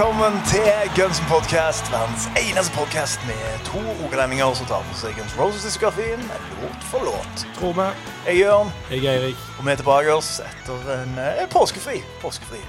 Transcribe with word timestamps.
Velkommen 0.00 0.40
til 0.48 0.68
Gunsen 0.96 1.26
Podcast, 1.28 1.84
verdens 1.92 2.24
eneste 2.40 2.72
podcast 2.72 3.20
med 3.28 3.64
to 3.66 3.80
rogalendinger 3.98 4.54
som 4.56 4.68
tar 4.70 4.84
for 4.88 4.96
seg 4.96 5.12
Guns 5.18 5.34
Roses-diskografien 5.36 6.22
låt 6.62 6.86
for 6.88 7.04
låt. 7.04 7.42
Tror 7.58 7.74
vi. 7.76 7.84
Jeg 8.24 8.32
er 8.32 8.38
Jørn, 8.38 8.70
Jeg 8.90 9.04
er 9.04 9.18
Eirik. 9.18 9.42
og 9.58 9.66
vi 9.66 9.74
er 9.74 9.76
tilbake 9.82 10.14
oss 10.14 10.30
etter 10.40 10.88
en 10.94 11.18
eh, 11.20 11.42
påskefri. 11.52 11.98
Påskefri. 12.22 12.62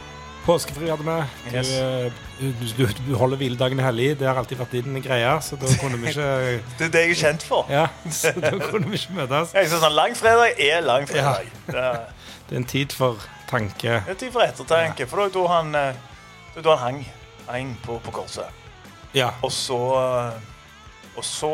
Påskefri 0.44 0.90
hadde 0.92 1.06
vi. 1.08 1.16
Du, 1.46 1.56
Yes. 1.56 1.72
eh, 1.72 2.12
du, 2.42 2.66
du, 2.82 2.84
du 3.08 3.16
holder 3.16 3.40
hviledagen 3.46 3.80
hellig. 3.80 4.10
Det 4.20 4.28
har 4.28 4.36
alltid 4.44 4.60
vært 4.66 4.76
din 4.76 5.00
greie, 5.08 5.32
så 5.42 5.56
da 5.56 5.72
kunne 5.80 6.02
vi 6.04 6.12
ikke 6.12 6.28
Det 6.82 6.90
er 6.90 6.94
det 6.98 7.06
jeg 7.06 7.16
er 7.16 7.22
kjent 7.22 7.48
for. 7.48 7.72
Ja, 7.72 7.86
så 8.12 8.34
da 8.36 8.52
kunne 8.60 8.92
vi 8.92 9.00
ikke 9.00 9.16
møtes. 9.22 9.56
Jeg 9.56 9.72
synes 9.72 9.88
sånn 9.88 9.96
Langfredag 10.02 10.60
er 10.68 10.84
langfredag. 10.84 11.48
Er 11.72 12.04
Det 12.52 12.60
er 12.60 12.62
en 12.66 12.68
tid 12.76 12.92
for 12.92 13.24
tanke. 13.48 13.88
det 14.04 14.04
er 14.04 14.14
en 14.18 14.22
tid 14.28 14.36
for 14.36 14.44
ettertanke, 14.44 15.08
for 15.08 15.32
da 15.32 15.48
han, 15.56 15.74
eh, 15.86 16.06
da 16.60 16.76
han 16.76 16.84
hang, 16.84 17.04
hang 17.52 17.76
på, 17.86 18.00
på 18.06 18.12
korset. 18.16 18.50
Ja. 19.14 19.32
Og 19.44 19.52
så 19.52 19.78
eh, 20.00 21.18
Og 21.18 21.26
så 21.28 21.54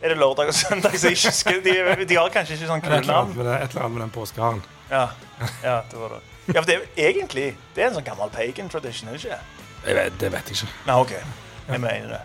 er 0.00 0.08
det 0.14 0.18
lørdag 0.20 0.48
og 0.48 0.54
søndag, 0.54 0.94
så 0.98 1.10
ikke 1.12 1.28
husker 1.28 1.58
De, 1.64 2.04
de 2.08 2.16
har 2.16 2.30
kanskje 2.32 2.54
ikke 2.56 2.68
sånn 2.70 2.80
med, 2.86 2.92
et 2.96 3.08
eller 3.08 3.82
annet 3.84 3.92
med 3.96 4.02
den 4.06 4.12
påskeharen. 4.14 4.62
Ja, 4.90 5.08
ja, 5.64 5.80
det 5.90 5.98
var 6.00 6.14
det. 6.16 6.20
Ja, 6.50 6.60
for 6.62 6.66
det 6.70 6.76
er 6.78 7.08
egentlig 7.10 7.48
Det 7.76 7.82
er 7.84 7.90
en 7.90 7.98
sånn 7.98 8.06
gammel 8.06 8.30
pagan 8.34 8.70
tradition, 8.72 9.10
er 9.10 9.18
det 9.18 9.24
ikke? 9.24 9.40
Jeg 9.86 9.96
vet- 9.98 10.18
Det 10.20 10.30
vet 10.32 10.48
jeg 10.50 10.56
ikke. 10.60 10.72
Nei, 10.86 10.96
OK. 11.00 11.12
Jeg 11.68 11.80
mener 11.80 12.08
det. 12.14 12.22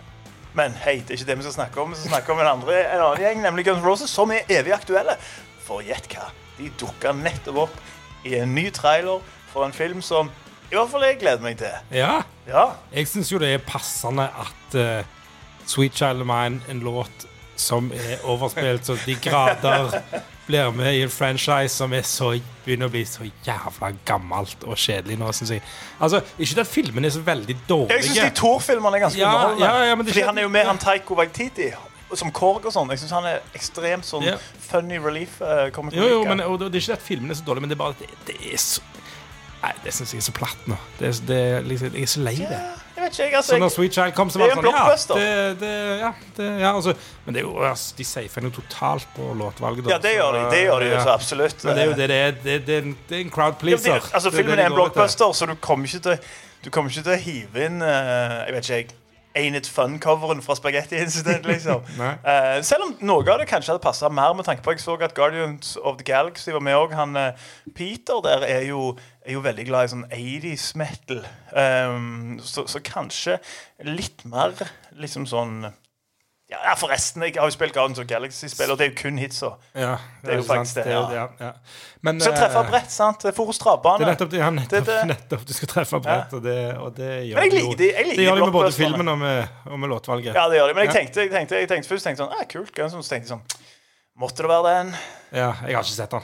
Men 0.56 0.72
hei, 0.86 0.96
det 1.04 1.10
er 1.12 1.18
ikke 1.20 1.28
det 1.28 1.36
vi 1.38 1.44
skal 1.44 1.52
snakke 1.58 1.80
om. 1.82 1.90
Vi 1.92 1.98
skal 2.00 2.10
snakke 2.14 2.32
om 2.32 2.40
en, 2.40 2.48
andre, 2.48 2.78
en 2.94 3.02
annen 3.04 3.20
gjeng, 3.22 3.42
nemlig 3.44 3.64
Guns 3.68 3.84
Roses, 3.84 4.10
som 4.10 4.30
er 4.32 4.48
evig 4.48 4.72
aktuelle. 4.72 5.18
For 5.66 5.84
gjett 5.84 6.08
hva? 6.14 6.30
De 6.56 6.70
dukka 6.80 7.12
nettopp 7.12 7.58
opp 7.66 7.76
i 8.24 8.38
en 8.40 8.54
ny 8.56 8.70
trailer 8.72 9.20
for 9.52 9.66
en 9.68 9.72
film 9.76 10.00
som 10.02 10.30
i 10.70 10.74
hvert 10.74 10.90
fall 10.90 11.04
jeg 11.06 11.18
gleder 11.20 11.42
meg 11.44 11.58
til. 11.60 11.74
Ja, 11.94 12.22
Ja. 12.46 12.68
jeg 12.94 13.08
syns 13.08 13.32
jo 13.32 13.38
det 13.42 13.54
er 13.54 13.58
passende 13.58 14.28
at 14.28 14.74
uh, 14.78 15.04
Sweet 15.66 15.94
Child 15.94 16.22
of 16.22 16.26
Mine, 16.26 16.60
en 16.70 16.80
låt 16.80 17.26
som 17.56 17.90
er 17.94 18.20
overspilt 18.28 18.86
så 18.86 18.96
de 19.06 19.14
grader, 19.22 19.96
blir 20.46 20.70
med 20.70 20.94
i 20.94 21.02
en 21.02 21.10
franchise 21.10 21.74
som 21.74 21.94
så, 22.04 22.28
begynner 22.64 22.86
å 22.86 22.92
bli 22.92 23.02
så 23.08 23.24
jævla 23.46 23.92
gammelt 24.06 24.62
og 24.66 24.76
kjedelig 24.78 25.16
nå, 25.18 25.32
syns 25.34 25.50
jeg. 25.56 25.62
Altså, 26.00 26.20
ikke 26.38 26.60
at 26.60 26.70
filmene 26.70 27.08
er 27.08 27.16
så 27.16 27.24
veldig 27.26 27.56
dårlige. 27.68 27.96
Jeg 27.96 28.04
syns 28.10 28.20
de 28.20 28.40
Thor-filmene 28.42 29.00
er 29.00 29.06
ganske 29.06 29.20
Ja, 29.20 29.32
underholdende. 29.32 29.66
ja, 29.66 29.90
ja, 29.90 29.94
men 29.94 30.06
det 30.06 30.14
Fordi 30.14 30.26
han 30.28 30.38
er 30.38 30.42
jo 30.42 30.48
med 30.48 30.66
han 30.66 30.78
Taiko 30.78 31.18
Waititi 31.18 31.72
som 32.14 32.30
Korg 32.30 32.68
og 32.68 32.72
sånn. 32.72 32.92
Jeg 32.94 33.02
syns 33.02 33.16
han 33.16 33.26
er 33.26 33.40
ekstremt 33.56 34.06
sånn 34.06 34.22
yeah. 34.28 34.42
funny 34.68 35.00
relief. 35.02 35.40
Uh, 35.40 35.66
Jo, 35.90 36.06
jo, 36.06 36.20
men 36.28 36.40
og 36.44 36.60
det 36.60 36.68
er 36.70 36.84
ikke 36.84 37.00
at 37.00 37.02
filmene 37.02 37.34
er 37.34 37.40
så 37.40 37.46
dårlige, 37.48 37.66
men 37.66 37.72
det 37.72 37.78
er 37.78 37.82
bare 37.82 37.96
at 37.96 38.04
det, 38.04 38.20
det 38.28 38.52
er 38.52 38.62
så 38.62 38.84
Nei, 39.66 39.74
det 39.82 39.92
syns 39.96 40.12
jeg 40.14 40.22
er 40.22 40.26
så 40.28 40.34
platt 40.36 40.66
nå. 40.70 40.76
Det 41.00 41.12
det 41.26 41.38
liksom, 41.66 41.94
jeg 41.96 42.06
er 42.06 42.10
så 42.12 42.20
lei 42.22 42.34
det. 42.38 42.58
Jeg 42.96 43.04
vet 43.04 43.18
ikke. 43.18 43.36
Altså, 43.36 43.52
Så 43.52 43.58
når 43.58 43.72
Sweet 43.74 43.96
Child 43.96 44.12
kom, 44.16 44.30
så 44.30 44.38
var 44.40 44.46
det 44.50 44.54
en 44.54 44.60
sånn 44.60 44.68
Ja, 44.68 44.82
blockbuster. 44.84 45.18
det, 45.20 45.60
det, 45.60 45.72
ja, 46.00 46.10
det, 46.36 46.46
ja 46.62 46.70
altså, 46.72 46.94
men 47.24 47.34
det 47.36 47.42
er 47.42 47.46
jo, 47.48 47.54
altså, 47.66 47.96
de 47.98 48.06
safer 48.08 48.46
jo 48.46 48.50
totalt 48.56 49.08
på 49.16 49.30
låtvalget. 49.40 49.84
da. 49.84 49.90
ja, 49.96 49.98
det 50.06 50.12
gjør 50.14 50.36
de. 50.36 50.42
Det 50.54 50.60
gjør 50.62 50.84
de 50.84 50.90
jo 50.92 51.00
så 51.02 51.14
absolutt. 51.16 51.64
Men 51.66 51.76
det 51.76 51.82
er 51.82 51.90
jo 51.90 51.96
det 51.98 52.08
det 52.12 52.20
er. 52.20 52.36
Det, 52.44 52.58
det, 52.66 52.78
er 52.78 53.18
en- 53.20 53.30
crowd 53.30 53.58
pleaser. 53.60 54.00
altså, 54.14 54.30
filmen 54.30 54.58
er 54.58 54.70
en 54.70 54.78
blockbuster, 54.78 55.32
så 55.32 55.50
du 55.50 55.54
kommer 55.60 55.90
ikke 55.90 56.04
til, 56.06 56.30
du 56.64 56.70
kommer 56.70 56.90
ikke 56.94 57.02
til 57.08 57.16
å 57.16 57.20
hive 57.26 57.66
inn 57.66 57.82
eh, 57.82 58.38
Jeg 58.46 58.54
vet 58.56 58.70
ikke, 58.70 58.80
jeg. 58.80 58.94
Ain't 59.36 59.58
It 59.58 59.68
Fun-coveren 59.68 60.42
fra 60.42 60.56
Spaghetti 60.56 60.96
Incident, 60.96 61.46
liksom. 61.52 61.84
Eh, 62.00 62.62
selv 62.64 62.86
om 62.86 62.94
noe 63.04 63.26
av 63.28 63.42
det 63.42 63.48
kanskje 63.50 63.74
hadde 63.74 63.84
passa 63.84 64.08
mer 64.08 64.34
med 64.36 64.48
tanke 64.48 64.64
på 64.64 64.74
Jeg 64.74 64.84
så 64.84 64.96
at 65.04 65.14
Guardians 65.14 65.76
of 65.76 65.98
the 66.00 66.06
Galaxy 66.08 66.54
var 66.54 66.64
med 66.64 66.78
òg. 66.78 66.94
Han 66.96 67.16
eh, 67.20 67.48
Peter 67.76 68.22
der 68.24 68.46
er 68.48 68.64
jo, 68.70 68.94
er 69.22 69.36
jo 69.36 69.44
veldig 69.44 69.66
glad 69.68 69.86
i 69.88 69.94
sånn 69.94 70.06
80s 70.08 70.70
metal. 70.80 71.24
Um, 71.52 72.38
så, 72.40 72.64
så 72.70 72.80
kanskje 72.84 73.38
litt 73.84 74.24
mer 74.24 74.56
liksom 74.96 75.28
sånn 75.28 75.68
ja, 76.50 76.74
forresten. 76.78 77.22
Jeg 77.26 77.34
har 77.40 77.48
jo 77.48 77.54
spilt 77.54 77.74
Guardians 77.74 77.98
of 77.98 78.06
Galaxy-spill, 78.06 78.70
og 78.70 78.78
det 78.78 78.86
er 78.86 78.90
jo 78.92 78.96
kun 79.00 79.16
hitsa. 79.18 79.48
Ja, 79.74 79.96
Det 80.22 80.30
er 80.32 80.36
jo 80.36 80.42
sant. 80.46 80.58
faktisk 80.60 80.76
det, 80.78 80.86
er 80.86 81.14
ja. 81.16 81.24
ja. 81.40 81.50
Men, 82.06 82.20
Så 82.20 82.30
treffe 82.36 82.60
eh, 82.62 82.68
brett, 82.70 82.90
sant? 82.94 83.26
Forus 83.34 83.58
travbane. 83.58 83.98
Det 83.98 84.06
er 84.06 84.12
nettopp 84.12 84.30
det, 84.30 84.38
ja, 84.38 84.50
nettopp, 84.50 84.70
Det- 84.70 84.86
det- 84.86 85.06
nettopp 85.10 85.46
du 85.46 85.52
skal 85.52 85.68
treffe 85.68 86.00
brett, 86.04 86.32
og 86.38 86.42
det, 86.44 86.58
og 86.78 86.94
det 86.94 87.10
gjør 87.26 87.34
Men 87.40 87.42
jeg 87.50 87.52
liker 87.52 87.76
de- 87.76 87.90
jeg 87.92 88.04
liker 88.06 88.16
det 88.22 88.26
gjør 88.28 88.36
de 88.36 88.44
med 88.44 88.52
både 88.52 88.72
filmen 88.72 89.08
og 89.08 89.18
med, 89.18 89.48
og 89.66 89.78
med 89.80 89.88
låtvalget. 89.90 90.34
Ja, 90.34 90.48
det 90.48 90.60
gjør 90.60 90.68
de. 90.68 90.74
Men 90.74 90.86
jeg 90.86 90.94
tenkte, 90.94 91.20
jeg 91.26 91.30
tenkte, 91.30 91.58
jeg 91.58 91.68
tenkte 91.68 91.88
først 91.94 92.06
tenkte 92.06 92.22
sånn, 92.22 92.32
ah, 92.40 92.44
kult, 92.44 92.70
Så 92.74 93.02
tenkte 93.08 93.26
jeg 93.26 93.32
sånn, 93.34 93.42
Måtte 94.16 94.36
det 94.36 94.48
være 94.48 94.64
den? 94.78 94.94
Ja, 95.32 95.52
jeg 95.66 95.74
har 95.76 95.82
ikke 95.82 95.92
sett 95.92 96.10
den. 96.10 96.22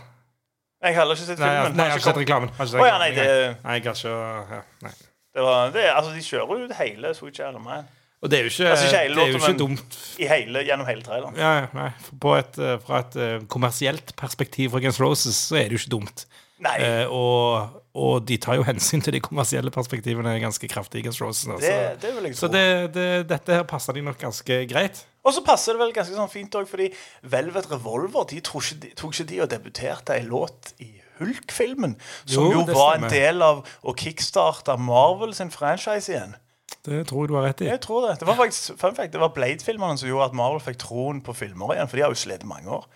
Jeg 0.82 0.94
har 0.94 1.02
heller 1.02 1.14
ikke 1.14 1.26
sett 1.26 1.38
Nei, 1.38 1.48
jeg, 1.48 1.64
filmen. 1.64 1.76
nei, 1.76 1.84
jeg 1.84 1.92
har 1.92 1.98
ikke 1.98 2.08
sett 2.08 2.16
reklamen. 2.22 2.48
Har 2.56 2.64
ikke 2.64 2.72
sett 2.72 2.80
Å 2.80 2.86
ja, 2.86 2.98
nei, 2.98 3.10
det- 3.10 3.16
nei, 3.64 3.74
jeg 3.74 3.84
har 3.84 3.94
ikke 3.94 4.54
ja, 4.56 4.62
nei. 4.82 4.90
Det 5.34 5.42
var, 5.42 5.70
det, 5.70 5.84
altså, 5.90 6.12
de 6.14 6.20
kjører 6.20 6.58
jo 6.68 6.74
hele 6.74 7.14
Sweet 7.14 7.36
Child 7.36 7.56
of 7.56 7.62
Mine. 7.62 7.88
Og 8.22 8.30
det 8.30 8.38
er 8.38 8.46
jo 8.46 8.52
ikke, 8.52 8.70
Altså, 8.70 8.86
ikke 8.86 9.14
det 9.16 9.22
er 9.22 9.32
jo 9.32 9.40
ikke 9.40 9.58
dumt 9.58 9.96
I 10.22 10.28
hele, 10.30 10.62
gjennom 10.68 10.86
hele 10.86 11.02
traileren. 11.02 11.38
ja, 11.38 11.52
ja, 11.64 11.66
nei. 11.74 11.88
På 12.22 12.36
et, 12.38 12.58
eh, 12.58 12.78
Fra 12.86 13.02
et 13.02 13.16
eh, 13.18 13.38
kommersielt 13.50 14.14
perspektiv 14.16 14.70
fra 14.70 14.82
Guns 14.84 15.00
Roses 15.02 15.38
så 15.48 15.58
er 15.58 15.70
det 15.70 15.78
jo 15.78 15.82
ikke 15.82 15.96
dumt. 15.96 16.26
Eh, 16.62 17.10
og, 17.10 17.80
og 17.98 18.20
de 18.28 18.36
tar 18.38 18.54
jo 18.60 18.66
hensyn 18.66 19.02
til 19.02 19.16
de 19.16 19.20
kommersielle 19.24 19.72
perspektivene 19.74 20.36
ganske 20.42 20.68
kraftig 20.70 21.02
Guns 21.08 21.18
Roses. 21.22 21.48
altså. 21.48 21.66
det, 21.66 22.02
det 22.04 22.12
vil 22.14 22.28
jeg 22.30 22.38
Så 22.38 22.50
det, 22.52 22.66
det, 22.94 23.08
dette 23.32 23.58
her 23.58 23.66
passer 23.66 23.98
de 23.98 24.04
nok 24.06 24.20
ganske 24.20 24.60
greit. 24.70 25.02
Og 25.26 25.34
så 25.34 25.42
passer 25.46 25.74
det 25.74 25.82
vel 25.82 25.94
ganske 25.94 26.14
sånn 26.14 26.30
fint 26.30 26.54
òg, 26.58 26.66
fordi 26.70 26.92
Velvet 27.30 27.70
Revolver 27.70 28.26
de 28.30 28.40
tok 28.42 28.62
ikke, 28.62 28.80
de, 28.84 28.92
tok 28.98 29.14
ikke 29.14 29.28
de 29.30 29.40
og 29.42 29.50
debuterte 29.50 30.14
ei 30.14 30.26
låt 30.26 30.74
i 30.82 30.92
Hulk-filmen, 31.18 31.96
som 32.24 32.46
Jo, 32.48 32.62
jo, 32.62 32.62
var 32.74 32.96
en 32.98 33.10
del 33.12 33.42
av 33.44 33.60
å 33.82 33.94
kickstarte 33.98 34.74
Marvel 34.80 35.34
sin 35.38 35.52
franchise 35.54 36.10
igjen. 36.10 36.34
Det 36.82 37.04
tror 37.06 37.22
jeg 37.24 37.30
du 37.30 37.36
har 37.38 37.44
rett 37.46 37.60
i. 37.62 37.68
Jeg 37.70 37.80
tror 37.84 38.08
det. 38.08 38.16
Det 38.18 38.26
var 38.26 38.34
faktisk 38.40 38.74
fun 38.80 38.94
fact, 38.96 39.12
det 39.14 39.20
var 39.22 39.30
Blade-filmene 39.36 39.98
som 40.00 40.08
gjorde 40.10 40.30
at 40.32 40.34
Marvel 40.34 40.60
fikk 40.64 40.80
troen 40.82 41.20
på 41.22 41.34
filmer 41.38 41.76
igjen, 41.76 41.86
for 41.88 41.96
de 41.96 42.02
har 42.02 42.10
jo 42.10 42.18
slitt 42.18 42.42
mange 42.48 42.66
år. 42.80 42.88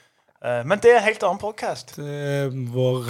Eh, 0.42 0.62
Men 0.66 0.78
det 0.82 0.90
er 0.92 0.98
en 0.98 1.06
helt 1.06 1.22
annen 1.22 1.38
podkast. 1.38 1.94
Vår, 1.96 3.06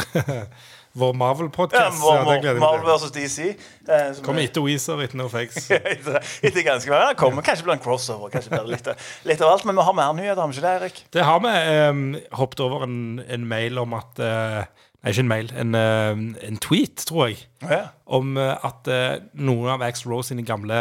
vår 1.01 1.17
Marvel-podkast. 1.17 2.03
Ja, 2.05 2.19
Ja, 2.29 2.37
det 2.45 2.59
Marvel 2.61 2.87
versus. 2.91 3.11
DC. 3.17 3.49
eh, 3.89 4.13
Kommer 4.23 4.43
er- 4.45 4.51
etter 4.51 4.61
Weezer, 4.65 5.01
etter 5.05 5.17
No 5.17 5.29
Fakes. 5.33 5.71
etter, 5.71 6.63
ganske 6.69 6.93
mange. 6.93 7.09
Det 7.09 7.17
kommer 7.25 7.43
kanskje 7.49 7.65
blir 7.67 7.77
en 7.79 7.83
crossover. 7.85 8.29
Kanskje 8.37 8.53
blir 8.53 8.65
det 8.69 8.77
litt, 8.77 8.93
litt 9.33 9.41
av 9.45 9.53
alt, 9.57 9.65
Men 9.65 9.77
vi 9.81 9.83
har 9.89 9.97
mer 9.97 10.13
nyheter, 10.21 10.41
har 10.45 10.49
vi 10.53 10.59
ikke 10.61 10.67
det, 10.69 10.77
Erik? 10.83 11.03
Det 11.17 11.25
har 11.25 11.41
vi 11.41 11.55
Eh, 11.57 12.37
hoppet 12.37 12.61
over 12.69 12.85
en, 12.85 12.99
en 13.29 13.49
mail 13.49 13.79
om 13.79 13.95
at 13.97 14.21
eh, 14.21 14.65
ikke 15.13 15.25
en 15.25 15.29
mail. 15.31 15.51
En, 15.57 15.75
eh, 15.75 16.49
en 16.49 16.61
tweet, 16.63 17.05
tror 17.07 17.29
jeg. 17.29 17.43
Ja. 17.63 17.83
Om 18.07 18.37
eh, 18.41 18.65
at 18.67 18.89
eh, 18.91 19.19
noen 19.35 19.77
av 19.77 19.85
Ax 19.87 20.07
Rose 20.07 20.33
sine 20.33 20.47
gamle 20.47 20.81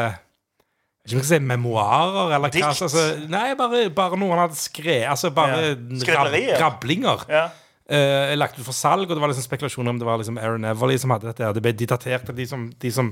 ikke 1.05 1.21
si 1.27 1.37
memoarer, 1.37 2.31
eller 2.33 2.47
hva. 2.47 2.49
Dikt? 2.53 2.65
Altså, 2.65 3.03
nei, 3.29 3.51
bare, 3.59 3.83
bare 3.93 4.17
noe 4.17 4.33
han 4.33 4.47
hadde 4.47 4.57
skrevet. 4.57 5.05
Altså 5.11 5.29
bare 5.35 5.75
Ja. 5.75 6.17
rab, 6.17 6.39
rablinger. 6.63 7.29
ja. 7.29 7.45
Uh, 7.85 8.33
lagt 8.33 8.57
ut 8.57 8.65
for 8.65 8.73
salg, 8.73 9.05
og 9.05 9.13
det 9.13 9.21
var 9.21 9.29
liksom 9.29 9.45
spekulasjoner 9.45 9.91
om 9.93 9.99
det 10.01 10.07
var 10.07 10.17
liksom 10.17 10.39
Aaron 10.41 10.65
Everly 10.65 10.97
som 10.97 11.11
hadde 11.13 11.27
dette. 11.29 11.51
Det 11.53 11.61
ble 11.61 11.71
de 11.77 11.85
daterte, 11.85 12.33
de 12.33 12.47
som, 12.49 12.63
de 12.81 12.91
som 12.91 13.11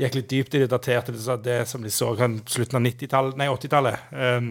gikk 0.00 0.16
litt 0.16 0.30
dypt 0.30 0.56
i 0.56 0.62
det, 0.62 0.70
daterte 0.72 1.12
det, 1.12 1.36
det 1.44 1.56
som 1.68 1.84
de 1.84 1.92
så 1.92 2.14
på 2.16 2.28
slutten 2.48 2.78
av 2.78 2.86
90-tallet, 2.86 3.36
nei, 3.36 3.50
80-tallet. 3.52 4.06
Um, 4.16 4.48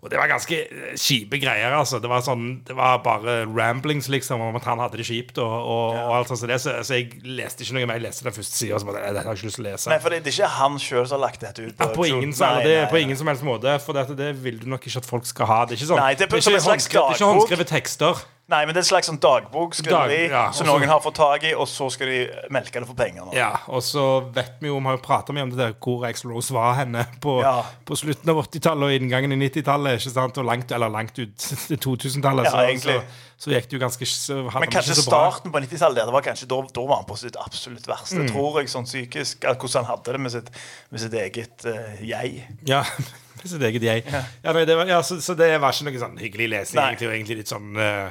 og 0.00 0.08
det 0.08 0.16
var 0.16 0.30
ganske 0.30 0.56
eh, 0.64 0.94
kjipe 0.96 1.36
greier, 1.42 1.74
altså. 1.76 1.98
Det 2.00 2.08
var 2.08 2.22
sånn, 2.24 2.62
det 2.64 2.72
var 2.78 3.02
bare 3.04 3.42
ramblings, 3.44 4.08
liksom, 4.08 4.40
om 4.40 4.56
at 4.56 4.64
han 4.64 4.80
hadde 4.80 4.96
det 4.96 5.04
kjipt 5.04 5.36
og, 5.42 5.52
og, 5.52 5.98
og 6.00 6.14
alt 6.16 6.30
sånt. 6.30 6.40
Så, 6.40 6.48
det, 6.48 6.56
så, 6.62 6.78
så 6.88 6.96
jeg 6.96 7.20
leste 7.24 7.66
ikke 7.66 7.76
noe 7.76 7.86
mer. 7.90 8.00
Jeg 8.00 8.06
leste 8.08 8.24
den 8.24 8.36
første 8.38 8.56
sida, 8.56 8.78
Dette 8.80 9.04
har 9.20 9.28
jeg 9.28 9.40
ikke 9.42 9.50
lyst 9.50 9.60
til 9.60 9.66
å 9.66 9.68
lese. 9.70 9.92
Nei, 9.92 10.00
for 10.00 10.16
det, 10.16 10.22
det 10.24 10.32
er 10.32 10.38
ikke 10.40 10.52
han 10.56 10.80
sjøl 10.80 11.04
som 11.06 11.18
har 11.18 11.24
lagt 11.28 11.44
dette 11.44 11.66
ut. 11.68 11.74
Ja, 11.76 11.90
på, 11.92 12.08
ingen, 12.08 12.32
Nei, 12.32 12.38
som- 12.40 12.62
det, 12.64 12.74
nei, 12.80 12.90
på 12.94 13.02
ingen 13.04 13.20
som 13.20 13.28
helst 13.32 13.44
måte, 13.44 13.76
for 13.84 14.00
dette, 14.00 14.16
det 14.16 14.30
vil 14.40 14.58
du 14.62 14.68
nok 14.72 14.88
ikke 14.88 15.04
at 15.04 15.08
folk 15.12 15.28
skal 15.28 15.46
ha. 15.52 15.60
Det 15.68 15.76
er 15.76 15.82
ikke 15.82 15.90
sånn 15.92 16.00
Nei, 16.00 16.12
det 16.16 16.26
er 16.26 16.32
ikke 16.40 16.56
håndskrevet- 16.56 16.64
det 16.64 16.72
er 16.72 16.84
ikke 16.88 17.00
dagbok. 17.20 17.40
håndskrevet 17.44 17.72
tekster. 17.76 18.24
Nei, 18.50 18.64
men 18.66 18.74
det 18.74 18.80
er 18.80 18.82
en 18.82 18.88
slags 18.88 19.06
sånn 19.06 19.20
dagbok, 19.22 19.76
Dag- 19.86 20.10
ja, 20.10 20.40
som 20.50 20.66
noen 20.66 20.88
har 20.90 20.98
fått 21.04 21.14
tak 21.20 21.44
i, 21.46 21.52
og 21.54 21.68
så 21.70 21.86
skal 21.94 22.08
de 22.10 22.16
melke 22.50 22.80
det 22.82 22.88
for 22.88 22.98
penger. 22.98 23.28
Nå. 23.28 23.34
Ja, 23.36 23.52
og 23.70 23.78
så 23.86 24.02
vet 24.34 24.56
vi 24.58 24.66
jo, 24.72 24.80
vi 24.80 24.88
har 24.90 24.96
jo 24.96 25.02
pratet 25.04 25.36
mye 25.36 25.44
om 25.46 25.52
det 25.54 25.60
der 25.60 25.74
hvor 25.78 26.02
Axl 26.08 26.32
Rose 26.32 26.50
var 26.56 26.74
henne 26.80 27.04
på, 27.22 27.36
Ja. 27.44 27.62
på 27.86 27.94
slutten 28.00 28.28
av 28.32 28.40
80-tallet 28.42 28.88
og 28.88 28.96
inngangen 28.96 29.32
i 29.36 29.38
90-tallet, 29.44 30.00
ikke 30.00 30.10
sant, 30.16 30.38
og 30.42 30.48
langt, 30.50 30.72
eller 30.74 30.90
langt 30.90 31.14
ut 31.22 31.36
til 31.68 31.78
2000-tallet, 31.78 32.48
Ja, 32.48 32.50
så, 32.50 32.64
egentlig. 32.66 32.96
så, 32.98 33.44
så 33.46 33.54
gikk 33.54 33.70
det 33.70 33.78
jo 33.78 33.82
ganske 33.84 34.08
så 34.10 34.40
Men 34.58 34.68
kanskje 34.74 34.96
starten 34.98 35.52
på 35.54 35.62
90-tallet 35.62 36.02
det 36.10 36.12
var 36.18 36.26
kanskje, 36.26 36.48
da, 36.50 36.58
da 36.74 36.86
var 36.90 36.96
han 37.04 37.06
på 37.06 37.16
sitt 37.22 37.38
absolutt 37.38 37.86
verste, 37.86 38.18
Mm. 38.24 38.32
tror 38.34 38.58
jeg, 38.60 38.68
sånn 38.74 38.84
psykisk. 38.90 39.46
Hvordan 39.46 39.84
han 39.84 39.90
hadde 39.94 40.12
det 40.16 40.20
med 40.26 40.32
sitt, 40.34 40.50
med 40.90 41.00
sitt 41.06 41.14
eget 41.14 41.64
uh, 41.70 42.02
jeg. 42.02 42.42
Ja, 42.66 42.82
med 43.38 43.46
sitt 43.46 43.62
eget 43.62 43.86
jeg. 43.86 44.04
Ja. 44.10 44.24
nei, 44.52 44.64
det 44.66 44.76
var, 44.76 44.90
ja, 44.90 44.98
så, 45.06 45.20
så 45.22 45.38
det 45.38 45.52
var 45.62 45.70
ikke 45.72 45.86
noe 45.86 46.02
sånn 46.02 46.18
hyggelig 46.18 46.50
lesning, 46.56 46.82
egentlig, 46.82 47.08
og 47.08 47.14
egentlig 47.14 47.38
litt 47.44 47.52
sånn 47.54 47.70
eh, 47.78 48.10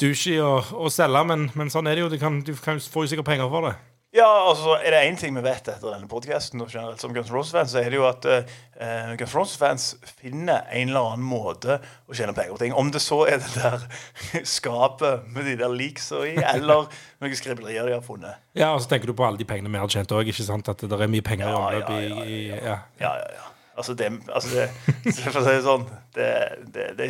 douchey 0.00 0.40
å, 0.42 0.56
å 0.74 0.90
selge, 0.92 1.22
men, 1.28 1.50
men 1.58 1.70
sånn 1.72 1.88
er 1.90 1.98
det 1.98 2.06
jo. 2.06 2.10
Du, 2.12 2.18
kan, 2.20 2.40
du 2.46 2.54
kan, 2.58 2.80
får 2.80 3.06
jo 3.06 3.14
sikkert 3.14 3.30
penger 3.30 3.52
for 3.52 3.68
det. 3.68 3.76
Ja, 4.10 4.26
altså 4.26 4.74
Er 4.82 4.90
det 4.90 5.00
én 5.06 5.18
ting 5.18 5.36
vi 5.36 5.42
vet 5.44 5.68
etter 5.70 5.92
denne 5.92 6.08
podkasten 6.10 6.64
som 6.98 7.12
Guns 7.14 7.28
Roses-fans, 7.30 7.70
så 7.70 7.78
er 7.78 7.92
det 7.92 7.98
jo 8.00 8.08
at 8.08 8.24
uh, 8.26 9.12
Guns 9.14 9.34
Roses-fans 9.36 9.84
finner 10.18 10.64
en 10.66 10.90
eller 10.90 11.12
annen 11.12 11.28
måte 11.30 11.76
å 12.10 12.16
tjene 12.18 12.34
penger 12.34 12.56
på 12.56 12.58
ting. 12.64 12.74
Om 12.74 12.90
det 12.90 13.04
så 13.04 13.20
er 13.30 13.38
det 13.38 13.52
der 13.54 13.86
skapet 14.56 15.28
med 15.30 15.46
de 15.46 15.54
der 15.62 15.70
leaksa 15.70 16.24
i, 16.26 16.34
eller 16.42 16.90
noen 17.22 17.38
skriblerier 17.38 17.86
de 17.86 17.94
har 18.00 18.02
funnet. 18.02 18.42
Ja, 18.58 18.72
og 18.74 18.82
så 18.82 18.90
tenker 18.90 19.12
du 19.12 19.14
på 19.14 19.28
alle 19.28 19.38
de 19.38 19.46
pengene 19.46 19.70
vi 19.70 19.78
har 19.78 19.94
tjent 19.94 20.10
òg. 20.16 20.34
At 20.34 20.82
det 20.82 20.90
er 20.90 21.14
mye 21.14 21.28
penger 21.30 21.46
i 21.46 21.54
Ja, 21.54 21.62
ja, 21.78 22.00
i, 22.00 22.10
ja, 22.10 22.26
i 22.26 22.42
ja, 22.50 22.78
ja. 22.98 23.14
Ja. 23.38 23.46
Altså, 23.78 23.94
det, 23.94 24.10
altså 24.28 24.50
det, 24.56 24.66
For 25.22 25.38
å 25.38 25.44
si 25.46 25.54
det 25.54 25.62
sånn 25.64 25.86
det, 26.16 26.32
det, 26.74 26.88
det, 26.98 27.06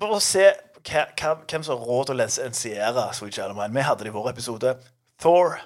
Bare 0.00 0.20
se 0.22 0.44
hvem 0.84 1.62
som 1.62 1.78
har 1.78 1.84
råd 1.86 2.06
til 2.06 2.14
å 2.14 2.20
lisensiere 2.24 3.08
Sweet 3.14 3.34
Child 3.34 3.50
of 3.50 3.56
Mine. 3.56 3.74
Vi 3.74 3.80
hadde 3.86 4.04
det 4.04 4.12
i 4.12 4.16
vår 4.16 4.30
episode. 4.30 4.76
Thor. 5.20 5.58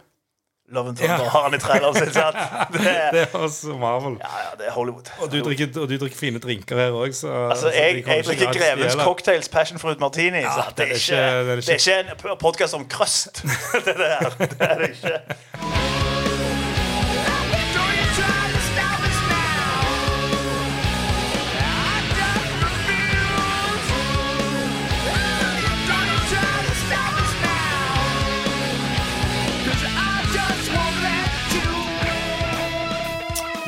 Love 0.72 0.88
and 0.88 0.96
Thunder 0.96 1.24
Ja. 1.24 1.28
har 1.28 1.42
han 1.42 1.54
i 1.54 1.58
traileren 1.60 1.94
sin. 1.94 2.12
sant? 2.12 2.36
Det, 2.72 2.80
er- 2.88 3.10
Det 3.12 3.20
er 3.20 3.34
også 3.38 3.74
Marvel. 3.78 4.16
ja, 4.20 4.30
ja, 4.46 4.54
det 4.58 4.66
er 4.66 4.72
Hollywood. 4.72 5.10
Og 5.20 5.28
du 5.32 5.36
drikker, 5.44 5.68
og 5.80 5.88
du 5.90 5.96
drikker 6.00 6.16
fine 6.16 6.38
drinker 6.40 6.76
her 6.80 6.90
òg, 6.96 7.12
så 7.12 7.28
Altså, 7.50 7.68
så 7.68 7.74
jeg, 7.74 8.00
jeg 8.06 8.18
ikke 8.18 8.28
drikker 8.30 8.52
Grevens. 8.58 8.96
Cocktails 8.96 9.48
Passion 9.48 9.78
Fruit 9.78 10.00
Martini. 10.00 10.38
Ja, 10.40 10.54
så 10.54 10.72
det, 10.76 10.88
er 10.88 10.94
ikke, 10.94 11.16
det 11.16 11.20
er 11.20 11.56
ikke- 11.56 11.66
det 11.66 11.86
er 11.88 12.20
ikke 12.22 12.30
en 12.32 12.38
podkast 12.40 12.74
om 12.74 12.88
crust. 12.88 13.42
det 13.84 13.96
der. 13.96 14.30
Det 14.40 14.56
er 14.60 14.78
det 14.78 14.88
ikke. 14.88 15.83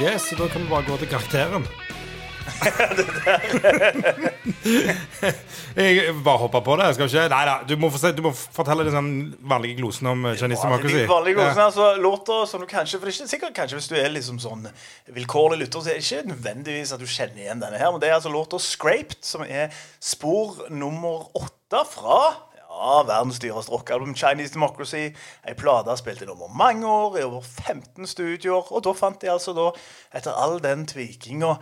Yes, 0.07 0.29
så 0.31 0.37
da 0.39 0.47
kan 0.49 0.63
vi 0.63 0.69
bare 0.71 0.87
gå 0.87 0.97
til 1.03 1.09
karakteren. 1.11 1.67
jeg 5.77 6.15
bare 6.25 6.39
hoppa 6.39 6.61
på 6.63 6.77
det. 6.79 6.95
Skal 6.95 7.07
ikke? 7.11 7.25
Nei 7.33 7.43
da, 7.49 7.55
du 7.67 7.75
må, 7.81 7.89
se, 7.99 8.13
du 8.15 8.23
må 8.27 8.31
fortelle 8.35 8.85
de 8.87 8.93
sånn 8.95 9.11
vanlige 9.51 9.77
glosene 9.81 10.09
om 10.15 10.21
eh, 10.31 10.37
Chinese 10.39 10.63
Democracy. 10.63 11.01
De 11.03 11.09
vanlige 11.11 11.35
Ja. 11.35 11.39
glosene, 11.43 11.65
altså, 11.73 11.85
låter 12.03 12.39
som 12.53 12.59
du 12.63 12.67
kanskje 12.71 12.99
For 13.01 13.05
det 13.07 13.11
er 13.13 13.17
ikke 13.19 13.33
sikkert 13.35 13.55
kanskje 13.59 13.77
hvis 13.81 13.91
du 13.91 13.97
er 13.99 14.11
liksom 14.15 14.37
sånn 14.43 14.63
vilkårlig 15.17 15.59
lytter, 15.65 15.81
så 15.83 15.87
er 15.91 15.95
det 15.99 16.05
ikke 16.07 16.31
nødvendigvis 16.33 16.91
at 16.95 17.01
du 17.03 17.07
kjenner 17.11 17.41
igjen 17.43 17.63
denne 17.67 17.79
her. 17.83 17.91
Men 17.91 18.01
det 18.03 18.09
er 18.11 18.17
altså 18.21 18.31
låta 18.33 18.57
'Scraped', 18.63 19.23
som 19.27 19.41
er 19.43 19.67
spor 20.01 20.47
nummer 20.71 21.17
åtte 21.35 21.81
fra 21.91 22.19
ja, 22.77 23.03
verdens 23.09 23.41
dyreste 23.43 23.73
rockealbum, 23.73 24.15
Chinese 24.15 24.55
Democracy. 24.55 25.09
Ei 25.49 25.57
plate 25.57 25.97
spilt 25.99 26.23
inn 26.23 26.33
over 26.33 26.53
mange 26.53 26.87
år, 26.89 27.19
i 27.19 27.25
over 27.27 27.43
15 27.43 28.07
studioer. 28.07 28.73
Og 28.73 28.85
da 28.85 28.95
fant 28.97 29.21
de 29.23 29.33
altså 29.33 29.55
da, 29.57 29.71
etter 30.17 30.37
all 30.37 30.59
den 30.63 30.87
tvikinga 30.89 31.57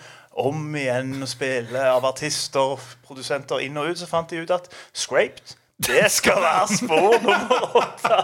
om 0.44 0.74
igjen 0.74 1.22
å 1.22 1.30
spille 1.30 1.82
av 1.94 2.06
artister, 2.08 2.80
produsenter 3.06 3.62
inn 3.62 3.78
og 3.78 3.92
ut, 3.92 4.00
så 4.00 4.10
fant 4.10 4.30
de 4.30 4.42
ut 4.42 4.54
at 4.54 4.70
'Scraped' 4.92 5.56
det 5.82 6.04
skal 6.12 6.38
være 6.38 6.76
spor 6.76 7.16
nummer 7.22 7.76
åtte. 7.80 8.18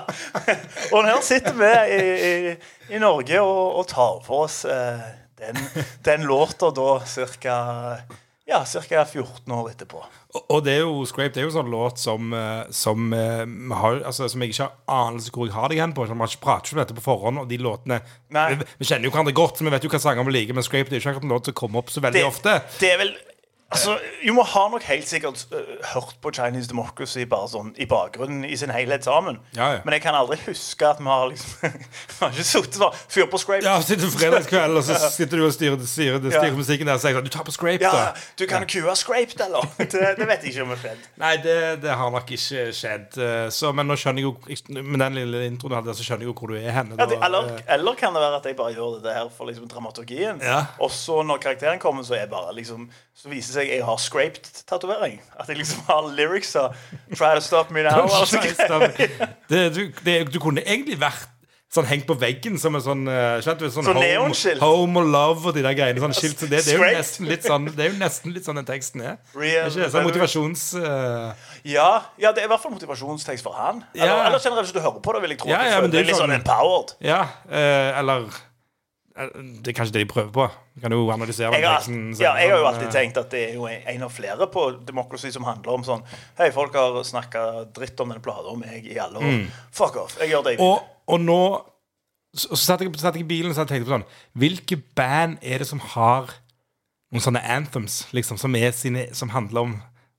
og 0.95 1.07
her 1.07 1.19
sitter 1.23 1.57
vi 1.59 1.71
i, 1.97 2.05
i, 2.29 2.55
i 2.95 3.01
Norge 3.03 3.41
og, 3.43 3.63
og 3.81 3.89
tar 3.91 4.21
for 4.23 4.47
oss 4.47 4.63
eh, 4.65 5.03
den, 5.41 5.59
den 6.07 6.29
låta 6.31 6.71
da 6.71 7.01
ca. 7.43 7.57
Ja, 8.47 8.63
14 8.65 9.53
år 9.53 9.71
etterpå. 9.71 10.05
Og- 10.49 10.63
det 10.65 10.77
er 10.77 10.83
jo 10.85 11.05
Scrape, 11.11 11.33
det 11.35 11.43
er 11.43 11.49
jo 11.49 11.55
sånn 11.57 11.71
låt 11.73 11.99
som, 11.99 12.33
eh, 12.33 12.65
som, 12.71 13.13
eh, 13.13 13.47
har, 13.75 14.01
altså, 14.07 14.29
som 14.31 14.41
jeg 14.43 14.53
ikke 14.53 14.69
har 14.69 14.73
anelse 14.87 15.31
hvor 15.35 15.47
jeg 15.49 15.55
har 15.55 15.69
deg 15.69 15.79
hen 15.83 15.93
på. 15.93 16.07
Man 16.15 16.29
prater 16.41 16.71
ikke 16.71 16.77
om 16.79 16.83
dette 16.85 16.95
på 16.95 17.03
forhånd, 17.03 17.41
og 17.43 17.49
de 17.49 17.59
låtene 17.59 18.01
vi, 18.31 18.65
vi 18.79 18.85
kjenner 18.87 19.05
jo 19.09 19.11
hverandre 19.11 19.35
godt, 19.35 19.59
så 19.59 19.67
vi 19.67 19.71
vet 19.75 19.83
jo 19.83 19.91
hva 19.91 20.01
sanger 20.01 20.25
vi 20.25 20.37
liker, 20.37 20.55
men 20.55 20.63
Scrape 20.63 20.89
det 20.91 20.99
er 20.99 21.03
ikke 21.03 21.17
akkurat 21.17 21.27
en 21.27 21.35
låt 21.35 21.45
som 21.51 21.55
kommer 21.55 21.79
opp 21.83 21.91
så 21.91 22.01
veldig 22.05 22.23
ofte. 22.29 22.63
det 22.79 22.93
er 22.93 22.99
vel 23.03 23.13
Altså, 23.71 23.93
Jo 24.27 24.33
må 24.35 24.43
ha 24.43 24.63
nok 24.73 24.83
helt 24.89 25.07
sikkert 25.09 25.45
uh, 25.55 25.59
hørt 25.93 26.17
på 26.23 26.33
Chinese 26.35 26.69
Democracy 26.69 27.23
bare 27.31 27.47
sånn 27.53 27.69
i 27.79 27.87
bakgrunnen 27.87 28.43
i 28.49 28.57
sin 28.59 28.73
helhet 28.75 29.05
sammen. 29.07 29.39
Ja, 29.55 29.69
ja. 29.77 29.81
Men 29.85 29.95
jeg 29.95 30.03
kan 30.03 30.17
aldri 30.19 30.41
huske 30.49 30.89
at 30.89 30.99
vi 30.99 31.07
har 31.07 31.29
liksom 31.31 31.77
Vi 32.11 32.17
har 32.19 32.33
ikke 32.35 32.47
sittet 32.49 32.81
og 32.83 32.97
Fyr 33.15 33.29
på 33.31 33.39
Scrape. 33.39 33.63
Ja, 33.69 33.77
sitter 33.87 34.11
fredagskveld, 34.11 34.81
og 34.81 34.85
så 34.89 34.97
sitter 35.21 35.39
du 35.39 35.45
og 35.47 35.55
styrer, 35.55 35.79
styrer, 35.87 36.19
styrer 36.25 36.57
musikken 36.59 36.91
der 36.91 36.99
og 36.99 37.05
sier 37.05 37.21
du 37.23 37.31
tar 37.31 37.47
på 37.47 37.55
Scrape, 37.55 37.85
Ja, 37.87 37.93
da. 37.95 38.25
du 38.41 38.45
kan 38.51 38.67
kue 38.67 38.97
Scraped, 38.99 39.39
eller? 39.47 39.69
Det, 39.91 40.03
det 40.19 40.27
vet 40.29 40.45
jeg 40.45 40.53
ikke 40.55 40.65
om 40.67 40.75
har 40.75 40.81
skjedd. 40.83 41.07
Nei, 41.23 41.33
det, 41.45 41.57
det 41.83 41.95
har 42.03 42.11
nok 42.15 42.29
ikke 42.35 42.67
skjedd. 42.75 43.17
eh, 43.23 43.47
Så, 43.55 43.71
men 43.77 43.87
nå 43.91 43.97
skjønner 43.99 44.23
jeg 44.23 44.29
jo 44.29 44.83
Med 44.83 45.01
den 45.03 45.17
lille 45.21 45.45
introen 45.47 45.73
du 45.73 45.79
hadde, 45.79 45.95
så 45.99 46.05
skjønner 46.07 46.27
jeg 46.27 46.33
jo 46.33 46.37
hvor 46.39 46.51
du 46.53 46.59
er 46.59 46.75
hen. 46.75 46.93
Ja, 46.99 47.07
det, 47.11 47.19
eller, 47.27 47.55
eller 47.77 47.99
kan 47.99 48.15
det 48.19 48.23
være 48.27 48.39
at 48.43 48.51
jeg 48.51 48.59
bare 48.59 48.75
gjør 48.75 48.99
det 49.07 49.15
her 49.15 49.31
for 49.35 49.51
liksom 49.51 49.71
dramaturgien? 49.71 50.43
Ja. 50.43 50.61
Og 50.83 50.91
så 50.95 51.23
når 51.27 51.39
karakteren 51.47 51.79
kommer, 51.83 52.03
så 52.07 52.19
er 52.19 52.27
bare 52.31 52.55
liksom 52.59 52.89
Så 53.21 53.29
viser 53.31 53.53
seg 53.59 53.60
jeg 53.67 53.85
har 53.85 53.97
scraped-tatovering. 53.97 55.21
At 55.39 55.49
jeg 55.49 55.57
liksom 55.61 55.83
har 55.89 56.09
lyrics 56.17 56.57
'Try 56.57 57.35
to 57.35 57.41
stop 57.41 57.71
me 57.71 57.83
now'. 57.83 58.09
Altså, 58.09 58.39
det, 59.49 59.75
du, 59.75 59.93
det, 60.05 60.33
du 60.35 60.41
kunne 60.41 60.63
egentlig 60.67 61.01
vært 61.01 61.29
sånn 61.71 61.87
hengt 61.87 62.07
på 62.09 62.17
veggen 62.19 62.57
som 62.59 62.75
en 62.75 62.83
sånn, 62.83 63.05
skjønt, 63.45 63.61
sånn 63.71 63.87
så 63.87 63.93
home, 63.95 64.55
home 64.59 65.03
og 65.05 65.11
love 65.15 65.51
og 65.51 65.55
de 65.55 65.63
der 65.63 65.77
greiene. 65.79 66.03
Sånn 66.03 66.17
skilt, 66.19 66.41
så 66.43 66.49
det, 66.51 66.65
det, 66.67 66.75
er 66.75 66.97
jo 66.99 67.29
litt 67.29 67.47
sånn 67.47 67.69
Det 67.71 67.85
er 67.85 67.93
jo 67.93 67.99
nesten 68.01 68.35
litt 68.35 68.49
sånn 68.49 68.59
den 68.59 68.67
teksten 68.67 69.05
er. 69.07 69.21
Real- 69.39 69.71
ikke? 69.71 69.87
Sånn 69.95 70.09
motivasjons... 70.09 70.65
Uh... 70.75 71.31
Ja, 71.63 71.91
ja, 72.19 72.33
det 72.35 72.43
er 72.43 72.49
i 72.49 72.51
hvert 72.51 72.63
fall 72.65 72.75
motivasjonstekst 72.75 73.47
for 73.47 73.55
han. 73.55 73.85
Eller, 73.95 74.11
Ja. 74.11 74.19
eller 74.27 74.43
generelt 74.43 74.67
hvis 74.67 74.75
du 74.75 74.83
hører 74.83 74.99
på 75.05 75.15
det, 75.15 75.23
vil 75.23 75.37
jeg 75.37 75.43
tro 75.45 75.53
Ja, 75.53 75.63
ja, 75.69 75.81
det 75.87 76.03
er 76.03 76.09
litt 76.11 76.19
sånn 76.19 76.27
sånn- 76.27 76.39
empowered. 76.41 76.97
ja, 77.07 77.23
uh, 77.47 78.01
eller 78.03 78.27
eh, 78.27 78.41
Det 79.21 79.73
er 79.73 79.77
kanskje 79.77 79.95
det 79.99 80.03
de 80.05 80.09
prøver 80.09 80.31
på. 80.33 80.47
Vi 80.75 80.83
kan 80.85 80.95
jo 80.95 81.03
analysere 81.13 81.51
den 81.53 81.61
Jeg 81.61 81.69
har, 81.69 81.81
teksten. 81.83 81.99
ja, 82.21 82.33
jeg 82.41 82.53
har 82.53 82.63
jo 82.63 82.69
alltid 82.71 82.87
eh, 82.87 82.93
tenkt 82.95 83.19
at 83.21 83.31
det 83.35 83.43
er 83.51 83.59
jo 83.59 83.67
en 83.69 84.05
av 84.07 84.15
flere 84.15 84.47
på 84.53 84.63
Democracy 84.89 85.33
som 85.35 85.45
handler 85.45 85.75
om 85.75 85.85
sånn 85.85 86.05
Hei, 86.39 86.49
folk 86.55 86.77
har 86.79 86.97
snakka 87.05 87.43
dritt 87.77 88.01
om 88.01 88.15
denne 88.15 88.25
plata 88.25 88.49
om 88.55 88.63
meg 88.63 88.87
i 88.89 88.97
alle 89.03 89.21
år. 89.21 89.43
Fuck 89.77 89.99
off. 90.01 90.17
Jeg 90.23 90.33
gjør 90.33 90.47
det 90.47 90.55
jeg 90.57 90.63
vil. 90.63 90.71
Mm. 90.71 90.73
Og, 90.73 91.13
og 91.15 91.21
nå 91.27 91.41
Så, 92.31 92.55
satt, 92.55 92.81
jeg, 92.87 92.95
satt 93.03 93.19
jeg 93.19 93.27
i 93.27 93.31
bilen 93.33 93.51
og 93.51 93.59
så 93.59 93.67
tenkte 93.67 93.89
på 93.91 93.97
sånn 93.97 94.09
Hvilke 94.39 94.81
band 94.97 95.41
er 95.43 95.61
det 95.65 95.69
som 95.69 95.83
har 95.93 96.31
noen 97.11 97.25
sånne 97.25 97.43
anthems, 97.43 98.05
liksom, 98.15 98.39
som, 98.39 98.55
sine, 98.73 99.09
som 99.19 99.33
handler 99.35 99.67
om 99.67 99.73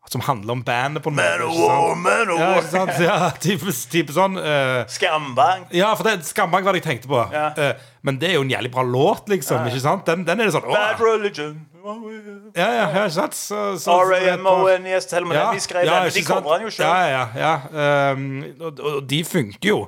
Som 0.10 0.22
handler 0.26 0.52
om 0.58 0.64
bandet, 0.64 1.04
på 1.04 1.10
en 1.10 1.16
måte? 1.16 1.44
of 1.46 1.52
ikke 1.54 1.62
sant? 1.62 1.70
war, 1.70 1.96
man 1.96 2.32
of 2.34 2.40
Ja, 2.40 2.48
ikke 2.58 2.72
sant? 2.72 2.92
Ja, 3.00 3.30
type, 3.40 3.74
type 3.92 4.16
sånn. 4.16 4.36
Uh, 4.36 4.82
Skambang. 4.92 5.68
ja, 5.72 5.94
for 5.96 6.04
det 6.04 6.26
Skambang 6.28 6.66
var 6.66 6.76
det 6.76 6.82
jeg 6.82 6.88
tenkte 6.90 7.12
på. 7.12 7.22
Ja. 7.32 7.52
Uh, 7.56 7.86
men 8.04 8.18
det 8.20 8.32
er 8.32 8.36
jo 8.36 8.42
en 8.44 8.52
jævlig 8.52 8.72
bra 8.74 8.84
låt, 8.84 9.30
liksom. 9.32 9.64
ikke 9.70 9.84
sant? 9.84 10.04
Den, 10.10 10.26
den 10.28 10.42
er 10.42 10.50
det 10.50 10.56
sånn 10.58 10.68
åh, 10.68 10.76
Bad 10.76 11.00
religion. 11.06 11.62
Ja, 11.82 12.68
ja, 12.68 12.74
ja, 12.82 13.06
ikke 13.06 13.16
sant? 13.16 13.38
Så, 13.38 13.62
så, 13.80 13.96
R-A-M-O-N-E-S. 14.04 15.08
Til 15.10 15.24
og 15.24 15.32
med 15.32 15.40
den 15.40 15.56
vi 15.56 15.64
skrev 15.64 15.88
den. 15.88 16.10
men 16.10 16.18
De 16.18 16.26
covrer 16.28 16.60
den 16.60 16.68
jo 16.68 16.76
sjøl. 16.76 16.86
Ja, 16.90 17.00
ja, 17.08 17.24
ja. 17.72 18.12
Um, 18.12 18.28
og, 18.60 18.84
og 18.92 19.02
de 19.10 19.24
funker 19.26 19.74
jo. 19.74 19.82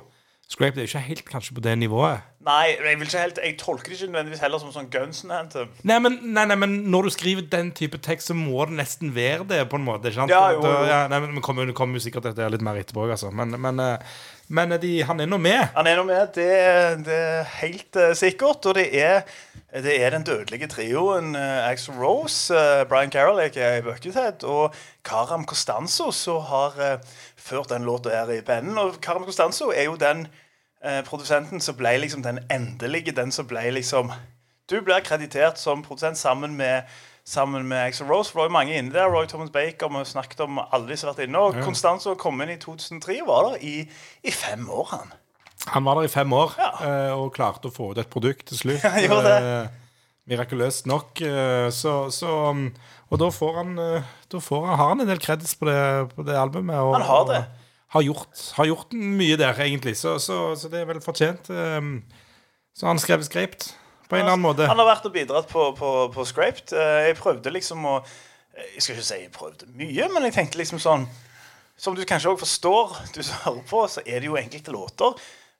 Scrape 0.50 0.76
det 0.76 0.84
er 0.84 0.88
jo 0.88 0.92
ikke 0.94 1.08
helt 1.08 1.24
kanskje 1.28 1.54
på 1.56 1.62
det 1.64 1.76
nivået. 1.78 2.24
Nei, 2.44 2.74
jeg 2.76 2.98
vil 3.00 3.08
ikke 3.08 3.22
helt 3.22 3.38
Jeg 3.40 3.56
tolker 3.60 3.88
det 3.88 3.96
ikke 3.96 4.10
nødvendigvis 4.12 4.42
heller 4.44 4.60
som 4.60 4.72
sånn 4.74 4.90
Gunsen 4.92 5.32
Anthem. 5.32 5.70
Nei 5.88 5.96
men, 6.04 6.18
nei, 6.36 6.44
nei, 6.50 6.58
men 6.60 6.76
når 6.92 7.08
du 7.08 7.14
skriver 7.14 7.46
den 7.48 7.70
type 7.76 8.00
tekst, 8.04 8.28
så 8.28 8.36
må 8.36 8.66
det 8.68 8.76
nesten 8.82 9.14
være 9.16 9.46
det, 9.48 9.62
på 9.72 9.80
en 9.80 9.86
måte. 9.86 10.10
Ikke 10.10 10.20
sant? 10.22 10.34
Ja, 10.34 10.50
jo, 10.52 10.60
jo. 10.60 10.84
ja, 10.90 11.04
nei, 11.08 11.22
men 11.24 11.44
kommer, 11.44 11.70
kommer 11.76 11.96
jo 11.96 12.04
sikkert 12.04 12.28
til 12.28 12.36
det 12.36 12.50
litt 12.52 12.64
mer 12.64 12.80
etterpå, 12.80 13.06
altså. 13.08 13.32
Men, 13.32 13.56
men, 13.60 13.80
eh, 13.80 14.20
men 14.52 14.76
de, 14.82 14.92
han 15.08 15.24
er 15.24 15.30
nå 15.30 15.40
med. 15.40 15.72
Han 15.78 15.88
er 15.88 15.96
nå 15.96 16.04
med, 16.10 16.36
det, 16.36 16.50
det 17.08 17.16
er 17.16 17.50
helt 17.62 18.00
uh, 18.00 18.12
sikkert. 18.18 18.68
Og 18.68 18.76
det 18.76 18.90
er, 18.92 19.24
det 19.72 19.96
er 19.96 20.12
den 20.12 20.28
dødelige 20.28 20.68
trioen 20.74 21.32
uh, 21.38 21.64
Axel 21.70 21.96
Rose, 21.96 22.52
uh, 22.52 22.84
Brian 22.90 23.12
Carroll 23.14 23.40
aka 23.40 23.78
Buckethead, 23.86 24.44
og 24.44 24.76
Karam 25.04 25.48
Costanzo 25.48 26.12
som 26.12 26.44
har 26.52 26.76
uh, 26.76 27.20
ført 27.40 27.72
den 27.72 27.88
låta 27.88 28.12
her 28.12 28.36
i 28.36 28.42
pennen. 28.44 28.76
Og 28.76 29.00
Karam 29.00 29.24
Costanzo 29.24 29.72
er 29.72 29.88
jo 29.88 29.96
den 30.00 30.26
eh, 30.84 31.00
produsenten 31.04 31.60
som 31.60 31.76
ble 31.76 31.96
liksom 32.04 32.22
den 32.22 32.38
endelige, 32.50 33.12
den 33.16 33.32
som 33.32 33.46
ble 33.46 33.70
liksom 33.70 34.12
Du 34.70 34.80
blir 34.80 35.00
kreditert 35.04 35.58
som 35.60 35.82
produsent 35.82 36.18
sammen 36.18 36.56
med 36.56 36.82
Sammen 37.26 37.64
med 37.68 37.78
Axel 37.86 38.06
Rose. 38.06 38.28
For 38.30 38.36
det 38.36 38.42
var 38.42 38.48
jo 38.50 38.52
mange 38.52 38.74
inne 38.78 38.92
der. 38.92 39.06
Roy 39.08 39.24
Thomas 39.26 39.48
Baker. 39.50 39.88
Vi 39.88 40.04
snakket 40.04 40.40
om 40.44 40.58
alle 40.60 40.88
de 40.90 40.96
som 41.00 41.08
har 41.08 41.14
vært 41.14 41.24
inne. 41.28 41.38
Og 41.40 41.54
Constanzo 41.64 42.12
kom 42.20 42.42
inn 42.44 42.50
i 42.52 42.56
2003 42.60 43.22
og 43.22 43.28
var 43.30 43.46
der 43.46 43.62
i, 43.64 43.88
i 44.28 44.30
fem 44.30 44.66
år, 44.68 44.90
han. 44.90 45.14
Han 45.72 45.86
var 45.88 45.94
der 45.96 46.04
i 46.04 46.12
fem 46.12 46.32
år 46.36 46.52
Ja. 46.60 46.68
eh, 46.84 47.12
og 47.16 47.32
klarte 47.32 47.70
å 47.70 47.72
få 47.72 47.94
ut 47.94 47.98
et 48.02 48.10
produkt 48.12 48.44
til 48.50 48.58
slutt. 48.60 48.84
Ja, 48.84 49.00
gjorde 49.00 49.24
det. 49.24 49.38
Eh, 49.40 50.04
mirakuløst 50.34 50.86
nok. 50.86 51.24
så, 51.72 51.94
så 52.12 52.28
um, 52.50 52.66
Og 53.08 53.18
da 53.24 53.30
får 53.32 53.56
han 53.62 53.74
Da 54.28 54.40
får 54.40 54.66
han, 54.66 54.76
har 54.78 54.88
han 54.92 55.00
en 55.00 55.08
del 55.08 55.18
kreditt 55.24 55.56
på 55.58 55.64
det, 55.64 55.80
på 56.12 56.22
det 56.28 56.36
albumet. 56.36 56.76
Og, 56.76 56.92
Han 56.98 57.08
har 57.08 57.24
det. 57.32 57.40
Og 57.40 57.63
har 57.94 58.02
gjort, 58.02 58.42
har 58.58 58.66
gjort 58.68 58.94
mye 58.98 59.38
der, 59.38 59.54
egentlig. 59.62 59.94
Så, 59.96 60.16
så, 60.22 60.38
så 60.58 60.70
det 60.72 60.82
er 60.82 60.88
vel 60.90 61.00
fortjent. 61.04 61.50
Um, 61.50 61.96
så 62.74 62.88
han 62.90 62.98
skrev 62.98 63.22
Scraped 63.22 63.68
på 64.08 64.16
en 64.16 64.24
eller 64.24 64.34
annen 64.34 64.44
måte. 64.44 64.66
Han 64.68 64.80
har 64.82 64.88
vært 64.88 65.06
og 65.08 65.14
bidratt 65.14 65.46
på, 65.50 65.68
på, 65.78 65.90
på 66.14 66.24
Scraped. 66.28 66.74
Eh, 66.74 67.04
Jeg 67.08 67.18
prøvde 67.20 67.52
liksom 67.54 67.86
å 67.86 68.00
Jeg 68.54 68.82
skal 68.82 68.96
ikke 68.96 69.06
si 69.06 69.20
jeg 69.22 69.30
prøvde 69.34 69.70
mye, 69.78 70.08
men 70.14 70.26
jeg 70.28 70.34
tenkte 70.36 70.60
liksom 70.60 70.82
sånn 70.82 71.06
som 71.76 71.96
du 71.96 72.04
kanskje 72.06 72.30
òg 72.30 72.38
forstår, 72.38 72.92
du 73.16 73.22
som 73.26 73.40
hører 73.48 73.64
på, 73.66 73.80
så 73.90 74.02
er 74.06 74.20
det 74.22 74.28
jo 74.28 74.36
enkelte 74.38 74.70
låter 74.74 75.16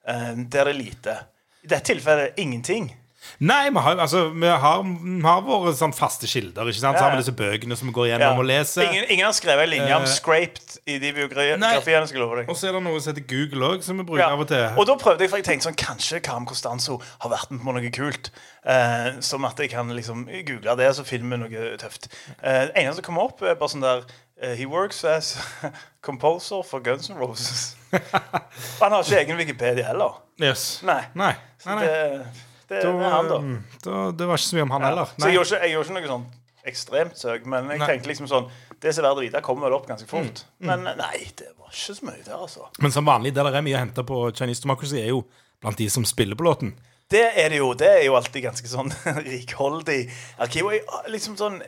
eh, 0.06 0.36
der 0.36 0.68
det 0.68 0.74
er 0.74 0.78
lite. 0.78 1.14
I 1.64 1.70
dette 1.72 1.88
tilfellet 1.90 2.38
ingenting. 2.38 2.92
Nei, 3.40 3.70
vi 3.70 3.78
har, 3.82 3.96
altså, 4.04 4.28
vi 4.34 4.46
har, 4.46 4.82
vi 4.84 5.22
har 5.24 5.40
våre 5.46 5.72
sånn 5.76 5.92
faste 5.96 6.26
kilder. 6.30 6.68
Ikke 6.70 6.80
sant? 6.82 6.98
Så 6.98 7.04
har 7.06 7.14
vi 7.14 7.20
disse 7.22 7.34
bøkene 7.36 7.76
som 7.76 7.88
vi 7.88 7.94
går 7.96 8.08
gjennom 8.12 8.38
og 8.42 8.46
leser. 8.48 8.84
Ingen, 8.88 9.04
ingen 9.10 9.26
har 9.26 9.32
skrevet 9.36 9.64
en 9.66 9.72
linje 9.74 9.96
om 9.96 10.02
Eh, 10.04 10.12
Scraped 10.14 10.78
i 10.86 10.98
de 11.02 11.12
biografiene. 11.16 12.06
skal 12.06 12.20
love 12.20 12.36
deg. 12.42 12.48
Og 12.50 12.56
så 12.56 12.68
er 12.68 12.72
det 12.78 12.82
noe 12.84 13.00
som 13.00 13.14
heter 13.14 13.26
Google 13.28 13.68
òg, 13.74 13.82
som 13.82 13.96
vi 13.98 14.04
bruker 14.04 14.22
Ja. 14.24 14.30
av 14.32 14.40
og 14.40 14.48
til. 14.48 14.64
Og 14.78 14.86
da 14.86 14.96
prøvde 14.96 15.20
jeg, 15.20 15.30
for 15.30 15.36
jeg 15.38 15.44
tenkte 15.46 15.68
sånn 15.70 15.76
Kanskje 15.76 16.20
Karim 16.22 16.46
Costanzo 16.46 17.00
har 17.20 17.30
vært 17.30 17.50
med 17.50 17.60
på 17.64 17.72
noe 17.74 17.90
kult. 17.90 18.30
Eh, 18.66 19.20
som 19.20 19.44
at 19.44 19.58
jeg 19.58 19.70
kan 19.70 19.88
liksom 19.92 20.26
google 20.46 20.76
det, 20.76 20.94
så 20.96 21.04
finner 21.04 21.36
vi 21.36 21.42
noe 21.56 21.76
tøft. 21.76 22.08
Eh, 22.42 22.66
det 22.68 22.76
eneste 22.76 23.02
som 23.02 23.04
kommer 23.10 23.22
opp, 23.28 23.42
er 23.42 23.54
bare 23.54 23.68
sånn 23.68 23.82
der 23.84 24.04
eh, 24.42 24.54
He 24.56 24.64
works 24.66 25.02
as 25.04 25.36
composer 26.02 26.62
for 26.64 26.80
Guns 26.80 27.10
N' 27.10 27.16
Roses. 27.18 27.76
Han 28.80 28.92
har 28.92 29.02
ikke 29.02 29.20
egen 29.20 29.36
Wikipedia 29.38 29.84
heller. 29.86 30.20
Yes. 30.40 30.80
Nei. 30.82 31.02
Nei. 31.14 31.34
Nei, 31.66 31.74
nei. 31.74 32.24
Det, 32.68 32.80
Da, 32.82 32.92
det 32.92 33.04
er 33.04 33.12
han, 33.14 33.28
da. 33.30 33.38
mm, 33.44 33.58
da, 33.84 33.98
det 34.16 34.26
var 34.30 34.40
ikke 34.40 34.48
så 34.48 34.56
mye 34.58 34.66
om 34.68 34.74
han 34.76 34.86
heller. 34.88 35.12
Så 35.18 35.28
jeg 35.28 35.36
gjorde, 35.38 35.50
ikke, 35.50 35.60
jeg 35.64 35.74
gjorde 35.74 35.88
ikke 35.90 36.00
noe 36.00 36.12
sånn 36.14 36.26
ekstremt 36.64 37.18
søk, 37.20 37.44
men 37.52 37.66
jeg 37.74 37.80
Nei. 37.82 37.86
tenkte 37.90 38.08
liksom 38.08 38.28
sånn 38.30 38.46
Det 38.80 38.92
som 38.96 39.04
er 39.04 39.10
verdt 39.10 39.20
å 39.20 39.24
vite, 39.26 39.40
kommer 39.44 39.66
vel 39.68 39.74
opp 39.76 39.86
ganske 39.88 40.08
fort. 40.08 40.44
Mm. 40.60 40.70
Men 40.70 40.96
nei, 40.98 41.18
det 41.36 41.50
var 41.58 41.68
ikke 41.72 41.96
så 41.96 42.06
mye 42.08 42.22
der, 42.24 42.36
altså. 42.36 42.66
Men 42.80 42.92
som 42.92 43.06
vanlig, 43.08 43.34
det 43.36 43.44
der 43.44 43.56
er 43.60 43.64
mye 43.64 43.76
å 43.76 43.82
hente 43.82 44.04
på 44.08 44.18
Chinese 44.36 44.64
Democracy, 44.64 44.98
er 45.00 45.12
jo 45.12 45.22
blant 45.60 45.80
de 45.80 45.86
som 45.92 46.04
spiller 46.08 46.36
på 46.36 46.44
låten. 46.44 46.74
Det 47.12 47.22
er 47.40 47.52
det 47.52 47.58
jo. 47.60 47.70
Det 47.76 47.88
er 47.88 48.04
jo 48.06 48.16
alltid 48.16 48.44
ganske 48.46 48.68
sånn 48.68 48.92
rikholdig 49.28 49.98
arkiv. 50.44 50.68
Og 50.68 50.76
jeg, 50.76 50.84
liksom 51.12 51.36
sånn 51.40 51.60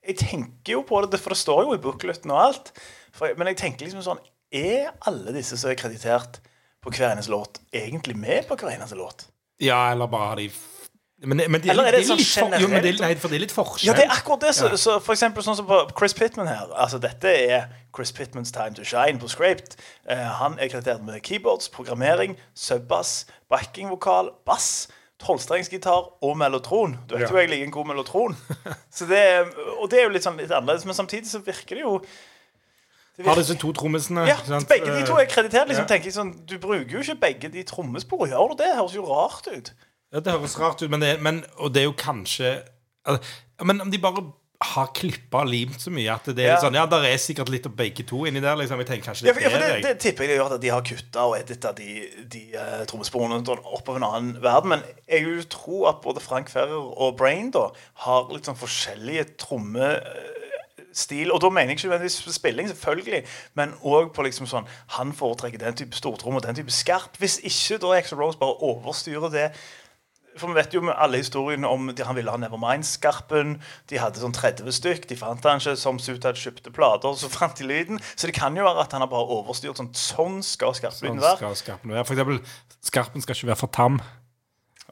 Jeg 0.00 0.16
tenker 0.16 0.72
jo 0.78 0.82
på 0.88 1.00
det, 1.12 1.20
for 1.20 1.36
det 1.36 1.40
står 1.40 1.66
jo 1.66 1.74
i 1.76 1.80
bookleten 1.84 2.32
og 2.32 2.40
alt. 2.46 2.70
For, 3.12 3.32
men 3.36 3.50
jeg 3.52 3.58
tenker 3.60 3.84
liksom 3.86 4.04
sånn 4.06 4.22
Er 4.56 4.88
alle 5.08 5.32
disse 5.36 5.56
som 5.60 5.70
er 5.72 5.76
kreditert 5.80 6.40
på 6.80 6.92
hver 6.96 7.10
eneste 7.12 7.32
låt, 7.32 7.60
egentlig 7.76 8.16
med 8.16 8.46
på 8.48 8.56
hver 8.56 8.72
eneste 8.72 8.96
låt? 8.96 9.26
Ja, 9.60 9.90
eller 9.92 10.06
bare 10.10 10.28
har 10.32 10.36
de 10.36 10.50
men, 11.22 11.36
det- 11.36 11.50
men 11.50 11.60
det, 11.60 11.68
Eller 11.70 11.84
er 11.84 11.92
det 11.92 12.06
sånn 12.08 12.16
litt 12.16 12.30
for, 12.32 12.54
jo, 12.62 12.68
men 12.72 12.80
det. 12.82 12.94
Nei, 13.02 13.14
for 13.20 13.28
det 13.28 13.36
er 13.36 13.40
litt 13.42 13.52
forskjell. 13.52 13.90
Ja, 13.90 13.92
det 13.92 14.06
er 14.06 14.14
akkurat 14.14 14.40
det. 14.40 14.54
Så, 14.56 14.70
så 14.80 14.94
for 15.04 15.12
eksempel 15.12 15.44
sånn 15.44 15.56
som 15.58 15.66
på 15.68 15.80
Chris 15.98 16.14
Pittman 16.16 16.48
her. 16.48 16.70
Altså, 16.80 16.96
dette 16.98 17.28
er 17.28 17.66
Chris 17.94 18.10
Pittmans 18.16 18.50
time 18.56 18.72
to 18.74 18.84
shine 18.88 19.20
på 19.20 19.28
Scraped. 19.28 19.76
Eh, 20.08 20.16
han 20.40 20.56
er 20.58 20.68
kreditert 20.72 21.04
med 21.04 21.20
keyboards, 21.22 21.68
programmering, 21.68 22.38
subbass, 22.56 23.26
backingvokal, 23.52 24.30
bass, 24.48 24.88
tolvstrengsgitar 25.20 26.08
og 26.24 26.36
mellotron. 26.40 26.96
Du 27.08 27.14
vet 27.18 27.26
Ja. 27.28 27.34
jo 27.34 27.36
jeg 27.42 27.50
liker 27.50 27.64
en 27.68 27.70
god 27.76 27.86
mellotron. 27.92 28.36
Så 28.90 29.04
det, 29.06 29.20
og 29.78 29.90
det 29.90 30.00
er 30.00 30.04
jo 30.08 30.14
litt, 30.16 30.24
sånn, 30.24 30.38
litt 30.40 30.50
annerledes, 30.50 30.86
men 30.88 30.94
samtidig 30.96 31.28
så 31.28 31.44
virker 31.44 31.76
det 31.76 31.84
jo 31.84 31.98
det 32.00 32.08
Har 33.26 33.36
disse 33.36 33.54
to 33.58 33.72
trommisene. 33.72 34.26
ja, 34.26 34.36
sant? 34.46 34.68
begge 34.68 34.86
de 34.86 35.06
to 35.06 35.14
er 35.20 35.26
kreditert. 35.26 35.68
Liksom, 35.68 35.84
Ja. 35.84 35.90
tenker 35.94 36.04
jeg 36.04 36.14
sånn, 36.14 36.46
Du 36.46 36.58
bruker 36.58 36.90
jo 36.90 36.98
ikke 37.04 37.20
begge 37.20 37.52
de 37.52 37.62
trommesporene. 37.64 38.32
Gjør 38.32 38.56
du 38.56 38.62
det? 38.64 38.74
Høres 38.76 38.94
jo 38.94 39.04
rart 39.06 39.46
ut. 39.52 39.72
Ja, 40.12 40.20
det 40.20 40.32
høres 40.32 40.58
rart 40.58 40.82
ut, 40.82 40.90
men 40.90 41.00
det, 41.00 41.20
men, 41.22 41.44
og 41.58 41.72
det 41.72 41.82
er 41.82 41.84
jo 41.84 41.92
kanskje 41.92 42.62
Men 43.64 43.80
om 43.80 43.90
de 43.90 43.98
bare 43.98 44.32
har 44.62 44.90
klippa 44.92 45.40
og 45.40 45.48
limt 45.48 45.80
så 45.80 45.88
mye 45.90 46.12
at 46.12 46.24
det 46.36 46.38
er 46.44 46.50
Ja. 46.52 46.56
sånn 46.60 46.74
Ja, 46.74 46.84
der 46.84 47.04
er 47.08 47.16
sikkert 47.16 47.48
litt 47.48 47.64
av 47.64 47.72
begge 47.74 48.04
to 48.06 48.26
inni 48.26 48.40
der. 48.42 48.56
liksom 48.56 48.76
Jeg 48.78 48.86
tenker 48.88 49.06
kanskje 49.10 49.24
Ja, 49.26 49.32
det 49.32 49.34
for, 49.34 49.40
ja, 49.40 49.48
for 49.48 49.58
det, 49.58 49.82
det. 49.82 49.98
tipper 50.00 50.24
jeg 50.26 50.28
det 50.28 50.36
gjør 50.38 50.52
at 50.54 50.60
de 50.60 50.68
har 50.68 50.82
kutta 50.82 51.20
og 51.24 51.38
edita 51.38 51.72
de, 51.74 52.08
de 52.28 52.42
uh, 52.54 52.84
trommesporene 52.84 53.40
opp 53.48 53.64
oppover 53.64 53.96
en 53.96 54.02
annen 54.04 54.42
verden. 54.42 54.68
Men 54.68 54.82
jeg 55.08 55.24
vil 55.24 55.44
tro 55.44 55.86
at 55.86 56.02
både 56.02 56.20
Frank 56.20 56.50
Ferrer 56.50 56.76
og 56.76 57.16
Brain 57.16 57.50
da 57.50 57.70
har 58.04 58.28
litt 58.30 58.44
sånn 58.44 58.56
forskjellige 58.58 59.36
trommestil. 60.90 61.32
Og 61.32 61.40
da 61.40 61.48
mener 61.48 61.70
jeg 61.70 61.78
ikke 61.78 61.88
nødvendigvis 61.88 62.34
spilling, 62.34 62.68
selvfølgelig, 62.68 63.24
men 63.54 63.74
òg 63.82 64.12
på 64.14 64.22
liksom 64.22 64.46
sånn 64.46 64.66
Han 64.96 65.12
foretrekker 65.12 65.58
den 65.58 65.74
type 65.74 65.96
stortrom 65.96 66.36
og 66.36 66.42
den 66.42 66.54
type 66.54 66.70
skarp. 66.70 67.16
Hvis 67.18 67.38
ikke 67.42 67.78
da 67.78 67.98
Exo 67.98 68.16
Rose 68.16 68.38
bare 68.38 68.58
overstyrer 68.62 69.30
det 69.30 69.50
for 70.38 70.46
vi 70.46 70.54
vet 70.54 70.72
jo 70.72 70.80
med 70.80 70.94
alle 70.96 71.18
historiene 71.18 71.66
om 71.66 71.88
de, 71.90 72.04
Han 72.04 72.14
ville 72.14 72.30
ha 72.30 72.38
Nevermind-skarpen. 72.38 73.60
De 73.90 73.98
hadde 73.98 74.20
sånn 74.22 74.32
30 74.32 74.72
stykk. 74.72 75.08
De 75.10 75.16
fant 75.18 75.42
han 75.44 75.58
ikke. 75.58 75.74
Som 75.76 75.98
Sutad 75.98 76.38
kjøpte 76.38 76.70
plater, 76.70 77.16
så 77.18 77.28
fant 77.28 77.58
de 77.58 77.66
lyden. 77.66 77.98
Så 78.14 78.30
det 78.30 78.36
kan 78.38 78.56
jo 78.56 78.64
være 78.64 78.86
at 78.86 78.92
han 78.92 79.02
har 79.02 79.10
bare 79.10 79.26
overstyrt 79.26 79.76
sånn. 79.76 79.90
Sånn 79.92 80.38
skal 80.46 80.72
skarplyden 80.78 81.18
Sånn 81.18 81.24
være. 81.26 81.36
skal 81.36 81.58
skarpen 81.58 81.90
være. 81.90 82.06
For 82.06 82.14
eksempel, 82.14 82.38
skarpen 82.80 83.26
skal 83.26 83.36
ikke 83.36 83.50
være 83.50 83.60
for 83.64 83.74
tam. 83.74 83.98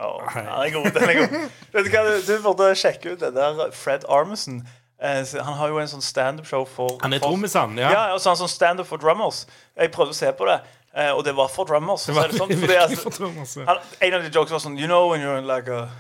Oh, 0.01 0.27
den 0.35 0.51
er 0.51 0.75
god. 0.75 0.91
Den 0.99 1.09
er 1.09 1.17
god. 1.23 1.39
Vet 1.73 1.87
du 1.87 1.95
hva, 1.95 2.05
du, 2.19 2.35
burde 2.43 2.69
sjekke 2.79 3.15
ut 3.15 3.23
det 3.23 3.33
der 3.39 3.71
Fred 3.79 4.11
Armisen. 4.11 4.65
Eh, 5.01 5.25
han 5.45 5.55
har 5.55 5.69
jo 5.69 5.79
en 5.79 5.87
sånn 5.91 6.03
standup-show 6.03 6.65
for 6.67 6.99
Han 7.03 7.13
er 7.15 7.23
trommis, 7.23 7.55
han. 7.55 7.77
Ja. 7.79 7.91
Ja, 7.93 8.03
og 8.15 8.21
så 8.21 8.31
har 8.31 8.37
han 8.37 8.49
sånn 8.49 8.51
standup 8.55 8.87
for 8.89 8.99
drummers. 8.99 9.45
Jeg 9.79 9.93
prøvde 9.95 10.17
å 10.17 10.21
se 10.25 10.33
på 10.33 10.49
det, 10.51 10.61
Uh, 10.99 11.13
og 11.15 11.21
det 11.23 11.35
var 11.37 11.51
for 11.53 11.69
drummers. 11.69 12.07
Det 12.09 12.15
var 12.17 12.31
så 12.33 12.33
det 12.33 12.39
sånn, 12.41 12.53
fordi, 12.65 12.75
altså, 12.81 12.97
for 13.05 13.11
drummers, 13.15 13.53
ja. 13.61 13.67
han, 13.69 13.77
En 14.01 14.15
av 14.17 14.23
de 14.25 14.31
jokes 14.35 14.51
var 14.51 14.59
sånn 14.65 14.79
You 14.81 14.89
know 14.89 15.11
when 15.11 15.21
you're 15.21 15.37
in 15.39 15.47
like 15.47 15.69
a, 15.69 15.91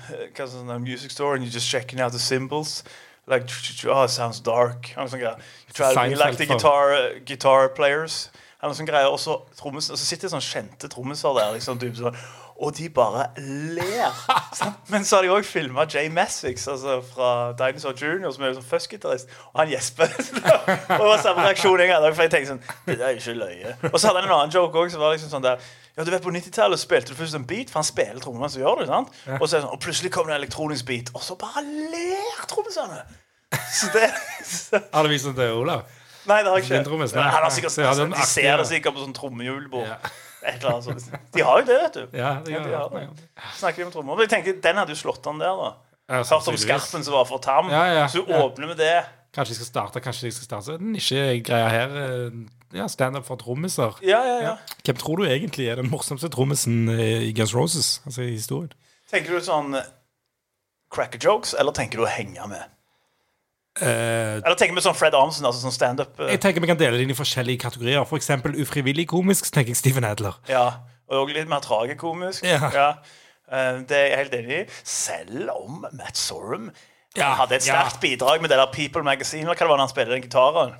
sånn, 0.48 0.72
a 0.72 0.78
music 0.80 1.12
store 1.12 1.36
and 1.36 1.44
you're 1.44 1.52
just 1.52 1.68
checking 1.68 2.00
out 2.00 2.10
the 2.10 2.18
cymbals 2.18 2.82
Like, 3.28 3.44
oh, 3.86 4.04
it 4.04 4.10
sounds 4.10 4.40
dark. 4.40 4.88
Han 4.96 5.04
er 5.04 5.10
sånn 5.12 5.20
greier. 5.20 5.42
You 5.68 5.74
try 5.76 5.92
to 5.92 6.00
be 6.08 6.16
like 6.16 6.38
the 6.40 6.46
guitar, 6.48 6.94
uh, 6.96 7.18
guitar 7.28 7.68
players. 7.76 8.30
Er 8.62 8.72
sånn 8.74 8.88
greier, 8.88 9.12
og 9.12 9.20
så, 9.20 9.36
trommisen- 9.60 9.92
og 9.94 10.00
så 10.00 10.06
sitter 10.08 10.26
det 10.26 10.32
sånn 10.32 10.46
kjente 10.48 10.88
trommiser 10.90 11.36
der, 11.36 11.52
liksom, 11.58 11.78
typ 11.78 11.94
sånn, 12.00 12.16
og 12.58 12.76
de 12.78 12.88
bare 12.90 13.26
ler. 13.38 14.14
Men 14.92 15.04
så 15.04 15.16
har 15.16 15.26
de 15.26 15.30
òg 15.30 15.46
filma 15.46 15.84
Jay 15.94 16.08
Messix 16.10 16.66
altså 16.68 16.98
fra 17.06 17.52
Dinosaur 17.58 17.94
Junior, 17.94 18.32
som 18.34 18.44
er 18.44 18.56
sånn 18.56 18.66
fuzzgitarist, 18.66 19.30
og 19.52 19.60
han 19.62 19.70
gjesper. 19.70 20.10
og 20.98 21.04
det 21.04 21.10
var 21.10 21.22
samme 21.22 21.44
reaksjon 21.46 21.84
jeg 21.84 21.92
hadde, 21.94 22.10
for 22.16 22.26
jeg 22.26 22.34
tenkte 22.34 22.54
sånn 22.56 22.64
Det 22.88 22.96
der 22.96 23.12
er 23.12 23.20
ikke 23.20 23.36
løye. 23.38 23.76
Og 23.92 24.00
så 24.00 24.10
hadde 24.10 24.24
han 24.24 24.30
en 24.30 24.34
annen 24.40 24.54
joke 24.54 24.82
òg, 24.82 24.90
som 24.94 25.04
var 25.04 25.14
liksom 25.14 25.30
sånn 25.36 25.46
der 25.46 25.62
ja, 25.98 26.04
du 26.06 26.12
vet 26.14 26.22
På 26.22 26.30
90-tallet 26.30 26.78
spilte 26.78 27.10
du 27.10 27.18
først 27.18 27.34
en 27.34 27.46
beat, 27.46 27.70
for 27.72 27.80
han 27.80 27.86
spiller 27.86 28.22
trommene, 28.22 28.50
så 28.50 28.60
gjør 28.62 28.84
det. 28.84 28.90
sant? 28.90 29.14
Og, 29.38 29.46
så 29.48 29.56
sånn, 29.56 29.70
og 29.74 29.80
plutselig 29.82 30.12
kom 30.14 30.28
det 30.28 30.36
en 30.36 30.42
elektronisk 30.42 30.86
beat, 30.86 31.10
og 31.14 31.24
så 31.26 31.34
bare 31.38 31.64
ler 31.66 32.44
trommisene. 32.50 33.00
Så 33.74 33.88
det 33.94 34.06
så, 34.46 34.78
Har 34.92 35.06
du 35.06 35.10
vist 35.10 35.26
den 35.26 35.34
til 35.38 35.58
Olav? 35.58 35.88
Nei, 36.28 36.42
det 36.44 36.52
har 36.52 36.60
jeg 36.60 36.68
ikke. 36.68 36.94
Nei. 37.16 37.26
Han 37.32 37.42
har 37.42 37.50
sikkert, 37.54 37.78
en 37.80 38.14
de 38.14 38.26
ser 38.28 38.60
det 38.60 38.66
sikkert 38.68 38.94
på 38.94 39.02
sånn 39.02 39.14
trommehjulbord. 39.16 39.88
Ja. 39.88 39.98
Et 40.42 40.54
eller 40.62 40.70
annet 40.70 40.84
sånt. 40.84 41.20
De 41.34 41.42
har 41.42 41.60
jo 41.60 41.66
det, 41.66 41.76
vet 41.82 41.94
du. 41.98 42.16
Ja, 42.18 42.32
de 42.44 42.52
Ja, 42.52 42.62
de 42.62 42.74
har 42.74 42.88
det. 42.94 43.28
Snakker 43.58 43.82
vi 43.82 43.86
om 43.88 43.92
trommer. 43.92 44.14
Men 44.16 44.28
jeg 44.28 44.30
tenkte, 44.36 44.60
Den 44.62 44.76
hadde 44.76 44.94
jo 44.94 45.00
slått 45.00 45.26
an 45.26 45.40
der, 45.42 45.54
da. 45.58 45.70
Ja, 46.08 46.22
Hørt 46.24 46.48
om 46.48 46.56
skarpen 46.56 47.04
som 47.04 47.12
var 47.14 47.24
for 47.28 47.40
ja, 47.44 48.06
Så 48.08 48.22
du 48.24 48.32
ja. 48.32 48.42
åpner 48.46 48.66
med 48.70 48.76
det. 48.80 49.04
Kanskje 49.34 49.52
jeg 49.52 49.58
skal 49.60 49.66
starte 49.68 50.00
Kanskje 50.00 50.30
jeg 50.30 50.32
skal 50.38 50.46
starte 50.48 50.78
en 50.80 50.94
ikke 50.96 51.42
greia 51.44 51.68
her. 51.68 51.96
eh, 52.04 52.30
Ja, 52.72 52.86
Standup 52.88 53.24
for 53.26 53.36
trommiser. 53.36 53.98
Ja, 54.02 54.22
ja, 54.24 54.38
ja. 54.42 54.56
Hvem 54.84 54.96
tror 54.96 55.16
du 55.16 55.24
egentlig 55.24 55.68
er 55.68 55.76
den 55.76 55.90
morsomste 55.90 56.28
trommisen 56.28 56.88
eh, 56.88 57.28
i 57.28 57.32
Guns 57.32 57.54
Roses? 57.54 58.00
Altså 58.06 58.22
i 58.22 58.30
historien? 58.36 58.72
Tenker 59.10 59.36
du 59.38 59.40
sånn 59.44 59.74
eh, 59.74 59.84
cracker 60.92 61.18
jokes, 61.20 61.54
eller 61.58 61.72
tenker 61.72 61.98
du 61.98 62.04
å 62.04 62.10
henge 62.12 62.46
med? 62.48 62.64
Eh, 63.80 64.40
Eller 64.42 64.56
tenker 64.58 64.74
vi 64.74 64.82
sånn 64.84 64.96
Fred 64.98 65.14
Armsen, 65.14 65.46
altså 65.46 65.60
sånn 65.62 65.74
standup? 65.76 66.18
Uh. 66.18 66.28
jeg 66.32 66.40
tenker 66.42 66.60
vi 66.64 66.66
kan 66.72 66.80
dele 66.80 66.96
det 66.98 67.06
inn 67.06 67.14
i 67.14 67.18
forskjellige 67.18 67.60
kategorier. 67.68 68.04
For 68.08 68.18
eksempel 68.20 68.56
ufrivillig 68.62 69.06
komisk, 69.10 69.50
tenker 69.54 69.74
jeg 69.74 69.80
Steven 69.80 70.04
Adler. 70.08 70.34
Ja. 70.50 70.66
Og 71.08 71.30
litt 71.32 71.48
mer 71.48 71.62
tragikomisk. 71.64 72.44
Ja. 72.44 72.94
Eh, 73.48 73.80
Det 73.88 73.96
er 73.96 74.06
jeg 74.10 74.16
helt 74.24 74.34
enig 74.42 74.56
i. 74.60 74.64
Selv 74.84 75.50
om 75.54 75.86
Matt 75.92 76.16
Sorum 76.20 76.70
Ja, 77.16 77.30
hadde 77.38 77.56
et 77.56 77.64
ja. 77.66 77.78
sterkt 77.88 78.00
bidrag 78.02 78.42
med 78.42 78.50
det 78.52 78.58
der 78.60 78.68
People 78.70 79.02
Magazine. 79.02 79.42
Eller 79.48 79.54
hva 79.56 79.64
det 79.64 79.68
var 79.70 79.78
når 79.80 79.86
han 79.86 79.94
spiller 79.94 80.12
den 80.12 80.22
gitaren. 80.26 80.74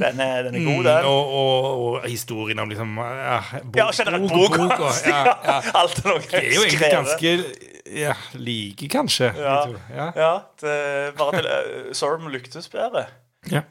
Den, 0.00 0.20
er, 0.20 0.42
den 0.48 0.56
er 0.58 0.64
god, 0.66 0.84
den. 0.84 1.04
Mm. 1.04 1.06
Og, 1.06 1.34
og, 1.38 1.80
og 2.02 2.08
historien 2.10 2.58
om 2.58 2.68
liksom 2.68 2.96
ja, 2.98 3.38
bok, 3.62 3.76
Ja, 3.78 3.86
generelt 3.94 4.26
bok, 4.32 4.56
bok. 4.56 4.58
bok, 4.58 4.80
og- 4.80 5.02
ja, 5.12 5.22
ja. 5.44 5.60
Alt 5.78 6.00
er 6.02 6.08
noe 6.10 6.18
Det 6.24 6.40
er 6.40 6.54
jo 6.56 6.64
egentlig 6.66 6.90
ganske 6.96 7.69
ja, 7.94 8.14
like, 8.34 8.88
kanskje. 8.88 9.32
Ja. 9.36 9.66
ja. 9.94 10.06
Ja, 10.16 10.30
det, 10.60 11.14
bare 11.18 11.40
til 11.42 11.48
uh, 11.88 11.92
Sorum 11.96 12.28
lyktes 12.32 12.68
bedre. 12.68 13.06
ja. 13.50 13.62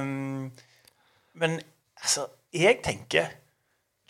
Um, 0.00 0.52
men 1.38 1.60
altså, 2.02 2.26
jeg 2.54 2.78
tenker 2.84 3.26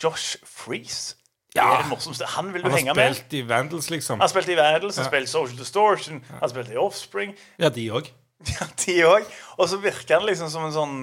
Josh 0.03 0.37
Freeze 0.45 1.15
Ja. 1.55 1.65
er 1.73 1.81
det 1.81 1.89
morsomste. 1.89 2.25
Han 2.25 2.53
vil 2.53 2.63
du 2.63 2.69
Han 2.69 2.77
henge 2.77 2.89
har 2.89 2.95
med. 2.95 3.15
spilt 3.15 3.33
i 3.33 3.41
Vandals, 3.49 3.89
liksom. 3.89 4.19
Han 4.19 4.29
spilte 4.29 4.53
i 4.53 4.55
Vandals, 4.57 4.95
han 4.97 5.05
Ja. 5.05 5.09
spilte 5.09 5.27
Social 5.31 5.57
Distortion, 5.57 6.23
han 6.39 6.49
spilte 6.49 6.73
i 6.73 6.77
Offspring. 6.77 7.35
Ja, 7.59 7.69
de 7.69 7.89
òg. 7.91 8.09
Ja, 8.47 8.65
de 8.85 8.93
òg. 9.05 9.25
Og 9.57 9.67
så 9.69 9.77
virker 9.77 10.19
han 10.19 10.25
liksom 10.29 10.49
som 10.49 10.63
en 10.65 10.71
sånn 10.73 10.99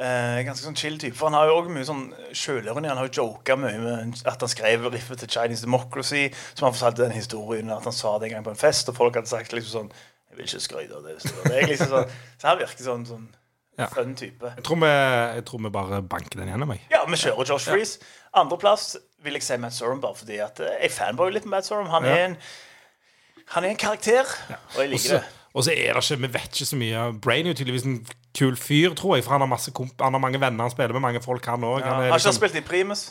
eh, 0.00 0.40
ganske 0.46 0.64
sånn 0.64 0.76
chill 0.80 0.96
type. 0.98 1.14
For 1.18 1.28
han 1.30 1.36
har 1.38 1.50
jo 1.50 1.58
også 1.60 1.74
mye 1.74 1.86
sånn 1.88 2.04
sjølironi. 2.36 2.88
Han 2.90 3.00
har 3.02 3.08
jo 3.10 3.22
joka 3.22 3.56
mye 3.60 3.78
med 3.82 4.22
at 4.26 4.40
han 4.40 4.52
skrev 4.52 4.86
riffet 4.94 5.20
til 5.22 5.28
Chinese 5.36 5.66
Democracy. 5.66 6.28
Som 6.54 6.66
han 6.70 6.76
fortalte 6.76 7.04
den 7.04 7.16
historien 7.18 7.70
at 7.74 7.84
han 7.84 7.96
sa 7.96 8.16
det 8.18 8.30
en 8.30 8.38
gang 8.38 8.46
på 8.48 8.54
en 8.54 8.60
fest, 8.62 8.88
og 8.88 8.96
folk 8.96 9.18
hadde 9.20 9.30
sagt 9.30 9.52
liksom 9.56 9.76
sånn 9.84 9.92
Jeg 10.30 10.36
vil 10.38 10.46
ikke 10.46 10.60
skryte 10.62 10.94
av 10.96 11.02
det. 11.04 11.16
det. 11.50 11.62
Liksom 11.68 11.88
sånn, 11.90 12.10
så 12.38 12.46
han 12.52 12.58
virker 12.60 12.84
sånn, 12.86 13.06
sånn 13.08 13.28
Ja. 13.80 13.86
fun 13.90 14.14
type. 14.14 14.44
Jeg 14.56 14.62
tror, 14.66 14.76
vi, 14.82 14.86
jeg 15.36 15.44
tror 15.48 15.60
vi 15.64 15.70
bare 15.74 16.02
banker 16.02 16.38
den 16.38 16.48
gjennom, 16.52 16.70
jeg. 16.74 16.82
Ja, 16.92 17.04
vi 17.08 17.16
kjører 17.16 17.48
Josh 17.48 17.66
Freeze. 17.70 17.98
Andreplass 18.36 18.96
vil 19.24 19.32
jeg 19.38 19.42
si 19.42 19.56
Matt 19.56 19.72
Sorum, 19.74 20.00
bare 20.02 20.14
fordi 20.18 20.38
at 20.44 20.60
eh, 20.60 20.74
jeg 20.84 20.90
fanboyer 20.92 21.32
litt 21.34 21.44
med 21.48 21.56
Matt 21.56 21.66
Sorum. 21.66 21.88
Han 21.90 22.04
Ja. 22.04 22.14
en 22.26 22.36
han 23.50 23.64
er 23.64 23.68
en 23.72 23.76
karakter, 23.76 24.22
og 24.76 24.78
jeg 24.84 24.90
liker 24.92 25.16
Også, 25.16 25.18
det. 25.18 25.39
Og 25.54 25.64
så 25.66 25.72
er 25.74 25.94
det 25.96 26.02
ikke, 26.04 26.20
vi 26.22 26.32
vet 26.32 26.50
ikke 26.54 26.68
så 26.68 26.76
mye. 26.78 27.06
Brain 27.22 27.46
er 27.46 27.54
jo 27.54 27.60
tydeligvis 27.60 27.86
en 27.88 28.00
kul 28.38 28.56
fyr, 28.56 28.94
tror 28.94 29.16
jeg. 29.16 29.24
For 29.26 29.34
han 29.34 29.42
har 29.42 29.50
masse 29.50 29.72
komp 29.74 30.02
han 30.02 30.14
har 30.14 30.22
mange 30.22 30.40
venner, 30.40 30.62
han 30.62 30.70
spiller 30.70 30.94
med 30.94 31.02
mange 31.08 31.22
folk, 31.24 31.46
han 31.46 31.64
òg. 31.66 31.80
Ja. 31.80 31.96
Har 31.96 32.20
ikke 32.20 32.30
han 32.30 32.38
spilt 32.38 32.60
i 32.60 32.66
Primus? 32.66 33.10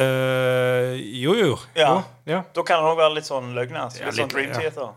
Uh, 0.00 0.96
jo, 0.98 1.34
jo. 1.38 1.58
Ja. 1.76 1.92
Oh, 1.96 2.06
ja. 2.26 2.40
Da 2.56 2.62
kan 2.66 2.80
han 2.82 2.88
òg 2.88 2.96
være 2.98 3.14
litt 3.20 3.28
sånn 3.28 3.52
løgner. 3.54 3.84
Altså. 3.84 4.00
Ja, 4.02 4.08
Litt 4.10 4.18
sånn 4.24 4.32
Dream 4.32 4.50
ja. 4.50 4.62
Theater. 4.64 4.88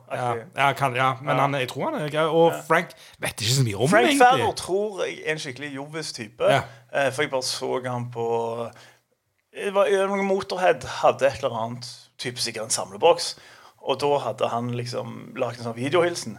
Ja, 0.57 0.69
kan, 0.79 0.95
ja, 0.97 1.09
men 1.21 1.37
han, 1.37 1.53
jeg 1.59 1.69
tror 1.69 1.91
han 1.91 1.99
er 1.99 2.09
grei. 2.13 2.23
Og 2.33 2.55
Frank 2.65 2.95
vet 3.21 3.43
ikke 3.43 3.57
så 3.59 3.65
mye 3.67 3.77
om 3.77 3.91
Frank 3.91 4.17
Ferner 4.17 4.55
tror 4.57 5.03
jeg 5.03 5.19
er 5.21 5.35
en 5.35 5.43
skikkelig 5.43 5.69
jovis 5.75 6.09
type. 6.17 6.49
Eh, 6.49 7.11
for 7.11 7.27
jeg 7.27 7.33
bare 7.35 7.45
så 7.45 7.69
han 7.85 8.09
på 8.13 8.25
det 9.57 9.73
var, 9.73 9.89
Motorhead 10.21 10.83
hadde 11.01 11.29
et 11.29 11.43
eller 11.43 11.55
annet, 11.57 11.87
type 12.21 12.41
sikkert 12.41 12.67
en 12.67 12.73
samleboks. 12.73 13.35
Og 13.87 14.01
da 14.01 14.09
hadde 14.25 14.49
han 14.51 14.73
liksom 14.77 15.37
lagd 15.37 15.61
en 15.61 15.69
sånn 15.69 15.77
videohilsen. 15.77 16.37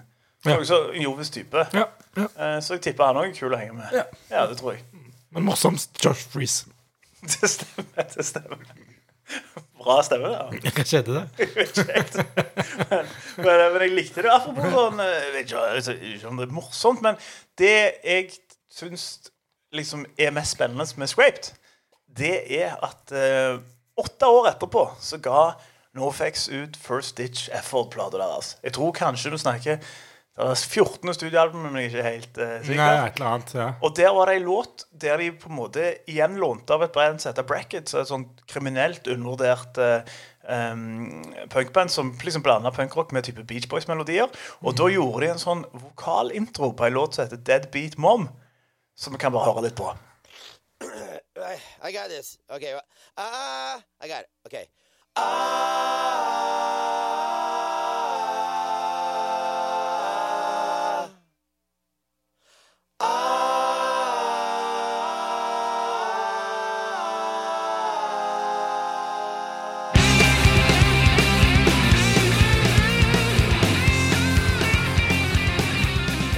Så 0.49 0.55
Ja. 0.55 0.59
også 0.63 0.79
en 0.95 1.03
jovis 1.03 1.31
type. 1.35 1.67
Ja, 1.77 1.85
ja. 2.17 2.27
Eh, 2.39 2.59
så 2.65 2.75
jeg 2.79 2.83
tipper 2.89 3.11
han 3.11 3.17
òg 3.21 3.29
er 3.31 3.37
kul 3.37 3.53
å 3.55 3.59
henge 3.61 3.75
med. 3.79 3.93
Ja. 4.31 4.47
det 4.49 4.57
tror 4.61 4.73
jeg. 4.77 4.85
Men 5.31 5.45
morsomst 5.45 5.99
Josh 6.05 6.25
Freeze. 6.33 6.67
Det 7.23 7.49
stemmer. 7.51 8.05
det 8.15 8.25
stemmer 8.25 8.61
Bra 9.79 9.97
stemme, 10.07 10.29
det. 10.31 10.71
Hva 10.73 10.85
skjedde 10.87 11.15
det? 11.19 11.49
Men, 12.91 13.07
men, 13.37 13.73
men 13.75 13.83
jeg 13.85 13.93
likte 13.95 14.23
det. 14.25 14.31
Apropos 14.33 14.71
sånn 14.73 15.01
eh, 15.05 15.11
Jeg 15.27 15.33
vet 15.35 15.45
ikke, 15.51 15.65
altså, 15.77 15.95
ikke 16.13 16.31
om 16.31 16.39
det 16.41 16.47
er 16.49 16.55
morsomt, 16.57 17.03
men 17.05 17.19
det 17.61 17.73
jeg 18.05 18.31
syns 18.73 19.05
liksom 19.75 20.07
er 20.19 20.33
mest 20.35 20.55
spennende 20.57 20.87
med 20.97 21.11
Scraped, 21.11 21.51
det 22.19 22.33
er 22.59 22.79
at 22.83 23.13
eh, 23.13 23.59
åtte 24.01 24.31
år 24.33 24.49
etterpå 24.55 24.87
så 25.05 25.19
ga 25.23 25.43
Norfax 25.99 26.47
ut 26.49 26.77
First 26.81 27.19
Ditch 27.19 27.49
Effort-plata 27.53 28.19
deres. 28.21 28.55
Jeg 28.65 28.73
tror 28.79 28.95
kanskje 28.97 29.35
du 29.35 29.39
snakker 29.41 29.83
Det 30.39 30.47
var 30.47 30.55
14 30.55 31.15
studioalbum, 31.17 31.65
men 31.67 31.81
jeg 31.81 31.89
er 31.89 31.91
ikke 31.91 32.03
helt 32.07 32.37
uh, 32.39 32.51
sikker. 32.63 32.79
Nei, 32.79 33.07
et 33.09 33.17
eller 33.19 33.31
annet. 33.33 33.55
ja 33.59 33.69
Og 33.83 33.97
der 33.99 34.13
var 34.15 34.31
det 34.31 34.37
en 34.39 34.45
låt 34.47 34.85
der 35.03 35.19
de 35.19 35.33
på 35.35 35.49
en 35.51 35.57
måte 35.59 35.87
igjen 36.07 36.37
lånte 36.39 36.77
av 36.77 36.85
et 36.87 36.95
band 36.95 37.19
som 37.19 37.33
heter 37.33 37.47
Bracket, 37.49 37.91
så 37.91 38.05
et 38.05 38.11
sånt 38.13 38.45
kriminelt 38.47 39.11
undervurdert 39.11 39.81
uh, 39.83 40.07
um, 40.47 41.25
punkband 41.51 41.91
som 41.91 42.15
liksom 42.23 42.47
blanda 42.47 42.71
punkrock 42.71 43.11
med 43.13 43.27
type 43.27 43.43
Beach 43.51 43.67
Boys-melodier. 43.67 44.31
Og 44.63 44.79
da 44.79 44.87
gjorde 44.95 45.27
de 45.27 45.33
en 45.33 45.43
sånn 45.43 45.67
vokalintro 45.73 46.71
på 46.71 46.87
en 46.87 46.95
låt 47.01 47.19
som 47.19 47.27
heter 47.27 47.43
Dead 47.43 47.67
Beat 47.75 47.99
Mom, 47.99 48.31
som 48.95 49.11
vi 49.17 49.19
kan 49.19 49.35
bare 49.35 49.51
høre 49.51 49.67
litt 49.67 49.79
på. 49.79 49.91
I, 51.83 51.91
got 51.91 52.09
this. 52.15 52.39
Okay. 52.51 52.79
Ah, 53.17 53.83
I 54.01 54.07
got 54.07 54.23
it. 54.23 54.31
Okay. 54.47 54.65
Ah. 55.17 56.39
Og 62.99 63.05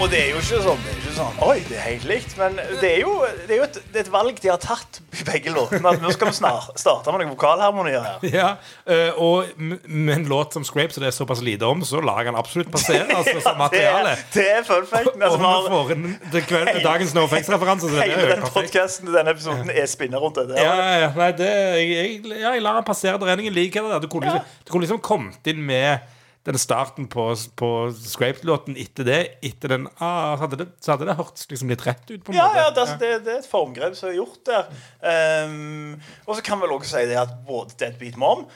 det 0.09 0.19
er 0.21 0.31
jo 0.31 0.40
ikke 0.40 0.59
sånn, 0.61 0.83
det 0.85 0.90
er 0.90 0.99
ikke 0.99 1.14
sånn 1.17 1.40
Oi, 1.45 1.57
det 1.64 1.79
er 1.79 1.87
helt 1.87 2.05
likt. 2.11 2.37
Men 2.37 2.61
det 2.83 2.90
er 2.90 3.00
jo, 3.07 3.14
det 3.47 3.57
er 3.57 3.62
jo 3.62 3.64
et, 3.71 3.81
det 3.81 4.02
er 4.02 4.05
et 4.05 4.12
valg 4.12 4.45
de 4.45 4.52
har 4.52 4.61
tatt 4.61 5.00
i 5.20 5.26
begge 5.26 5.52
låtene. 5.54 5.92
Nå 6.02 6.12
skal 6.14 6.30
vi 6.30 6.36
starte 6.36 7.12
med 7.12 7.22
noen 7.22 7.32
vokalharmonier 7.34 8.04
her. 8.06 8.26
Ja, 8.30 8.48
eh, 8.86 9.16
og 9.20 9.50
med 9.58 10.14
en 10.14 10.26
låt 10.30 10.56
som 10.56 10.64
Scrape, 10.66 10.94
så 10.94 11.02
det 11.02 11.10
er 11.10 11.16
såpass 11.16 11.42
lite 11.44 11.68
om, 11.68 11.84
så 11.86 12.02
lar 12.04 12.24
han 12.28 12.38
absolutt 12.38 12.70
passere 12.72 13.08
altså, 13.18 13.36
som 13.44 13.58
materiale. 13.60 14.14
er, 14.16 14.24
det 14.34 14.46
er 14.58 14.66
fun 14.68 14.86
fact. 14.88 15.12
Altså, 15.16 15.40
og 15.40 15.68
får 15.70 15.94
en 15.96 16.06
kveld, 16.48 16.72
dagens 16.84 17.16
NoFX-referanse. 17.16 17.90
er 17.96 18.14
hele 18.14 18.30
den 18.36 18.46
podkasten 18.54 19.10
denne 19.10 19.34
episoden 19.36 19.72
er 19.74 19.90
spinner 19.90 20.22
rundt 20.22 20.40
det. 20.40 20.60
Ja, 20.60 20.74
ja, 20.78 20.94
ja. 21.06 21.10
Nei, 21.16 21.32
det, 21.38 21.50
jeg, 21.50 21.90
jeg, 21.90 22.38
ja, 22.40 22.54
jeg 22.54 22.64
lar 22.64 22.80
han 22.80 22.86
passere. 22.86 23.18
Det 23.20 23.28
er 23.28 23.44
ingen 23.44 23.56
likhet 23.56 23.84
der. 23.90 24.00
Du 24.02 24.08
kunne, 24.10 24.30
liksom, 24.30 24.56
du 24.66 24.72
kunne 24.74 24.86
liksom 24.86 25.02
kommet 25.04 25.52
inn 25.52 25.62
med 25.66 26.16
den 26.49 26.56
starten 26.59 27.05
på, 27.12 27.26
på 27.61 27.68
Scraped-låten 27.92 28.79
etter 28.81 29.05
det. 29.05 29.18
Etter 29.44 29.74
den, 29.74 29.85
ah, 30.00 30.38
hadde 30.40 30.57
det, 30.62 30.68
så 30.81 30.94
hadde 30.94 31.11
det 31.11 31.18
hørtes 31.18 31.44
liksom 31.50 31.68
litt 31.72 31.85
rett 31.85 32.07
ut. 32.09 32.22
på 32.24 32.33
en 32.33 32.38
Ja, 32.38 32.46
måte. 32.48 32.62
ja 32.64 32.70
det, 32.79 32.87
det, 33.03 33.11
det 33.26 33.35
er 33.35 33.42
et 33.42 33.50
formgrep 33.50 33.98
som 33.98 34.09
er 34.09 34.16
gjort 34.16 34.40
der. 34.48 34.72
Um, 35.05 36.00
og 36.26 36.38
så 36.38 36.44
kan 36.46 36.62
vel 36.62 36.72
også 36.79 36.94
si 36.96 37.07
det 37.12 37.18
at 37.20 37.37
både 37.46 37.76
Deadbeat 37.83 38.16
Mom 38.20 38.46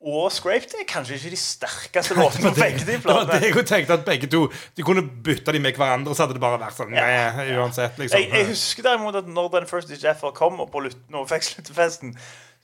og 0.00 0.30
Scraped 0.32 0.72
er 0.80 0.86
kanskje 0.88 1.18
ikke 1.18 1.30
de 1.34 1.36
sterkeste 1.36 2.14
låtene 2.20 2.54
på 2.54 2.62
begge 2.62 2.86
de 2.88 2.94
Det 2.96 3.02
var 3.04 3.26
det 3.28 3.34
platene. 3.36 3.50
jeg 3.52 3.66
tenkte 3.68 3.98
at 3.98 4.06
begge 4.06 4.30
to 4.32 4.46
De 4.78 4.86
kunne 4.88 5.02
bytta 5.04 5.52
de 5.52 5.60
med 5.60 5.76
hverandre, 5.76 6.14
så 6.16 6.24
hadde 6.24 6.38
det 6.38 6.40
bare 6.40 6.56
vært 6.62 6.78
sånn 6.78 6.94
nei, 6.96 7.50
uansett, 7.58 8.00
liksom. 8.00 8.16
Jeg, 8.16 8.30
jeg 8.32 8.48
husker 8.54 8.86
derimot 8.88 9.18
at 9.20 9.28
når 9.28 9.50
den 9.58 9.68
First 9.68 9.92
Effort 9.92 10.32
kom, 10.40 10.56
og 10.64 10.72
på 10.72 10.80
Lutten 10.86 11.20
og 11.20 11.28
fikk 11.28 11.44
sluttefesten, 11.50 12.16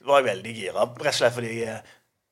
var 0.07 0.23
jeg 0.23 0.31
veldig 0.31 0.55
gira. 0.63 0.87
Rett 0.97 1.13
og 1.13 1.19
slett 1.19 1.35
fordi 1.37 1.53
er 1.67 1.85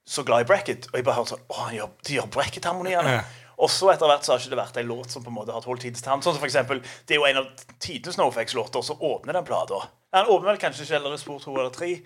så 0.06 0.24
glad 0.26 0.46
i 0.46 0.48
bracket. 0.50 0.88
Og 0.92 1.00
jeg 1.00 1.06
bare 1.08 1.16
hørte 1.18 1.34
sånn 1.36 1.44
Å, 1.50 1.56
han 1.66 1.76
gjør, 1.80 1.90
de 2.06 2.16
gjør 2.20 2.28
bracket-harmoniene. 2.36 3.16
Ja. 3.18 3.24
Og 3.58 3.70
så 3.72 3.88
etter 3.94 4.10
hvert 4.12 4.26
så 4.28 4.34
har 4.34 4.42
ikke 4.44 4.52
det 4.52 4.60
vært 4.60 4.78
en 4.82 4.90
låt 4.90 5.14
som 5.16 5.24
på 5.24 5.32
en 5.32 5.38
måte 5.38 5.54
har 5.56 5.64
holdt 5.64 5.82
tidens 5.86 6.04
tann. 6.04 6.22
Sånn 6.22 6.36
som 6.36 6.42
for 6.44 6.50
eksempel, 6.50 6.82
Det 7.08 7.16
er 7.16 7.22
jo 7.22 7.26
en 7.30 7.38
av 7.40 7.48
tidenes 7.80 8.18
Novafex-låter 8.20 8.84
så 8.84 8.98
åpner 9.00 9.34
den 9.40 9.46
plata. 9.48 9.80
Den 10.14 10.28
åpner 10.28 10.52
vel 10.52 10.60
kanskje 10.62 10.84
ikke 10.84 11.00
eller 11.00 11.18
Spor 11.18 11.40
2 11.40 11.54
eller 11.56 11.70
3. 11.74 11.92
Eh, 11.92 12.00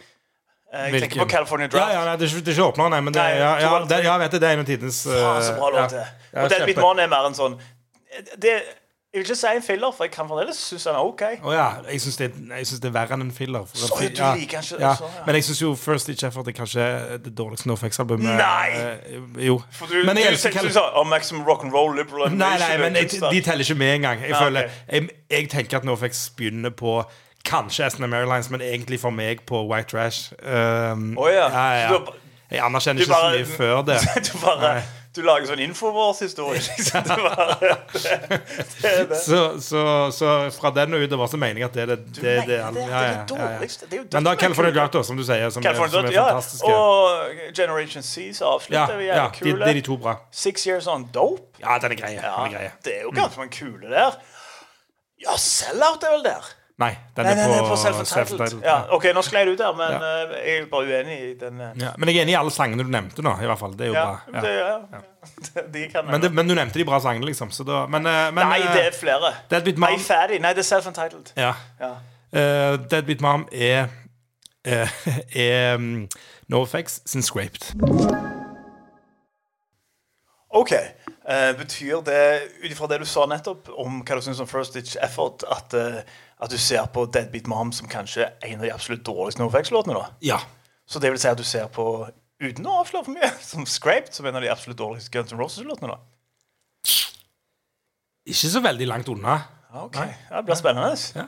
Jeg 0.71 0.91
Hvilken? 0.93 1.09
tenker 1.09 1.23
på 1.25 1.29
California 1.31 1.67
Draft. 1.67 1.93
ja, 1.93 2.03
nei, 2.05 2.15
det 2.21 2.27
er 2.29 2.35
ikke, 2.37 2.45
det 2.45 2.57
åpneren, 2.61 2.91
nei, 2.93 3.01
men 3.01 3.13
det, 3.13 3.21
Nei, 3.23 3.39
ja, 3.39 3.51
ja, 3.59 3.69
to 3.79 3.85
det, 3.89 3.97
tre. 3.97 4.03
ja, 4.05 4.17
vet 4.21 4.31
du, 4.31 4.37
det 4.39 4.47
er 4.49 4.53
en 4.53 4.59
av 4.59 4.65
tidens 4.69 4.99
Faen, 5.09 5.41
så 5.43 5.55
bra 5.57 5.67
eh, 5.69 5.73
låt 5.81 5.89
det 5.95 6.03
ja, 6.05 6.43
Og 6.43 6.49
Deadbeat. 6.53 6.81
Mon 6.85 6.99
er 6.99 7.07
mer 7.09 7.25
en 7.25 7.33
sånn 7.39 7.55
det, 8.37 8.53
Jeg 9.13 9.19
vil 9.19 9.25
ikke 9.25 9.35
si 9.35 9.47
en 9.55 9.63
filler, 9.65 9.91
for 9.97 10.03
jeg 10.03 10.11
kan 10.11 10.27
fremdeles 10.29 10.55
synes 10.57 10.83
den 10.83 10.95
er 10.95 10.99
OK. 10.99 11.21
Oh, 11.43 11.53
ja, 11.53 11.67
jeg 11.91 12.01
syns 12.01 12.17
det, 12.17 12.27
det 12.83 12.85
er 12.85 12.91
verre 12.93 13.13
enn 13.17 13.21
en 13.25 13.31
filler. 13.33 13.63
for 13.65 13.77
en 13.77 14.01
fi- 14.01 14.13
du 14.13 14.39
liker 14.39 14.59
ikke- 14.61 14.77
ja. 14.79 14.93
så, 14.95 15.03
ja. 15.15 15.23
Men 15.25 15.35
jeg 15.35 15.43
syns 15.43 15.61
jo 15.61 15.75
First 15.75 16.09
Each 16.09 16.23
Effort 16.23 16.47
er 16.47 16.51
kanskje 16.51 16.83
det 17.25 17.33
dårligste 17.37 17.67
NoFX-albumet. 17.67 18.37
Nei! 18.37 18.69
Uh, 19.17 19.45
jo. 19.45 19.55
For 19.71 19.85
du, 19.89 20.03
men 20.05 20.17
jeg 20.17 20.25
du, 20.25 20.29
elsker 20.31 20.61
du, 20.61 20.69
sa 20.69 20.83
oh, 20.93 21.07
Maximum 21.07 21.41
Rock'n'Roll 21.47 21.97
Liberal 21.97 22.29
Nei, 22.29 22.37
nei, 22.37 22.53
Animation, 22.53 22.81
men 22.81 22.95
jeg, 22.95 23.09
de 23.31 23.41
teller 23.41 23.65
ikke 23.65 23.75
med 23.81 23.95
engang. 23.95 24.21
Jeg, 24.21 24.29
nei, 24.31 24.43
føler, 24.43 24.63
ok. 24.63 24.93
jeg, 24.93 25.09
jeg 25.31 25.49
tenker 25.49 25.77
at 25.77 25.83
NoFX 25.89 26.29
begynner 26.37 26.69
på 26.69 27.03
Kanskje 27.45 27.89
SNM 27.89 28.13
Airlines, 28.13 28.49
men 28.49 28.61
egentlig 28.61 28.99
for 28.99 29.09
meg 29.09 29.41
på 29.47 29.65
White 29.71 29.89
Trash. 29.89 30.33
Um, 30.43 31.15
oh, 31.17 31.29
ja. 31.33 31.49
ja, 31.49 31.81
ja. 31.81 31.89
Så 31.89 32.13
Jeg 32.51 32.61
anerkjenner 32.65 33.01
ikke 33.01 33.13
bare- 33.13 33.45
så 33.45 33.51
mye 33.51 33.57
før 33.57 33.81
det. 33.81 33.99
du 34.33 34.37
bare 34.45 34.73
Nei. 34.75 34.81
Du 35.15 35.23
lager 35.25 35.47
sånn 35.49 35.61
Infowars-historie. 35.63 36.59
Liksom. 36.61 37.07
Du 37.07 37.13
det, 38.03 38.11
det 38.83 39.05
det. 39.09 39.17
Så, 39.17 39.39
så, 39.65 39.81
så 40.13 40.33
fra 40.53 40.69
den 40.75 40.93
og 40.93 41.01
utover 41.01 41.31
så 41.31 41.39
mener 41.41 41.63
jeg 41.63 41.69
at 41.69 41.77
det 41.79 41.81
er 41.81 41.89
det, 41.89 41.97
det, 42.05 42.19
det, 42.19 42.35
det? 42.45 42.59
ja, 42.59 42.67
ja, 42.67 42.69
det 42.75 42.83
ja, 42.83 43.01
ja. 43.07 43.23
dårligste. 43.31 43.89
Jo 43.95 44.03
Men 44.13 44.27
da 44.27 44.35
California 44.37 44.75
Gato, 44.75 45.01
som 45.07 45.17
du 45.17 45.25
sier, 45.25 45.49
som, 45.49 45.65
er, 45.65 45.79
som 45.81 46.05
er 46.05 46.13
ja. 46.13 46.27
fantastiske. 46.29 46.69
Og 46.69 47.41
Generation 47.57 48.05
C 48.05 48.29
som 48.37 48.53
avslutter. 48.53 49.01
ja, 49.07 49.23
ja, 49.23 49.25
de, 49.33 49.55
det 49.57 49.71
er 49.71 49.81
de 49.81 49.85
to 49.89 49.97
bra. 49.97 50.19
Six 50.29 50.69
Years 50.69 50.87
On 50.87 51.07
Dope. 51.13 51.57
Ja, 51.63 51.79
den 51.81 51.97
er 51.97 52.01
grei. 52.03 52.13
Ja, 52.19 52.69
det 52.85 52.99
er 52.99 53.07
jo 53.07 53.15
ganske 53.17 53.41
mange 53.41 53.55
kule 53.57 53.89
der. 53.89 54.21
Ja, 55.25 55.35
Sellout 55.41 56.05
er 56.05 56.19
vel 56.19 56.27
der? 56.29 56.53
Nei, 56.79 56.93
den 57.15 57.25
Nei, 57.27 57.31
er 57.33 57.35
nei, 57.35 57.45
på 57.45 57.55
nei, 57.55 57.63
på 57.69 57.75
Self-Entitled. 57.75 58.07
Self-Entitled. 58.29 58.61
Ja, 58.63 58.75
OK, 58.95 59.03
nå 59.13 59.21
sklei 59.27 59.41
ut 59.49 59.57
der, 59.59 59.73
men 59.75 59.91
Ja. 59.91 59.97
eh, 59.99 60.35
jeg 60.47 60.61
er 60.61 60.67
bare 60.71 60.85
uenig 60.87 61.17
i 61.25 61.33
den. 61.41 61.59
eh, 61.61 61.73
Ja, 61.81 61.89
men 61.97 62.07
jeg 62.09 62.17
er 62.17 62.21
enig 62.23 62.31
i 62.31 62.37
alle 62.39 62.51
sangene 62.55 62.85
du 62.87 62.89
nevnte 62.93 63.21
nå. 63.25 63.33
i 63.41 63.45
hvert 63.49 63.59
fall, 63.59 63.73
Det 63.75 63.81
er 63.81 63.91
jo 63.91 63.93
Ja, 63.93 64.05
bra. 64.31 64.41
det. 65.55 65.65
De 65.73 65.87
kan 65.91 66.05
Men, 66.07 66.21
det, 66.21 66.31
men 66.33 66.47
du 66.47 66.55
nevnte 66.55 66.79
de 66.79 66.85
bra 66.87 66.99
sangene, 67.03 67.25
liksom. 67.25 67.51
Så 67.51 67.65
da, 67.67 67.85
men, 67.87 68.05
eh, 68.07 68.31
men 68.31 68.47
Nei, 68.47 68.59
det 68.61 68.85
er 68.85 68.91
flere. 68.95 69.33
Deadbeat 69.51 69.77
Nei, 69.77 69.91
Mom 69.91 69.99
ferdig. 69.99 70.39
Nei, 70.41 70.53
det 70.53 70.63
er 70.63 70.69
self-entitled. 70.75 71.33
ja. 71.35 71.53
Ja. 71.81 71.91
Eh, 72.31 72.77
Deadbeat 72.89 73.21
Mom 73.21 73.47
er 73.51 73.87
eh, 74.63 74.87
er 75.35 75.75
um, 75.75 76.07
NoFX 76.47 77.01
sin 77.05 77.21
Scraped. 77.21 77.73
OK. 80.49 80.71
Eh, 81.29 81.51
betyr 81.57 82.01
det, 82.05 82.41
ut 82.63 82.71
ifra 82.71 82.87
det 82.89 82.99
du 83.03 83.05
sa 83.05 83.25
nettopp 83.29 83.67
om 83.77 83.99
hva 84.01 84.15
du 84.17 84.21
syns 84.25 84.39
om 84.41 84.47
First 84.49 84.73
Ditch 84.73 84.95
Effort, 85.05 85.43
at, 85.45 85.75
at 86.39 86.51
du 86.51 86.57
ser 86.57 86.85
på 86.93 87.05
Deadbeat 87.11 87.47
Mom 87.51 87.71
som 87.75 87.87
kanskje 87.91 88.29
en 88.47 88.59
av 88.61 88.65
de 88.65 88.71
absolutt 88.73 89.03
dårligste 89.07 89.41
NoFX-låtene? 89.43 89.97
da? 89.99 90.05
Ja. 90.23 90.37
Så 90.87 90.99
det 91.03 91.11
vil 91.11 91.19
si 91.21 91.27
at 91.27 91.37
du 91.37 91.43
ser 91.43 91.67
på, 91.73 92.07
uten 92.41 92.65
å 92.67 92.79
avsløre 92.81 93.05
for 93.09 93.17
mye, 93.17 93.31
som 93.51 93.65
Scraped 93.67 94.13
som 94.15 94.25
en 94.29 94.39
av 94.39 94.45
de 94.45 94.49
absolutt 94.53 94.79
dårligste 94.79 95.11
Guns 95.13 95.33
N' 95.35 95.41
Roses-låtene? 95.41 95.93
da? 95.93 95.99
Ikke 98.29 98.49
så 98.51 98.61
veldig 98.61 98.87
langt 98.87 99.09
unna. 99.09 99.39
Ja, 99.73 99.85
OK. 99.85 99.95
Ja, 99.97 100.37
det 100.37 100.45
blir 100.45 100.57
spennende. 100.59 100.95
Ja. 101.15 101.25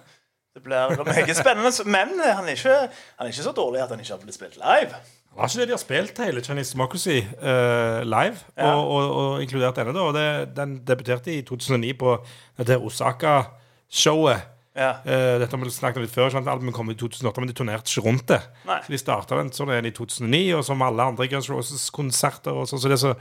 Det 0.53 0.63
blir 0.63 1.03
meget 1.07 1.37
spennende. 1.37 1.71
Men 1.85 2.09
eh, 2.19 2.35
han 2.35 2.45
er, 2.45 2.57
ikke, 2.57 2.77
han 3.17 3.27
er 3.27 3.31
ikke 3.31 3.43
så 3.45 3.53
dårlig 3.55 3.81
at 3.81 3.89
han 3.93 3.99
ikke 4.03 4.13
har 4.13 4.21
blitt 4.23 4.35
spilt 4.35 4.57
live. 4.59 4.91
Det 5.31 5.37
Var 5.39 5.47
ikke 5.47 5.59
det 5.61 5.67
de 5.69 5.71
har 5.73 5.79
spilt 5.79 6.17
hele 6.19 6.41
Chinese 6.43 6.73
Democracy 6.75 7.21
uh, 7.39 8.01
live, 8.03 8.35
Ja. 8.57 8.73
og, 8.75 8.87
og, 8.91 9.11
og 9.15 9.43
inkludert 9.45 9.77
denne, 9.79 9.93
da. 9.95 10.01
Og 10.09 10.13
det, 10.13 10.25
den 10.57 10.73
debuterte 10.87 11.31
i 11.31 11.41
2009 11.47 11.93
på 12.01 12.17
dette 12.59 12.75
Osaka-showet. 12.77 14.41
Ja. 14.77 14.91
Eh, 15.03 15.37
dette 15.41 15.51
har 15.51 15.63
vi 15.63 15.71
snakket 15.73 15.99
om 15.99 16.05
litt 16.05 16.13
før. 16.13 16.31
sant? 16.31 16.47
Albumet 16.47 16.75
kom 16.75 16.91
i 16.91 16.95
2008, 16.95 17.43
men 17.43 17.51
de 17.51 17.55
turnerte 17.57 17.91
ikke 17.91 18.05
rundt 18.07 18.27
det. 18.31 18.39
Nei. 18.67 18.79
Så 18.85 18.93
de 18.93 18.99
starta 19.01 19.39
den 19.39 19.51
sånn 19.55 19.73
i 19.75 19.93
2009, 19.95 20.43
og 20.57 20.65
som 20.67 20.83
alle 20.85 21.07
andre 21.11 21.27
Guns 21.31 21.49
Roses-konserter. 21.51 22.61
sånn, 22.69 22.79
så 22.79 22.97
så, 23.01 23.13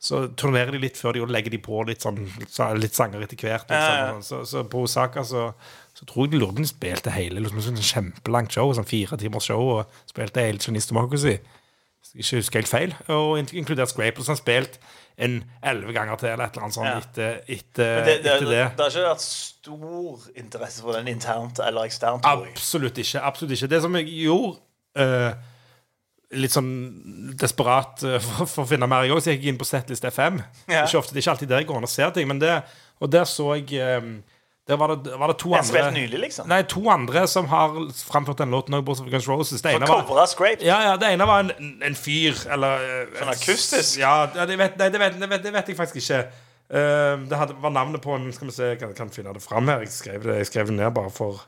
så 0.00 0.22
turnerer 0.36 0.72
de 0.72 0.82
litt 0.86 1.00
før 1.00 1.16
de 1.16 1.24
og 1.24 1.32
legger 1.32 1.52
de 1.52 1.60
på 1.64 1.82
litt, 1.88 2.04
sånn, 2.04 2.22
litt, 2.80 2.96
sanger 2.96 3.24
etter 3.24 3.36
hvert. 3.36 3.68
Liksom. 3.68 3.98
Ja. 4.00 4.14
Så, 4.24 4.44
så 4.48 4.64
på 4.64 4.84
Osaka 4.88 5.24
så, 5.28 5.50
så 5.92 6.08
tror 6.08 6.28
jeg 6.28 6.40
de 6.40 6.50
de 6.56 6.68
spilte 6.68 7.12
hele 7.12 7.44
liksom, 7.44 7.60
sånn 7.68 7.84
kjempelangt 7.92 8.56
show, 8.56 8.72
sånn 8.72 8.88
fire 8.88 9.20
timers 9.20 9.50
show, 9.50 9.60
og 9.60 10.00
spilte 10.10 10.46
hele 10.46 10.62
Chinese 10.62 10.88
Democracy. 10.88 11.38
Jeg 12.12 12.20
ikke 12.24 12.36
husker 12.42 12.60
helt 12.60 12.68
feil. 12.70 12.92
Og 13.08 13.38
in- 13.38 13.48
inkludert 13.52 13.88
Scrape. 13.90 14.22
som 14.22 14.32
har 14.34 14.40
spilt 14.42 14.78
en 15.18 15.44
elleve 15.62 15.92
ganger 15.94 16.16
til, 16.16 16.28
eller 16.28 16.44
et 16.44 16.52
eller 16.56 16.62
annet 16.66 16.74
sånt, 16.74 16.86
Ja. 16.86 16.98
etter, 16.98 17.40
etter, 17.48 18.04
det, 18.04 18.16
det, 18.24 18.32
etter 18.32 18.46
det, 18.50 18.50
det. 18.50 18.78
har 18.78 18.90
ikke 18.90 19.08
vært 19.08 19.20
stor 19.24 20.20
interesse 20.36 20.82
for 20.82 20.92
den 20.92 21.08
internt 21.08 21.58
eller 21.62 21.84
eksternt. 21.88 22.24
Absolutt 22.26 22.98
ikke. 22.98 23.20
absolutt 23.22 23.52
ikke 23.56 23.68
Det 23.70 23.82
som 23.82 23.94
jeg 23.96 24.06
gjorde 24.10 24.58
uh, 24.98 25.32
litt 26.34 26.50
sånn 26.50 27.34
desperat 27.38 28.02
eh, 28.02 28.18
for, 28.18 28.46
for 28.50 28.64
å 28.64 28.68
finne 28.68 28.86
mer, 28.90 29.04
jeg 29.06 29.14
òg, 29.14 29.20
så 29.22 29.30
gikk 29.34 29.44
inn 29.52 29.58
på 29.60 29.66
Setlist 29.68 30.04
FM. 30.10 30.38
Det, 30.66 30.74
Ja. 30.74 30.84
ikke 30.86 30.98
ofte, 30.98 31.14
det 31.14 31.20
er 31.22 31.22
ikke 31.26 31.34
alltid 31.36 31.48
der 31.52 31.58
jeg 31.62 31.66
går 31.68 31.76
inn 31.78 31.86
og 31.88 31.92
ser 31.94 32.10
ting, 32.10 32.26
men 32.28 32.38
det, 32.42 32.62
og 33.00 33.10
der 33.12 33.24
så 33.30 33.54
jeg 33.54 33.72
eh, 33.78 34.08
Der 34.68 34.76
var 34.76 34.94
det, 34.96 35.18
var 35.18 35.28
det 35.28 35.36
to 35.38 35.54
andre 35.54 35.90
nylig, 35.92 36.18
liksom. 36.18 36.48
Nei, 36.48 36.62
to 36.62 36.80
andre 36.88 37.26
som 37.28 37.46
har 37.52 37.74
framført 38.08 38.38
den 38.40 38.54
låten 38.54 38.76
òg, 38.78 38.84
bortsett 38.86 39.04
fra 39.04 39.12
Guns 39.12 39.28
Roses. 39.28 39.60
Det 39.62 39.74
ene 39.76 39.88
var 39.90 40.06
ja, 40.64 40.78
ja, 40.86 40.94
det 40.96 41.10
ene 41.12 41.26
var 41.28 41.44
en, 41.44 41.74
en 41.84 41.96
fyr, 41.98 42.38
eller 42.48 42.86
eh, 42.86 43.02
Sånn 43.18 43.32
akustisk? 43.34 43.98
Ja, 44.00 44.14
ja, 44.32 44.46
det, 44.48 44.56
vet, 44.56 44.78
nei, 44.80 44.88
det, 44.88 45.02
vet, 45.02 45.18
det, 45.20 45.28
vet, 45.28 45.44
det 45.44 45.52
vet 45.52 45.68
jeg 45.68 45.76
faktisk 45.76 46.00
ikke. 46.00 46.22
Uh, 46.72 47.26
det 47.28 47.36
hadde, 47.36 47.58
var 47.60 47.74
navnet 47.74 48.00
på 48.00 48.14
en 48.16 48.30
Skal 48.32 48.48
vi 48.48 48.54
se, 48.56 48.70
jeg 48.70 48.78
kan, 48.80 48.94
kan 48.96 49.12
finne 49.12 49.34
det 49.36 49.42
fram 49.44 49.68
her. 49.68 49.84
Jeg 49.84 49.92
skrev 49.92 50.24
det, 50.24 50.38
jeg 50.40 50.48
skrev 50.48 50.72
det 50.72 50.78
ned 50.78 50.94
bare 50.96 51.12
for, 51.12 51.44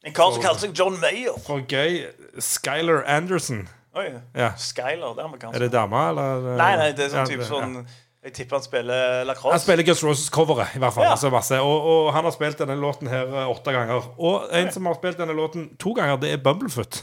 En 0.00 0.16
kar 0.16 0.32
som 0.32 0.40
kalte 0.40 0.64
seg 0.64 0.72
John 0.78 0.96
Mayer. 1.02 1.36
for 1.44 1.60
gøy. 1.68 2.00
Skyler 2.40 3.04
Anderson. 3.04 3.66
Oi, 3.94 4.08
Ja. 4.32 4.54
Skyler, 4.56 5.12
det 5.12 5.20
er 5.20 5.28
amerikansk. 5.28 5.56
Er 5.56 5.66
det 5.66 5.72
dame, 5.76 6.00
eller? 6.08 6.48
Nei, 6.56 6.72
nei, 6.80 6.88
det 6.96 7.10
er 7.10 7.12
sånn 7.12 7.26
Ja, 7.26 7.28
type 7.28 7.46
sånn 7.48 7.76
ja. 7.82 7.84
Jeg 8.24 8.32
tipper 8.32 8.56
han 8.56 8.64
spiller 8.64 9.24
lacrosse. 9.28 9.52
Han 9.52 9.60
spiller 9.60 9.84
Guns 9.84 10.04
Roses-coveret, 10.04 10.76
i 10.76 10.80
hvert 10.80 10.94
fall. 10.94 11.04
Ja. 11.04 11.10
Altså. 11.12 11.58
Og, 11.60 11.88
og 11.90 12.12
han 12.16 12.24
har 12.24 12.32
spilt 12.32 12.58
denne 12.62 12.76
låten 12.80 13.10
her 13.12 13.28
eh, 13.28 13.50
åtte 13.52 13.72
ganger. 13.74 14.06
Og 14.16 14.46
en 14.52 14.70
som 14.72 14.86
har 14.88 14.96
spilt 14.96 15.20
denne 15.20 15.36
låten 15.36 15.66
to 15.80 15.92
ganger, 15.92 16.16
det 16.22 16.30
er 16.32 16.40
Bumblefoot. 16.44 17.02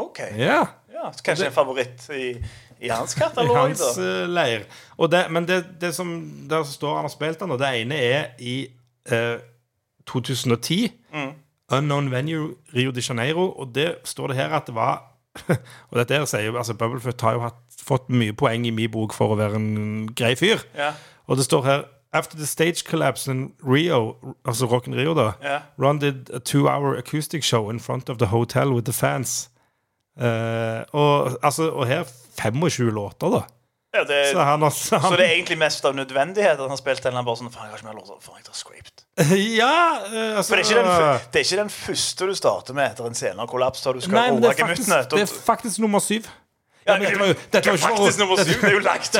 OK. 0.00 0.22
Ja. 0.38 0.62
Ja, 0.94 1.10
så 1.12 1.22
kanskje 1.26 1.46
en 1.46 1.52
favoritt 1.52 2.08
i, 2.10 2.30
i 2.80 2.88
hans 2.88 3.14
I 3.20 3.46
hans 3.52 3.82
da. 3.82 4.06
eh, 4.06 4.28
leir. 4.32 4.64
Det, 5.12 5.26
men 5.30 5.46
det, 5.48 5.60
det 5.80 5.92
som 5.94 6.14
der 6.48 6.64
står 6.64 6.94
han 6.94 7.04
har 7.06 7.12
spilt 7.12 7.40
den, 7.40 7.52
og 7.52 7.60
det 7.60 7.68
ene 7.82 8.00
er 8.00 8.24
i 8.40 8.56
eh, 9.12 9.36
2010. 10.08 10.88
Mm. 11.12 11.30
Unknown 11.72 12.10
Venue 12.10 12.54
Rio 12.74 12.90
de 12.90 13.04
Janeiro. 13.08 13.50
Og 13.60 13.74
det 13.74 13.98
står 14.04 14.32
det 14.32 14.36
her 14.40 14.56
at 14.56 14.66
det 14.66 14.74
var 14.74 15.02
Og 15.90 16.00
dette 16.00 16.16
her 16.16 16.26
sier 16.28 16.48
jo 16.48 16.56
altså 16.58 16.76
Bubblefoot 16.78 17.20
har 17.26 17.36
jo 17.36 17.44
hatt, 17.46 17.60
fått 17.78 18.10
mye 18.12 18.34
poeng 18.36 18.66
i 18.68 18.74
min 18.74 18.90
bok 18.92 19.14
for 19.16 19.34
å 19.34 19.38
være 19.38 19.60
en 19.60 20.08
grei 20.16 20.34
fyr. 20.38 20.64
Ja. 20.76 20.92
Og 21.28 21.40
det 21.40 21.48
står 21.48 21.64
her 21.68 21.86
After 22.12 22.38
the 22.38 22.46
stage 22.46 22.84
collapse 22.88 23.28
in 23.28 23.52
Rio, 23.60 24.16
altså 24.44 24.64
Rock 24.66 24.86
in 24.88 24.94
Rio, 24.94 25.12
da, 25.12 25.32
yeah. 25.42 25.60
Ron 25.76 25.98
did 25.98 26.30
a 26.32 26.38
two-hour 26.38 26.96
acoustic 26.96 27.44
show 27.44 27.68
in 27.68 27.78
front 27.78 28.08
of 28.08 28.16
the 28.16 28.26
hotel 28.26 28.72
with 28.72 28.86
the 28.86 28.94
fans. 28.94 29.50
Uh, 30.16 30.88
og, 30.92 31.36
altså, 31.42 31.68
og 31.68 31.86
her 31.86 32.04
25 32.40 32.90
låter, 32.90 33.28
da. 33.28 33.42
Ja, 33.98 34.04
det, 34.06 34.18
Så 34.30 34.46
han 34.46 34.64
så 34.70 34.98
han, 34.98 35.10
så 35.10 35.18
det 35.18 35.26
er 35.26 35.34
egentlig 35.34 35.58
mest 35.60 35.86
av 35.88 35.96
nødvendighet 35.98 36.60
at 36.60 36.72
han 36.72 36.80
spilt 36.80 37.04
den 37.04 37.18
bare 37.18 37.40
sånn 37.40 37.52
Faen, 37.52 37.68
jeg 37.68 37.74
har 37.74 37.82
ikke 37.82 37.90
mer 37.90 37.98
låter. 37.98 38.18
Faen, 38.22 38.40
jeg 38.40 38.48
tar 38.48 38.58
scraped. 38.58 39.04
Ja, 39.58 39.72
eh, 40.06 40.36
altså 40.38 40.52
For 40.52 40.60
det 40.60 40.64
er, 40.64 40.68
ikke 40.68 40.82
den, 40.82 41.22
det 41.32 41.40
er 41.40 41.46
ikke 41.46 41.62
den 41.64 41.72
første 41.74 42.28
du 42.28 42.36
starter 42.38 42.78
med 42.78 42.92
etter 42.92 43.08
en 43.10 43.18
senere 43.18 43.48
kollaps, 43.50 43.82
da 43.82 43.94
du 43.96 44.02
skal 44.04 44.20
Nei, 44.20 44.28
det 44.38 44.52
er, 44.52 44.60
faktisk, 44.62 44.92
det 45.14 45.24
er 45.24 45.32
faktisk 45.48 45.82
nummer 45.82 46.04
syv. 46.04 46.28
Ja, 46.88 46.94
men 46.96 47.02
dette 47.04 47.18
var 47.20 47.26
jo- 47.28 47.34
dette 47.52 47.68
var 47.68 47.76
ikke 47.76 47.88
for- 47.98 48.06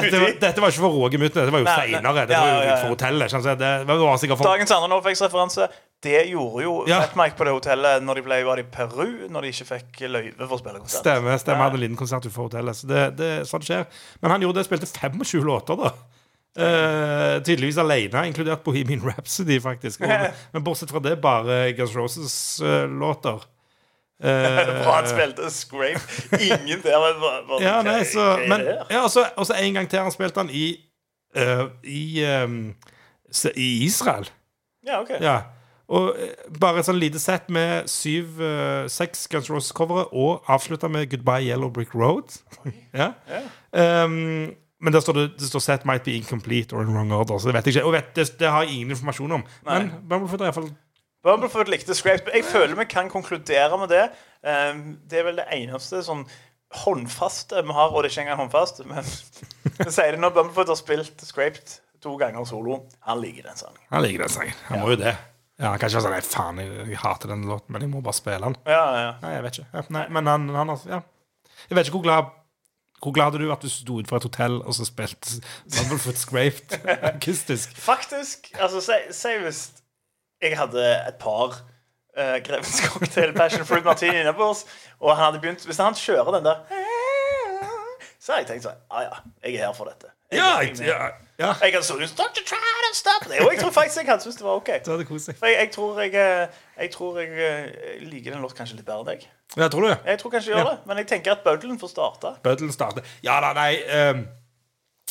Dette, 0.08 0.20
var- 0.22 0.38
dette 0.40 0.60
var 0.64 0.72
ikke 0.72 0.80
for 0.86 0.94
Rogemutene, 0.96 1.42
dette 1.44 1.52
var 1.52 1.60
jo 1.60 1.66
seinere. 1.68 2.26
Det 2.26 2.36
var 2.40 2.64
jo 2.64 2.76
for 2.80 2.94
hotellet. 2.94 3.28
Det 3.58 3.86
var 3.86 4.16
sikkert 4.22 4.38
for 4.40 4.48
Dagens 4.48 4.70
andre 4.78 4.88
Norfax-referanse, 4.94 5.68
det 6.00 6.26
gjorde 6.30 6.62
jo 6.62 6.74
Ja. 6.88 7.00
Fat 7.02 7.16
Mike 7.16 7.36
på 7.36 7.44
det 7.44 7.52
hotellet 7.58 8.02
når 8.06 8.14
de 8.14 8.22
ble 8.22 8.42
var 8.46 8.56
i 8.58 8.62
Peru, 8.62 9.28
når 9.28 9.42
de 9.42 9.48
ikke 9.52 9.66
fikk 9.68 10.00
løyve 10.08 10.46
for 10.48 10.56
å 10.56 10.60
spille 10.62 10.78
konsert. 10.80 11.02
Stemmer. 11.04 11.38
stemmer, 11.42 11.62
hadde 11.68 11.74
en 11.74 11.80
liten 11.84 11.96
konsert 11.98 12.24
utenfor 12.24 12.48
hotellet. 12.48 12.74
Så 12.80 12.86
det, 12.88 13.16
det, 13.18 13.30
sånn 13.50 13.60
skjer. 13.66 13.84
Men 14.22 14.30
han 14.30 14.40
gjorde 14.40 14.54
det, 14.62 14.66
spilte 14.70 14.86
25 14.88 15.44
låter, 15.44 15.76
da. 15.76 15.92
Uh, 16.58 17.38
tydeligvis 17.46 17.76
alene, 17.78 18.24
inkludert 18.32 18.64
Bohemian 18.64 19.00
Rhapsody, 19.04 19.60
faktisk. 19.60 20.00
Og, 20.08 20.32
men 20.54 20.64
bortsett 20.64 20.90
fra 20.90 20.98
det, 21.04 21.20
bare 21.20 21.72
Guns 21.76 21.94
Roses-låter. 21.94 23.44
Bra 24.82 24.94
han 24.96 25.06
spilte 25.06 25.50
Scrape. 25.54 26.00
Ingen 26.42 26.82
der 26.82 26.98
var 26.98 27.12
bare, 27.20 27.42
bare, 27.48 27.60
ja, 27.62 27.76
nei, 27.86 28.00
så, 28.04 28.32
men, 28.50 28.64
ja, 28.90 29.04
og 29.04 29.46
så 29.46 29.54
en 29.54 29.78
gang 29.78 29.86
til 29.90 30.02
han 30.02 30.14
spilte 30.14 30.42
han 30.42 30.50
i 30.50 30.72
uh, 31.38 31.68
I, 31.84 32.24
um, 32.44 32.74
I 33.54 33.68
Israel. 33.84 34.26
Ja, 34.86 35.00
ok. 35.00 35.10
Ja. 35.20 35.38
Og 35.88 36.16
eh, 36.20 36.32
bare 36.60 36.82
et 36.82 36.88
sånn 36.88 37.00
lite 37.00 37.20
sett 37.20 37.46
med 37.52 37.88
syv, 37.88 38.40
eh, 38.44 38.84
seks 38.92 39.24
Guns 39.32 39.48
Roses-covere, 39.48 40.10
og 40.12 40.44
avslutta 40.52 40.88
med 40.92 41.08
'Goodbye 41.08 41.46
Yellow 41.48 41.70
Brick 41.72 41.94
Road'. 41.96 42.42
ja. 43.00 43.12
Um, 44.04 44.52
men 44.80 44.92
der 44.92 45.00
står 45.00 45.12
det, 45.12 45.30
det 45.40 45.48
står 45.48 45.64
'Set 45.64 45.86
might 45.86 46.04
be 46.04 46.12
incomplete 46.12 46.76
or 46.76 46.82
in 46.82 46.92
wrong 46.92 47.12
order', 47.12 47.38
så 47.38 47.48
det 47.48 47.54
vet 47.54 47.66
jeg 47.66 47.76
ikke. 47.76 47.86
Og 47.86 47.92
vet, 47.92 48.16
det, 48.16 48.38
det 48.40 48.48
har 48.48 48.62
jeg 48.62 48.72
ingen 48.72 48.90
informasjon 48.90 49.32
om. 49.32 49.44
Men 49.64 49.90
Bumblefoot 50.08 50.40
er 50.40 50.44
iallfall 50.44 50.70
Bumblefoot 51.26 51.70
likte 51.70 51.96
Scrapes. 51.98 52.28
Jeg 52.34 52.44
føler 52.46 52.76
vi 52.78 52.86
kan 52.90 53.10
konkludere 53.10 53.78
med 53.80 53.90
det. 53.90 54.04
Um, 54.46 54.98
det 55.10 55.20
er 55.20 55.26
vel 55.26 55.40
det 55.40 55.48
eneste 55.54 56.02
sånn 56.06 56.22
håndfaste 56.84 57.62
vi 57.64 57.74
har, 57.74 57.90
og 57.90 58.04
det 58.04 58.10
er 58.10 58.14
ikke 58.14 58.24
engang 58.26 58.42
håndfast, 58.42 58.82
men 58.86 59.06
vi 59.80 59.90
sier 59.90 60.14
det 60.14 60.20
når 60.22 60.34
Bumblefoot 60.36 60.70
har 60.70 60.78
spilt 60.78 61.24
Scraped 61.26 61.78
to 62.04 62.14
ganger 62.20 62.46
solo. 62.46 62.82
Han 63.08 63.22
liker 63.22 63.48
den 63.48 63.58
sangen. 63.58 63.80
Han 63.90 64.04
liker 64.04 64.26
den 64.26 64.32
sangen. 64.32 64.56
Han 64.68 64.84
må 64.84 64.92
jo 64.94 65.00
det. 65.00 65.16
Ja, 65.58 65.72
Han 65.72 65.80
kan 65.80 65.90
ikke 65.90 65.98
være 65.98 66.04
sånn 66.04 66.14
Nei, 66.14 66.22
faen, 66.22 66.58
jeg, 66.62 66.74
jeg 66.92 67.00
hater 67.02 67.32
den 67.32 67.46
låten, 67.50 67.72
men 67.74 67.82
jeg 67.82 67.90
må 67.90 68.02
bare 68.04 68.14
spille 68.14 68.38
den. 68.44 68.58
Ja, 68.68 68.84
ja. 68.94 69.14
Nei, 69.24 69.32
jeg 69.34 69.46
vet 69.48 69.58
ikke. 69.58 69.86
Nei, 69.96 70.04
men 70.14 70.30
han, 70.30 70.50
han 70.54 70.76
Ja. 70.86 71.00
Jeg 71.68 71.74
vet 71.74 71.88
ikke 71.88 71.98
hvor 71.98 72.06
glad 72.06 72.34
hvor 72.98 73.14
glad 73.14 73.34
er 73.34 73.42
du 73.44 73.50
at 73.54 73.62
du 73.62 73.70
sto 73.70 74.00
utenfor 74.00 74.18
et 74.18 74.24
hotell 74.26 74.56
og 74.58 74.74
så 74.74 74.82
spilte 74.86 75.36
Bumblefoot 75.70 76.18
Scraped 76.18 76.74
akustisk? 77.12 77.76
Faktisk, 77.78 78.50
altså, 78.58 78.82
si 79.14 79.34
hvis 79.44 79.60
jeg 80.42 80.58
hadde 80.58 80.84
et 81.08 81.16
par 81.20 81.56
uh, 82.18 82.36
Grevens 82.46 82.80
cocktail 82.86 83.34
Passion 83.34 83.64
Fruit 83.66 83.84
Martini 83.84 84.20
innabords, 84.20 84.66
og 85.00 85.16
han 85.16 85.24
hadde 85.24 85.40
begynt 85.42 85.64
Hvis 85.66 85.80
han 85.82 85.94
kjører 85.98 86.38
den 86.38 86.44
der 86.44 86.62
Så 88.20 88.32
har 88.32 88.42
jeg 88.42 88.48
tenkt 88.52 88.66
sånn 88.68 88.78
Ja, 88.92 89.08
ja, 89.08 89.18
jeg 89.44 89.58
er 89.58 89.66
her 89.68 89.74
for 89.76 89.90
dette. 89.90 90.12
Jeg, 90.30 90.38
Ja, 90.38 90.58
jeg, 90.60 90.76
ja, 90.84 91.10
ja. 91.40 91.52
jeg 91.62 91.72
hadde 91.72 91.84
stått 91.86 92.18
Don't 92.20 92.36
you 92.36 92.44
try 92.44 92.58
to 92.84 92.94
stop 92.96 93.28
det. 93.28 93.40
Og 93.44 93.52
jeg 93.52 93.60
tror 93.62 93.70
faktisk 93.72 94.02
jeg 94.02 94.10
hadde 94.10 94.22
syntes 94.22 94.38
det 94.40 94.46
var 94.46 94.58
OK. 94.60 94.70
Det. 94.84 95.36
For 95.38 95.46
jeg, 95.46 95.56
jeg 95.58 95.70
tror 95.72 96.00
jeg, 96.00 96.14
eh, 96.14 96.58
jeg, 96.80 96.90
tror 96.90 97.18
jeg 97.20 97.28
eh, 97.46 98.02
liker 98.08 98.34
den 98.34 98.42
låten 98.44 98.58
kanskje 98.58 98.78
litt 98.78 98.86
bedre 98.88 99.04
enn 99.04 99.08
deg. 99.12 99.26
Ja, 99.56 99.68
tror 99.72 99.86
du? 99.86 99.94
Jeg 100.04 100.20
tror 100.20 100.34
kanskje 100.34 100.52
jeg 100.52 100.58
gjør 100.58 100.70
det, 100.70 100.78
men 100.88 101.00
jeg 101.00 101.08
tenker 101.08 101.36
at 101.36 101.44
Bøddelen 101.46 101.80
får 101.80 101.92
starte. 101.94 102.34
Bøddelen 102.44 102.72
starter. 102.74 103.06
Ja 103.24 103.38
da, 103.44 103.54
nei 103.56 103.70
ehm, 103.88 104.26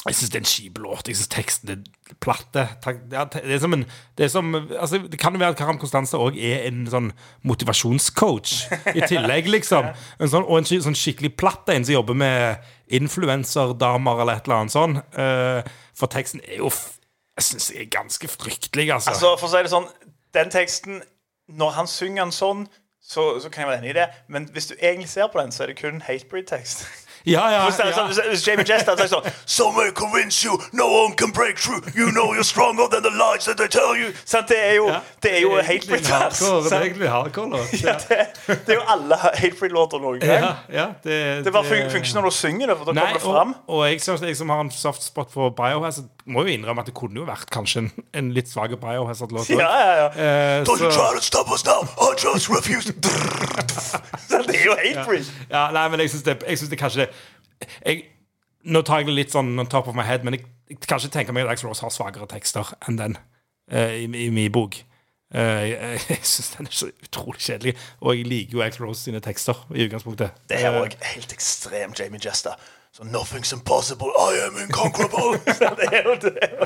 Jeg 0.06 0.16
syns 0.16 0.30
det 0.30 0.38
er 0.38 0.44
en 0.44 0.50
kjip 0.50 0.78
låt. 0.84 1.08
Jeg 1.10 1.18
syns 1.18 1.32
teksten 1.34 1.72
er 1.74 2.16
platte. 2.24 2.68
Ja, 3.12 3.24
Det 3.26 3.42
er 3.44 3.60
som 3.60 3.74
en 3.74 3.86
Det, 4.18 4.26
er 4.26 4.30
som, 4.30 4.54
altså, 4.56 4.98
det 4.98 5.20
kan 5.20 5.34
jo 5.34 5.40
være 5.40 5.56
at 5.56 5.58
Karam 5.58 5.80
Konstanse 5.82 6.18
òg 6.18 6.38
er 6.38 6.68
en 6.68 6.86
sånn 6.88 7.12
motivasjonscoach 7.44 8.54
i 8.94 9.02
tillegg, 9.08 9.50
liksom. 9.50 9.90
En 10.22 10.30
sånn, 10.30 10.46
og 10.46 10.60
en 10.60 10.70
sånn 10.70 10.98
skikkelig 10.98 11.34
platt 11.38 11.70
en 11.74 11.86
som 11.86 11.98
jobber 11.98 12.18
med 12.18 12.64
influenserdamer 12.88 14.22
eller 14.22 14.38
et 14.40 14.48
eller 14.48 14.62
annet 14.62 14.76
sånn. 14.76 14.98
Eh, 15.18 15.72
for 15.98 16.14
teksten 16.14 16.44
er 16.46 16.62
jo 16.62 16.72
Jeg 17.38 17.46
syns 17.52 17.68
det 17.70 17.82
er 17.82 17.90
ganske 17.94 18.28
fryktelig, 18.28 18.92
altså. 18.94 19.14
Altså, 19.14 19.36
for 19.38 19.50
å 19.50 19.52
si 19.52 19.64
det 19.66 19.74
sånn, 19.74 19.90
den 20.34 20.54
teksten 20.54 21.02
Når 21.48 21.76
han 21.78 21.88
synger 21.88 22.24
den 22.26 22.36
sånn, 22.36 22.68
så, 23.02 23.40
så 23.40 23.50
kan 23.50 23.64
jeg 23.64 23.70
være 23.70 23.80
enig 23.80 23.92
i 23.94 24.00
det. 24.02 24.08
Men 24.28 24.50
hvis 24.52 24.68
du 24.68 24.74
egentlig 24.82 25.08
ser 25.10 25.30
på 25.32 25.40
den, 25.40 25.54
så 25.56 25.64
er 25.64 25.72
det 25.72 25.78
kun 25.80 26.02
hatebreed-tekst. 26.04 26.84
Ja, 27.28 27.44
ja, 27.52 27.66
ja. 27.66 27.72
Så, 27.72 28.06
hvis, 28.08 28.20
hvis 28.30 28.48
Jamie 28.48 28.66
Jester 28.70 28.92
hadde 28.96 29.08
sagt 29.08 29.12
sånn 29.28 29.34
So 29.46 29.72
may 29.72 29.92
convince 29.92 30.44
you, 30.48 30.58
no 30.72 30.88
one 31.04 31.14
can 31.20 31.32
break 31.32 31.58
through. 31.60 31.82
You 31.96 32.10
know 32.12 32.34
you're 32.34 32.48
stronger 32.48 32.88
than 32.92 33.04
the 33.04 33.12
lies 33.12 33.46
that 33.50 33.58
they 33.58 33.68
tell 33.68 33.94
you. 34.00 34.14
Sant? 34.26 34.48
Det 34.50 34.60
er 34.70 34.74
jo, 34.80 34.88
det 35.24 35.32
er 35.38 35.42
jo 35.42 35.52
en 35.58 35.66
hardcore- 35.66 36.64
Det 36.64 36.74
er 36.74 36.82
egentlig 36.88 37.10
hardcore 37.10 37.50
låt. 37.50 37.74
Ja, 37.84 37.94
det, 38.10 38.20
det 38.68 38.76
er 38.76 38.80
jo 38.80 38.86
alle 38.96 39.16
hatebreed-låter 39.24 40.00
noen 40.04 40.20
gang. 40.20 40.46
Ja, 40.74 40.86
det, 41.04 41.18
Det 41.46 41.54
bare 41.54 41.64
fun 41.68 41.78
funker 41.92 42.04
ikke 42.06 42.20
når 42.20 42.30
du 42.30 42.36
synger 42.36 42.68
det, 42.74 42.78
for 42.78 42.86
da 42.92 42.94
kommer 43.02 43.14
det 43.14 43.22
fram. 43.22 43.56
og, 43.68 43.76
og 43.78 43.90
jeg, 43.92 44.02
jeg 44.28 44.38
som 44.38 44.50
har 44.56 44.62
en 44.66 44.72
soft 44.72 45.04
spot 45.04 45.32
for 45.34 45.50
Biohazard, 45.58 46.06
må 46.28 46.44
jo 46.44 46.52
innrømme 46.54 46.84
at 46.84 46.90
det 46.90 46.94
kunne 46.98 47.22
jo 47.22 47.26
vært 47.28 47.50
kanskje 47.54 47.82
en, 47.86 47.90
en 48.20 48.32
litt 48.36 48.50
svak 48.52 48.74
Biohazard-låt. 48.82 49.50
Ja, 49.54 49.68
ja, 49.80 49.94
ja. 50.02 50.08
Eh, 50.12 50.64
Don't 50.68 50.82
så- 50.82 50.92
try 50.92 51.16
to 51.16 51.24
stop 51.24 51.52
us 51.52 51.64
now, 51.66 51.82
I 52.04 52.14
just 52.20 52.50
refuse. 52.50 52.92
Så 54.28 54.42
det 54.48 54.56
er 54.60 54.66
jo 54.66 54.76
hatefree. 54.76 55.24
ja, 55.50 55.70
nei, 55.72 55.88
men 55.90 56.00
jeg 56.04 56.12
syns 56.14 56.24
det, 56.28 56.38
jeg 56.48 56.58
synes 56.60 56.70
det 56.74 56.80
kanskje 56.82 57.08
jeg, 57.86 58.04
Nå 58.68 58.82
tar 58.84 59.00
jeg 59.00 59.08
det 59.08 59.14
litt 59.16 59.32
sånn 59.32 59.54
on 59.62 59.68
top 59.72 59.88
of 59.88 59.96
my 59.96 60.04
head, 60.04 60.26
men 60.28 60.36
jeg, 60.36 60.44
jeg 60.70 60.80
kan 60.84 61.00
ikke 61.00 61.14
tenke 61.14 61.32
meg 61.36 61.46
at 61.48 61.54
Ax 61.54 61.64
Rose 61.64 61.82
har 61.86 61.94
svakere 61.96 62.28
tekster 62.28 62.68
enn 62.90 62.98
den 63.00 63.14
eh, 63.72 63.94
i, 64.02 64.08
i 64.26 64.30
min 64.34 64.52
bok. 64.52 64.76
Uh, 65.28 65.64
jeg 65.68 66.00
jeg 66.10 66.20
syns 66.24 66.50
den 66.58 66.68
er 66.68 66.76
så 66.76 66.90
utrolig 67.04 67.40
kjedelig, 67.44 67.74
og 68.02 68.16
jeg 68.18 68.28
liker 68.28 68.58
jo 68.58 68.62
Ax 68.66 68.78
Rose 68.84 69.06
sine 69.08 69.20
tekster 69.24 69.56
i 69.76 69.86
utgangspunktet. 69.88 70.36
Det 70.52 70.60
her 70.60 70.72
Eh, 70.74 70.82
er 70.82 70.90
også 70.90 71.10
helt 71.14 71.34
ekstremt 71.38 72.00
Jamie 72.00 72.20
Jester. 72.24 72.60
Så 72.98 73.04
'Nothing's 73.06 73.54
impossible, 73.54 74.10
I 74.18 74.40
am 74.48 74.56
inconquerable'. 74.58 75.38
så, 75.60 75.76
det 75.80 75.90
er 75.94 76.04
jo, 76.04 76.16
det 76.22 76.38
er 76.42 76.50
jo, 76.60 76.66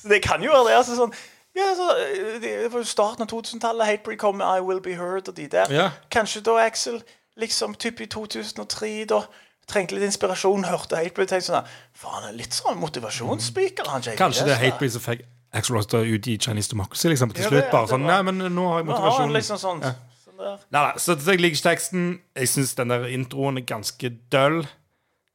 så 0.00 0.08
det 0.08 0.22
kan 0.24 0.42
jo 0.42 0.50
være 0.52 0.68
det. 0.70 0.76
altså 0.76 0.96
sånn 0.96 1.12
ja, 1.56 1.70
så, 1.76 1.86
eh, 1.96 2.40
det 2.40 2.72
var 2.72 2.78
jo 2.82 2.84
starten 2.84 3.22
av 3.24 3.28
2000-tallet. 3.32 3.86
Hatebreed 3.86 4.18
kom 4.20 4.36
med 4.36 4.46
'I 4.46 4.60
Will 4.60 4.80
Be 4.80 4.94
Heard' 4.96 5.28
og 5.28 5.36
de 5.36 5.46
der. 5.48 5.72
Ja. 5.72 5.90
Kanskje 6.10 6.40
da 6.44 6.56
Axel, 6.66 7.02
liksom 7.36 7.74
typ 7.74 8.00
i 8.00 8.06
2003, 8.06 9.04
da 9.08 9.22
trengte 9.68 9.94
litt 9.96 10.04
inspirasjon, 10.04 10.64
hørte 10.68 10.96
Hatebreed 10.96 11.28
tenkte 11.28 11.46
sånn 11.48 11.64
Faen, 11.96 12.22
han 12.22 12.28
er 12.28 12.36
litt 12.36 12.54
sånn 12.54 12.76
motivasjonsspeaker, 12.78 13.88
han 13.88 14.02
J.K. 14.04 14.16
Kanskje 14.20 14.44
det 14.44 14.52
er. 14.52 14.60
Hatebreed 14.64 14.92
som 14.92 15.00
fikk 15.00 15.24
Axel 15.56 15.76
Roster 15.76 16.04
ut 16.04 16.26
i 16.28 16.36
Chinese 16.38 16.70
Democracy, 16.70 17.08
liksom, 17.08 17.32
til 17.32 17.42
Ja, 17.42 17.48
slutt. 17.48 17.70
bare 17.72 17.88
sånn 17.88 18.04
Nei, 18.06 18.22
men 18.22 18.38
nå 18.38 18.44
har 18.44 18.52
jeg 18.52 18.54
Nå 18.60 18.68
har 18.68 18.76
han 18.76 18.86
motivasjon. 18.86 19.32
liksom 19.32 19.56
sånn, 19.58 19.80
sånn 20.24 20.36
der. 20.38 20.58
Nei, 20.70 20.82
nei, 20.82 20.92
så 20.98 21.16
jeg 21.16 21.40
liker 21.40 21.56
ikke 21.56 21.68
teksten. 21.70 22.20
Jeg 22.36 22.48
syns 22.48 22.74
den 22.76 22.88
der 22.92 23.06
introen 23.08 23.56
er 23.58 23.64
ganske 23.64 24.10
døll. 24.32 24.66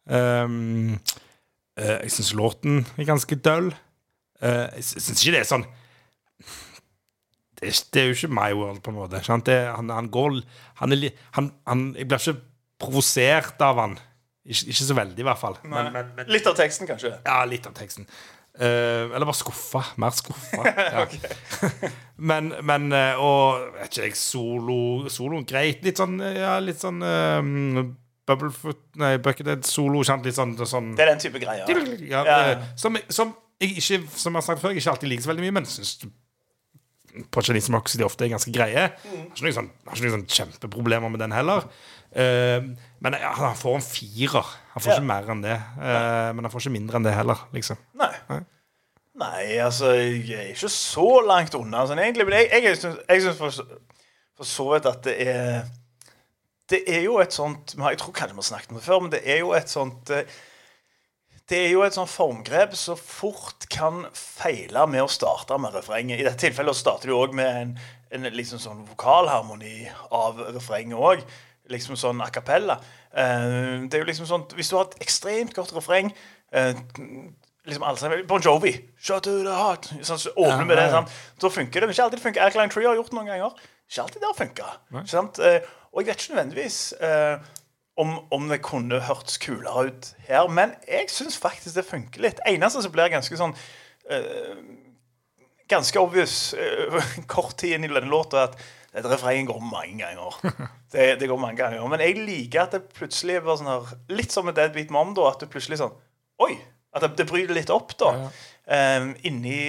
Ehm, 0.10 0.98
uh, 1.78 1.98
jeg 2.02 2.12
syns 2.16 2.34
låten 2.38 2.82
er 2.98 3.08
ganske 3.10 3.38
døll. 3.38 3.70
Uh, 4.42 4.68
jeg 4.80 4.88
syns 4.88 5.22
ikke 5.22 5.36
det 5.36 5.44
er 5.44 5.50
sånn 5.52 5.68
det 7.62 7.70
er, 7.70 7.80
det 7.94 8.02
er 8.02 8.08
jo 8.10 8.16
ikke 8.16 8.34
My 8.34 8.50
World, 8.58 8.80
på 8.82 8.90
en 8.90 8.98
måte. 8.98 9.20
Sant? 9.22 9.46
Det, 9.46 9.60
han, 9.70 9.92
han 9.94 10.08
går 10.10 10.40
han 10.80 10.96
er, 10.96 11.12
han, 11.38 11.52
han, 11.70 11.84
Jeg 11.94 12.08
blir 12.10 12.24
ikke 12.24 12.42
provosert 12.82 13.62
av 13.62 13.78
han. 13.78 13.98
Ikke, 14.42 14.72
ikke 14.74 14.86
så 14.88 14.98
veldig, 14.98 15.20
i 15.22 15.28
hvert 15.28 15.38
fall. 15.38 15.60
Men, 15.62 15.92
men, 15.94 16.10
men, 16.18 16.32
Litt 16.34 16.50
av 16.50 16.58
teksten, 16.58 16.90
kanskje. 16.90 17.14
ja, 17.22 17.38
litt 17.46 17.70
av 17.70 17.76
teksten. 17.78 18.10
Uh, 18.58 19.14
eller 19.14 19.28
bare 19.30 19.38
skuffa. 19.38 19.84
Mer 20.02 20.18
skuffa. 20.18 20.66
Ja. 20.82 21.06
men, 22.32 22.50
men 22.66 22.90
Og 23.22 23.62
vet 23.78 23.94
ikke 23.94 24.10
jeg, 24.10 24.18
solo 24.18 25.10
Solo 25.14 25.40
greit. 25.48 25.86
Litt 25.86 26.02
sånn 26.02 26.18
Ja, 26.20 26.58
litt 26.60 26.82
sånn 26.82 27.00
um, 27.06 27.94
Bubblefoot 28.32 28.82
Nei, 29.02 29.14
Buckethead 29.24 29.68
solo. 29.68 30.02
Kjent 30.08 30.26
Litt 30.28 30.38
sånn, 30.38 30.56
sånn 30.68 30.92
Det 30.98 31.06
er 31.06 31.12
den 31.14 31.22
type 31.24 31.40
greier. 31.44 31.70
ja, 32.10 32.24
Ja. 32.26 32.40
eh, 32.56 32.66
som, 32.80 32.98
som 33.10 33.36
jeg 33.62 33.78
ikke 33.78 34.02
Som 34.18 34.34
jeg 34.34 34.42
har 34.42 34.48
sagt 34.48 34.62
før, 34.64 34.74
jeg 34.74 34.82
ikke 34.82 34.96
alltid 34.96 35.10
liker 35.12 35.24
så 35.28 35.32
veldig 35.34 35.46
mye, 35.48 35.56
men 35.60 35.70
syns 35.70 35.98
Chinese 37.44 37.98
de 38.00 38.06
ofte 38.08 38.24
er 38.24 38.30
ganske 38.32 38.52
greie. 38.56 38.86
Mm. 39.04 39.24
Har 39.28 39.36
ikke 39.36 39.44
noen 39.44 39.56
sånn, 39.58 40.12
sånn 40.14 40.28
kjempeproblemer 40.32 41.12
med 41.12 41.20
den 41.20 41.34
heller. 41.36 41.66
Uh, 42.16 42.72
men 43.04 43.18
ja, 43.20 43.34
han 43.36 43.58
får 43.60 43.76
en 43.76 43.84
firer. 43.84 44.48
Han 44.76 44.84
får 44.84 44.94
Ja. 44.94 44.96
ikke 44.96 45.10
mer 45.10 45.28
enn 45.34 45.42
det. 45.44 45.58
Uh, 45.76 46.32
men 46.36 46.46
han 46.48 46.52
får 46.54 46.64
ikke 46.64 46.76
mindre 46.78 46.96
enn 47.02 47.04
det 47.04 47.14
heller, 47.18 47.42
liksom. 47.52 47.78
Nei. 48.00 48.14
Nei, 49.22 49.58
altså, 49.60 49.92
jeg 50.00 50.32
er 50.40 50.54
ikke 50.54 50.72
så 50.72 51.08
langt 51.28 51.54
unna 51.60 51.84
sånn 51.86 52.00
egentlig. 52.00 52.26
Men 52.30 52.40
jeg, 52.40 52.50
jeg, 52.56 52.64
jeg 53.10 53.22
syns 53.26 53.38
for, 53.38 53.52
for 54.40 54.48
så 54.48 54.70
vidt 54.72 54.88
at 54.90 55.04
det 55.04 55.18
er 55.28 55.68
Det 56.72 56.82
er 56.88 57.04
jo 57.04 57.18
et 57.20 57.36
sånt 57.36 57.76
Jeg 57.76 58.00
tror 58.00 58.16
kanskje 58.16 58.36
vi 58.38 58.42
har 58.42 58.48
snakket 58.48 58.72
om 58.72 58.80
det 58.80 58.86
før, 58.86 59.04
men 59.04 59.14
det 59.14 59.22
er 59.28 59.42
jo 59.44 59.52
et 59.58 59.72
sånt 59.72 60.12
eh, 60.16 60.40
Det 61.52 61.60
er 61.66 61.72
jo 61.74 61.84
et 61.84 61.96
sånt 61.98 62.12
formgrep 62.12 62.76
som 62.80 63.00
fort 63.00 63.68
kan 63.72 64.06
feile 64.16 64.86
med 64.88 65.04
å 65.04 65.10
starte 65.12 65.58
med 65.60 65.76
refrenget. 65.76 66.22
I 66.22 66.28
dette 66.28 66.40
tilfellet 66.46 66.78
starter 66.80 67.12
du 67.12 67.18
òg 67.18 67.36
med 67.36 67.62
en, 67.62 67.74
en 68.16 68.30
liksom 68.32 68.62
sånn 68.64 68.86
vokalharmoni 68.88 69.90
av 70.16 70.40
refrenget 70.56 70.96
òg. 70.96 71.26
Liksom 71.72 71.98
sånn 72.00 72.24
a 72.24 72.30
cappella. 72.32 72.80
Eh, 73.12 73.84
det 73.84 74.00
er 74.00 74.06
jo 74.06 74.08
liksom 74.08 74.30
sånn 74.30 74.48
Hvis 74.56 74.72
du 74.72 74.78
har 74.78 74.88
et 74.88 75.04
ekstremt 75.04 75.52
godt 75.58 75.76
refreng 75.76 76.14
eh, 76.56 76.72
liksom 77.68 77.84
alle 77.84 78.00
sammen, 78.00 78.24
Bon 78.28 78.42
Jovi, 78.42 78.72
Shut 78.98 79.24
to 79.28 79.36
the 79.44 79.56
heart 79.56 79.92
sånn, 80.02 80.20
så 80.22 80.32
åpner 80.34 80.66
med 80.66 80.80
det, 80.80 80.88
Sånn. 80.96 81.12
Da 81.42 81.52
funker 81.52 81.84
det. 81.84 81.90
Men 81.90 81.96
ikke 81.96 82.08
alltid 82.08 82.20
det 82.20 82.26
funker. 82.30 82.48
Alkaline 82.48 82.74
Tree 82.74 82.88
har 82.88 82.98
gjort 82.98 83.12
det 83.12 83.18
noen 83.20 83.30
ganger. 83.34 83.62
Ikke 83.92 84.06
alltid 84.06 84.24
det 84.24 84.30
har 84.32 84.40
funka. 84.40 84.72
Og 85.92 86.02
jeg 86.02 86.08
vet 86.08 86.22
ikke 86.24 86.36
nødvendigvis 86.36 86.80
eh, 87.04 87.40
om, 88.00 88.14
om 88.32 88.46
det 88.50 88.62
kunne 88.64 89.02
hørtes 89.04 89.38
kulere 89.44 89.90
ut 89.90 90.12
her, 90.28 90.48
men 90.48 90.76
jeg 90.88 91.10
syns 91.12 91.38
faktisk 91.38 91.76
det 91.76 91.86
funker 91.88 92.24
litt. 92.24 92.40
Eneste 92.48 92.84
som 92.86 92.94
blir 92.94 93.12
ganske 93.12 93.38
sånn 93.40 93.56
eh, 94.10 94.56
Ganske 95.72 96.00
obvious 96.04 96.54
eh, 96.60 96.96
kort 97.32 97.56
tid 97.62 97.78
inn 97.78 97.86
i 97.88 97.92
denne 97.92 98.10
låta 98.12 98.48
at 98.50 98.58
dette 98.92 99.08
refrenget 99.08 99.48
går 99.48 99.62
mange 99.64 100.02
ganger. 100.04 100.36
Det, 100.92 101.06
det 101.22 101.28
går 101.32 101.38
mange 101.40 101.56
ganger. 101.56 101.86
Men 101.88 102.02
jeg 102.04 102.18
liker 102.28 102.66
at 102.66 102.74
det 102.76 102.82
plutselig 102.92 103.38
er 103.40 103.46
sånn 103.48 103.70
her 103.72 103.94
Litt 104.12 104.34
som 104.36 104.44
med 104.44 104.58
Deadbeat 104.58 104.90
Mom, 104.92 105.14
da. 105.16 105.30
At 105.30 105.40
det 105.40 105.48
plutselig 105.54 105.78
sånn 105.80 105.94
Oi! 106.44 106.58
At 106.92 107.06
det, 107.06 107.14
det 107.22 107.26
bryter 107.30 107.56
litt 107.56 107.72
opp, 107.72 107.94
da. 108.02 108.10
eh, 108.68 109.06
inni 109.30 109.62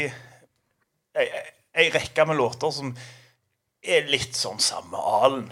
ei, 1.14 1.26
ei 1.78 1.86
rekke 1.94 2.26
med 2.26 2.40
låter 2.40 2.74
som 2.74 2.90
er 3.82 4.10
litt 4.10 4.34
sånn 4.34 4.58
samme 4.62 4.98
alen. 4.98 5.46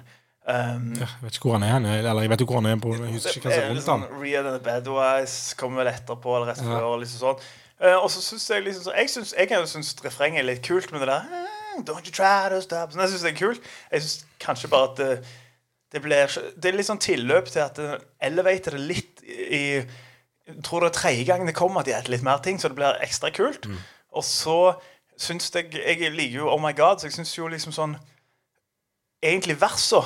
Um, 0.48 0.94
Jeg 0.96 1.06
vet 1.22 1.34
ikke 1.36 1.48
hvor 1.50 1.58
han 1.58 1.62
er. 1.62 1.72
han 1.76 1.84
er- 1.86 1.98
Eller 2.00 2.22
jeg 2.22 2.30
vet 2.30 2.40
jo 2.40 2.46
hvor 2.46 2.60
han 2.62 2.66
er, 2.66 2.76
på, 2.80 2.94
jeg 2.96 3.12
husker 3.12 3.36
ikke 3.36 3.48
hva 3.48 3.52
som 3.54 3.62
er 3.62 3.66
er 3.66 3.70
rundt 3.74 3.84
sånn, 3.84 4.00
han. 4.08 4.20
Rhea 4.22 4.38
and 4.40 4.48
the 4.56 4.64
Bad 4.64 4.88
Wise 4.88 5.54
kommer 5.56 5.84
vel 5.84 5.92
etterpå, 5.92 6.36
eller 6.36 6.46
rett 6.48 6.62
før. 6.64 6.98
Liksom 6.98 7.20
sånn. 7.20 7.42
Uh, 7.80 7.96
og 8.04 8.08
så 8.10 8.20
syns 8.24 8.48
jeg 8.50 8.64
liksom 8.64 8.82
så, 8.88 8.92
Jeg 8.96 9.10
synes, 9.10 9.34
jeg 9.38 9.68
synes 9.68 9.94
refrenget 10.04 10.40
er 10.40 10.48
litt 10.48 10.62
kult 10.66 10.90
men 10.92 11.00
det 11.00 11.08
der 11.08 11.20
"Ah, 11.20 11.80
Don't 11.84 12.04
you 12.04 12.12
try 12.12 12.48
to 12.50 12.60
stop 12.60 12.90
sånn, 12.92 13.00
Jeg 13.00 13.10
syns 13.10 13.22
det 13.22 13.32
er 13.34 13.38
kult. 13.46 13.60
Jeg 13.92 14.02
syns 14.02 14.24
kanskje 14.40 14.68
bare 14.68 14.90
at 14.90 14.96
det, 14.96 15.24
det 15.92 16.02
blir 16.02 16.26
Det 16.60 16.64
er 16.72 16.76
litt 16.76 16.86
sånn 16.86 16.98
tilløp 17.00 17.46
til 17.48 17.60
at 17.60 17.74
det 17.76 18.00
elevater 18.20 18.70
det 18.72 18.80
litt 18.80 19.22
i 19.24 19.76
Jeg 20.48 20.62
tror 20.62 20.80
det 20.80 20.90
er 20.96 20.98
tredje 21.00 21.24
gang 21.26 21.46
det 21.46 21.54
kommer 21.54 21.80
at 21.80 21.86
de 21.86 21.92
spiser 21.92 22.10
litt 22.10 22.22
mer 22.22 22.38
ting, 22.38 22.58
så 22.58 22.68
det 22.68 22.76
blir 22.76 22.98
ekstra 23.00 23.30
kult. 23.30 23.66
Og 24.12 24.24
så 24.24 24.74
syns 25.18 25.50
jeg 25.54 25.70
Jeg 25.72 26.12
liker 26.12 26.34
jo 26.40 26.48
Oh 26.50 26.58
My 26.58 26.72
God, 26.72 26.98
så 26.98 27.04
jeg 27.06 27.12
syns 27.12 27.36
jo 27.38 27.46
liksom 27.46 27.72
sånn 27.72 27.96
Egentlig 29.22 29.60
versa 29.60 30.00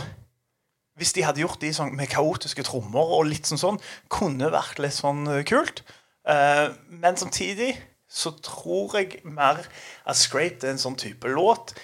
hvis 0.98 1.14
de 1.16 1.24
hadde 1.26 1.42
gjort 1.42 1.60
de 1.62 1.72
sånn 1.74 1.94
med 1.96 2.10
kaotiske 2.12 2.64
trommer 2.66 3.16
og 3.16 3.26
litt 3.30 3.48
sånn 3.50 3.60
sånn, 3.60 3.80
kunne 4.12 4.52
vært 4.54 4.78
litt 4.82 4.96
sånn 4.96 5.26
eh, 5.30 5.42
kult. 5.48 5.82
Uh, 6.24 6.72
men 6.88 7.18
samtidig 7.20 7.74
så 8.08 8.30
tror 8.40 8.94
jeg 8.96 9.18
mer 9.26 9.66
at 10.06 10.16
Scrape 10.16 10.62
det 10.62 10.70
er 10.70 10.76
en 10.76 10.80
sånn 10.80 10.96
type 10.96 11.28
låt 11.28 11.74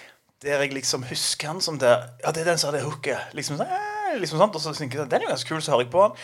der 0.41 0.63
jeg 0.63 0.73
liksom 0.73 1.03
husker 1.05 1.51
han 1.51 1.61
som 1.61 1.77
det 1.79 1.91
Ja, 2.23 2.33
det 2.33 2.43
er 2.43 2.53
den 2.53 2.59
som 2.59 2.71
har 2.71 2.79
det 2.79 2.87
hooket. 2.87 3.35
Liksom 3.37 3.59
sånn, 3.59 3.69
eh, 3.69 4.17
liksom 4.21 4.41
sånn, 4.41 4.55
Og 4.55 4.63
så 4.63 4.73
tenker 4.73 4.97
jeg 4.97 5.03
sånn, 5.03 5.11
den 5.13 5.21
er 5.21 5.27
jo 5.27 5.33
ganske 5.35 5.49
kul, 5.49 5.61
så 5.61 5.75
hører 5.75 5.85
jeg 5.85 5.93
på 5.93 6.05
han. 6.07 6.15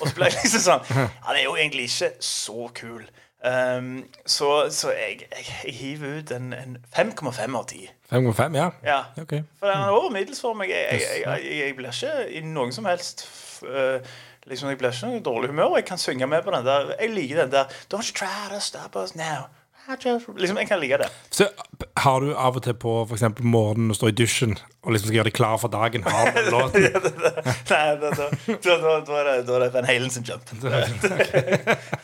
Og 0.00 0.08
så 0.08 0.14
ble 0.18 0.28
jeg 0.28 0.36
liksom 0.44 0.64
sånn 0.66 1.08
Han 1.24 1.36
er 1.36 1.44
jo 1.46 1.54
egentlig 1.56 1.88
ikke 1.88 2.10
så 2.20 2.68
kul. 2.76 3.06
Um, 3.42 4.04
så 4.26 4.68
så 4.70 4.92
jeg, 4.94 5.18
jeg, 5.20 5.46
jeg 5.66 5.74
hiver 5.74 6.18
ut 6.18 6.30
en, 6.30 6.52
en 6.52 6.76
5,5 6.94 7.56
av 7.58 7.66
10. 7.66 7.88
5,5, 8.12 8.56
ja. 8.56 8.68
Ja. 8.84 9.00
Okay. 9.22 9.42
For 9.58 9.66
den 9.66 9.82
er 9.82 9.88
over 9.88 10.10
middels 10.10 10.40
for 10.40 10.54
meg. 10.54 10.70
Jeg, 10.70 11.00
jeg, 11.26 11.74
blir 11.76 11.90
ikke 11.90 12.28
i 12.30 12.42
noen 12.46 12.72
som 12.72 12.86
helst 12.86 13.24
uh, 13.66 13.98
liksom, 14.46 14.68
Jeg 14.68 14.78
blir 14.78 14.94
ikke 14.94 15.16
i 15.16 15.24
dårlig 15.24 15.50
humør. 15.50 15.64
og 15.72 15.76
Jeg 15.76 15.84
kan 15.84 15.98
synge 15.98 16.26
med 16.26 16.42
på 16.42 16.54
den 16.54 16.66
der. 16.66 16.94
Jeg 17.00 17.14
liker 17.14 17.42
den 17.42 17.52
der 17.52 17.64
Don't 17.94 18.12
try 18.14 18.54
to 18.54 18.60
stop 18.60 18.96
us 18.96 19.16
now. 19.16 19.50
Liksom, 19.88 20.56
Jeg 20.58 20.68
kan 20.68 20.80
like 20.80 20.98
det. 20.98 21.08
Så 21.30 21.48
har 21.96 22.20
du 22.20 22.34
av 22.34 22.56
og 22.56 22.62
til 22.62 22.74
på 22.74 22.92
for 23.08 23.16
eksempel 23.16 23.44
morgenen 23.44 23.90
og 23.90 23.96
står 23.98 24.12
i 24.12 24.16
dusjen 24.22 24.54
og 24.82 24.92
liksom 24.94 25.08
skal 25.08 25.16
gjøre 25.16 25.30
deg 25.30 25.34
klar 25.36 25.56
for 25.58 25.72
dagen, 25.72 26.02
har 26.06 26.30
du 26.30 26.38
den 26.38 26.50
låten? 26.56 26.82
Nei, 26.82 27.80
da, 28.02 28.10
da, 28.10 28.28
da, 28.46 28.56
da, 28.62 28.92
da, 29.06 29.18
er 29.18 29.24
det, 29.28 29.36
da 29.48 29.56
er 29.56 29.64
det 29.64 29.70
Van 29.74 29.88
Halen 29.90 30.10
sin 30.10 30.26
jump. 30.26 30.52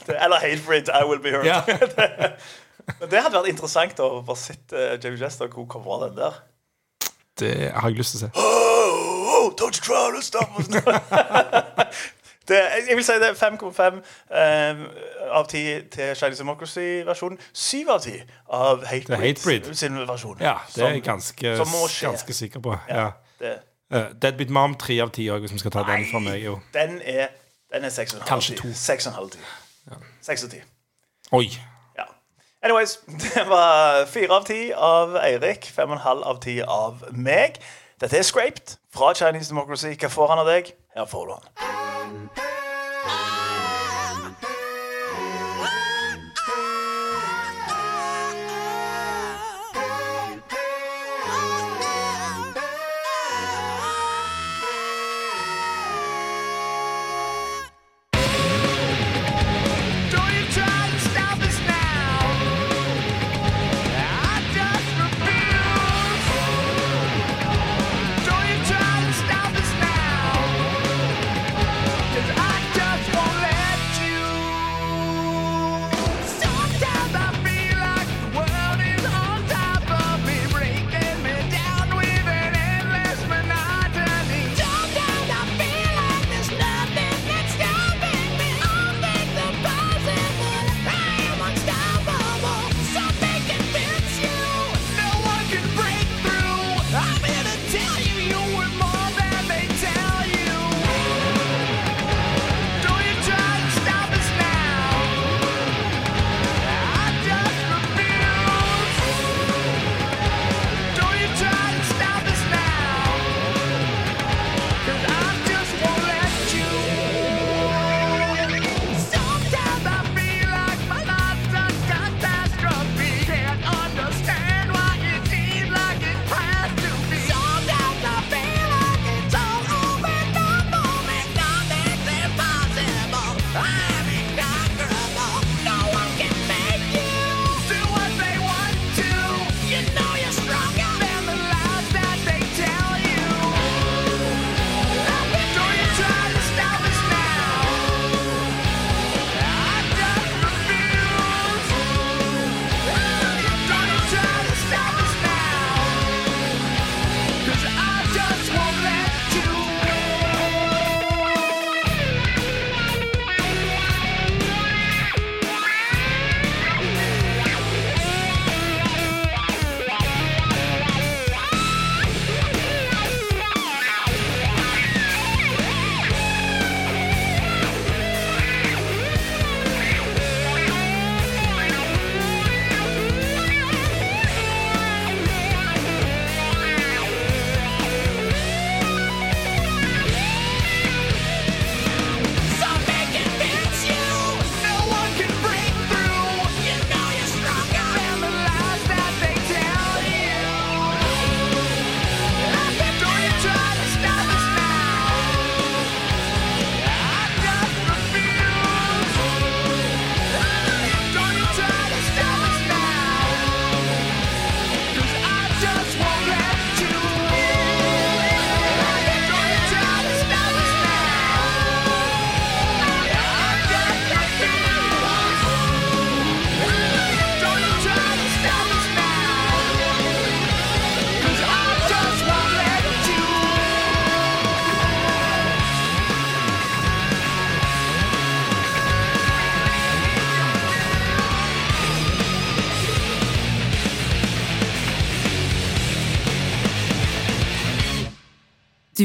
Eller 0.08 0.48
it, 0.50 0.88
I 0.88 1.04
Will 1.06 1.22
Be 1.22 1.30
Heard. 1.30 1.46
Ja. 1.46 1.62
Det 2.88 3.20
hadde 3.20 3.36
vært 3.36 3.50
interessant 3.52 3.98
å 4.00 4.22
bare 4.24 4.40
sitte 4.40 4.72
uh, 4.78 4.94
Jamie 4.96 5.20
Jester 5.20 5.50
og 5.52 5.66
covre 5.68 6.06
den 6.06 6.14
der. 6.22 6.38
Det 7.38 7.50
har 7.74 7.90
jeg 7.92 7.98
lyst 8.00 8.16
til 8.16 8.22
å 8.22 8.28
se. 8.28 8.30
Oh, 9.28 9.44
oh, 9.44 9.50
don't 9.60 9.76
you 9.76 9.82
try 9.84 10.10
to 10.10 10.22
stop 10.24 10.56
us. 10.58 10.66
det, 12.48 12.60
jeg 12.88 12.96
vil 12.96 13.04
si 13.04 13.12
det 13.20 13.28
er 13.28 13.38
5,5 13.38 14.00
eh, 14.38 14.82
av 15.30 15.48
10 15.48 15.88
til 15.94 16.14
Chinese 16.16 16.42
Democracy-versjonen. 16.42 17.38
7 17.54 17.88
av 17.88 18.00
10 18.00 18.20
av 18.48 18.84
Hatebreed, 18.86 19.24
Hatebreed. 19.26 19.74
sin 19.74 19.98
versjon. 20.08 20.38
Ja, 20.40 20.58
det 20.74 20.84
er 20.84 20.96
jeg 20.96 21.02
ganske, 21.02 21.56
ganske 22.00 22.32
sikker 22.32 22.60
på. 22.60 22.78
Ja. 22.88 23.10
det, 23.40 23.58
Uh, 23.94 24.00
Deadbeat 24.22 24.50
Mom 24.50 24.74
3 24.74 25.00
av 25.00 25.10
10 25.10 25.30
òg, 25.32 25.38
hvis 25.40 25.52
vi 25.52 25.58
skal 25.62 25.72
ta 25.72 25.82
den 25.88 26.04
for 26.10 26.20
meg. 26.20 26.42
Jo. 26.44 26.58
den 26.74 27.00
er, 27.04 27.30
den 27.72 27.84
er 27.84 27.88
6,5 27.88 28.20
av 28.32 28.42
10. 28.42 28.56
to. 28.56 28.68
6,5 28.68 29.16
av 29.16 29.30
10. 29.30 29.38
6 30.22 30.44
av 30.44 30.50
10. 30.50 30.60
Oi. 31.38 31.46
Ja. 31.96 32.04
Anyways, 32.62 32.98
det 33.34 33.46
var 33.48 34.04
4 34.06 34.28
av 34.36 34.44
10 34.44 34.74
av 34.76 35.16
Eirik, 35.22 35.72
5,5 35.78 36.22
av 36.22 36.42
10 36.42 36.68
av 36.68 37.08
meg. 37.12 37.56
Dette 38.00 38.20
er 38.20 38.28
Scraped 38.28 38.76
fra 38.92 39.14
Chinese 39.14 39.48
Democracy. 39.48 39.96
Hva 39.96 40.12
får 40.12 40.34
han 40.34 40.44
av 40.44 40.52
deg? 40.52 40.74
Her 40.94 41.08
får 41.08 41.26
du 41.26 41.32
han. 41.38 41.67
Don't 42.08 42.47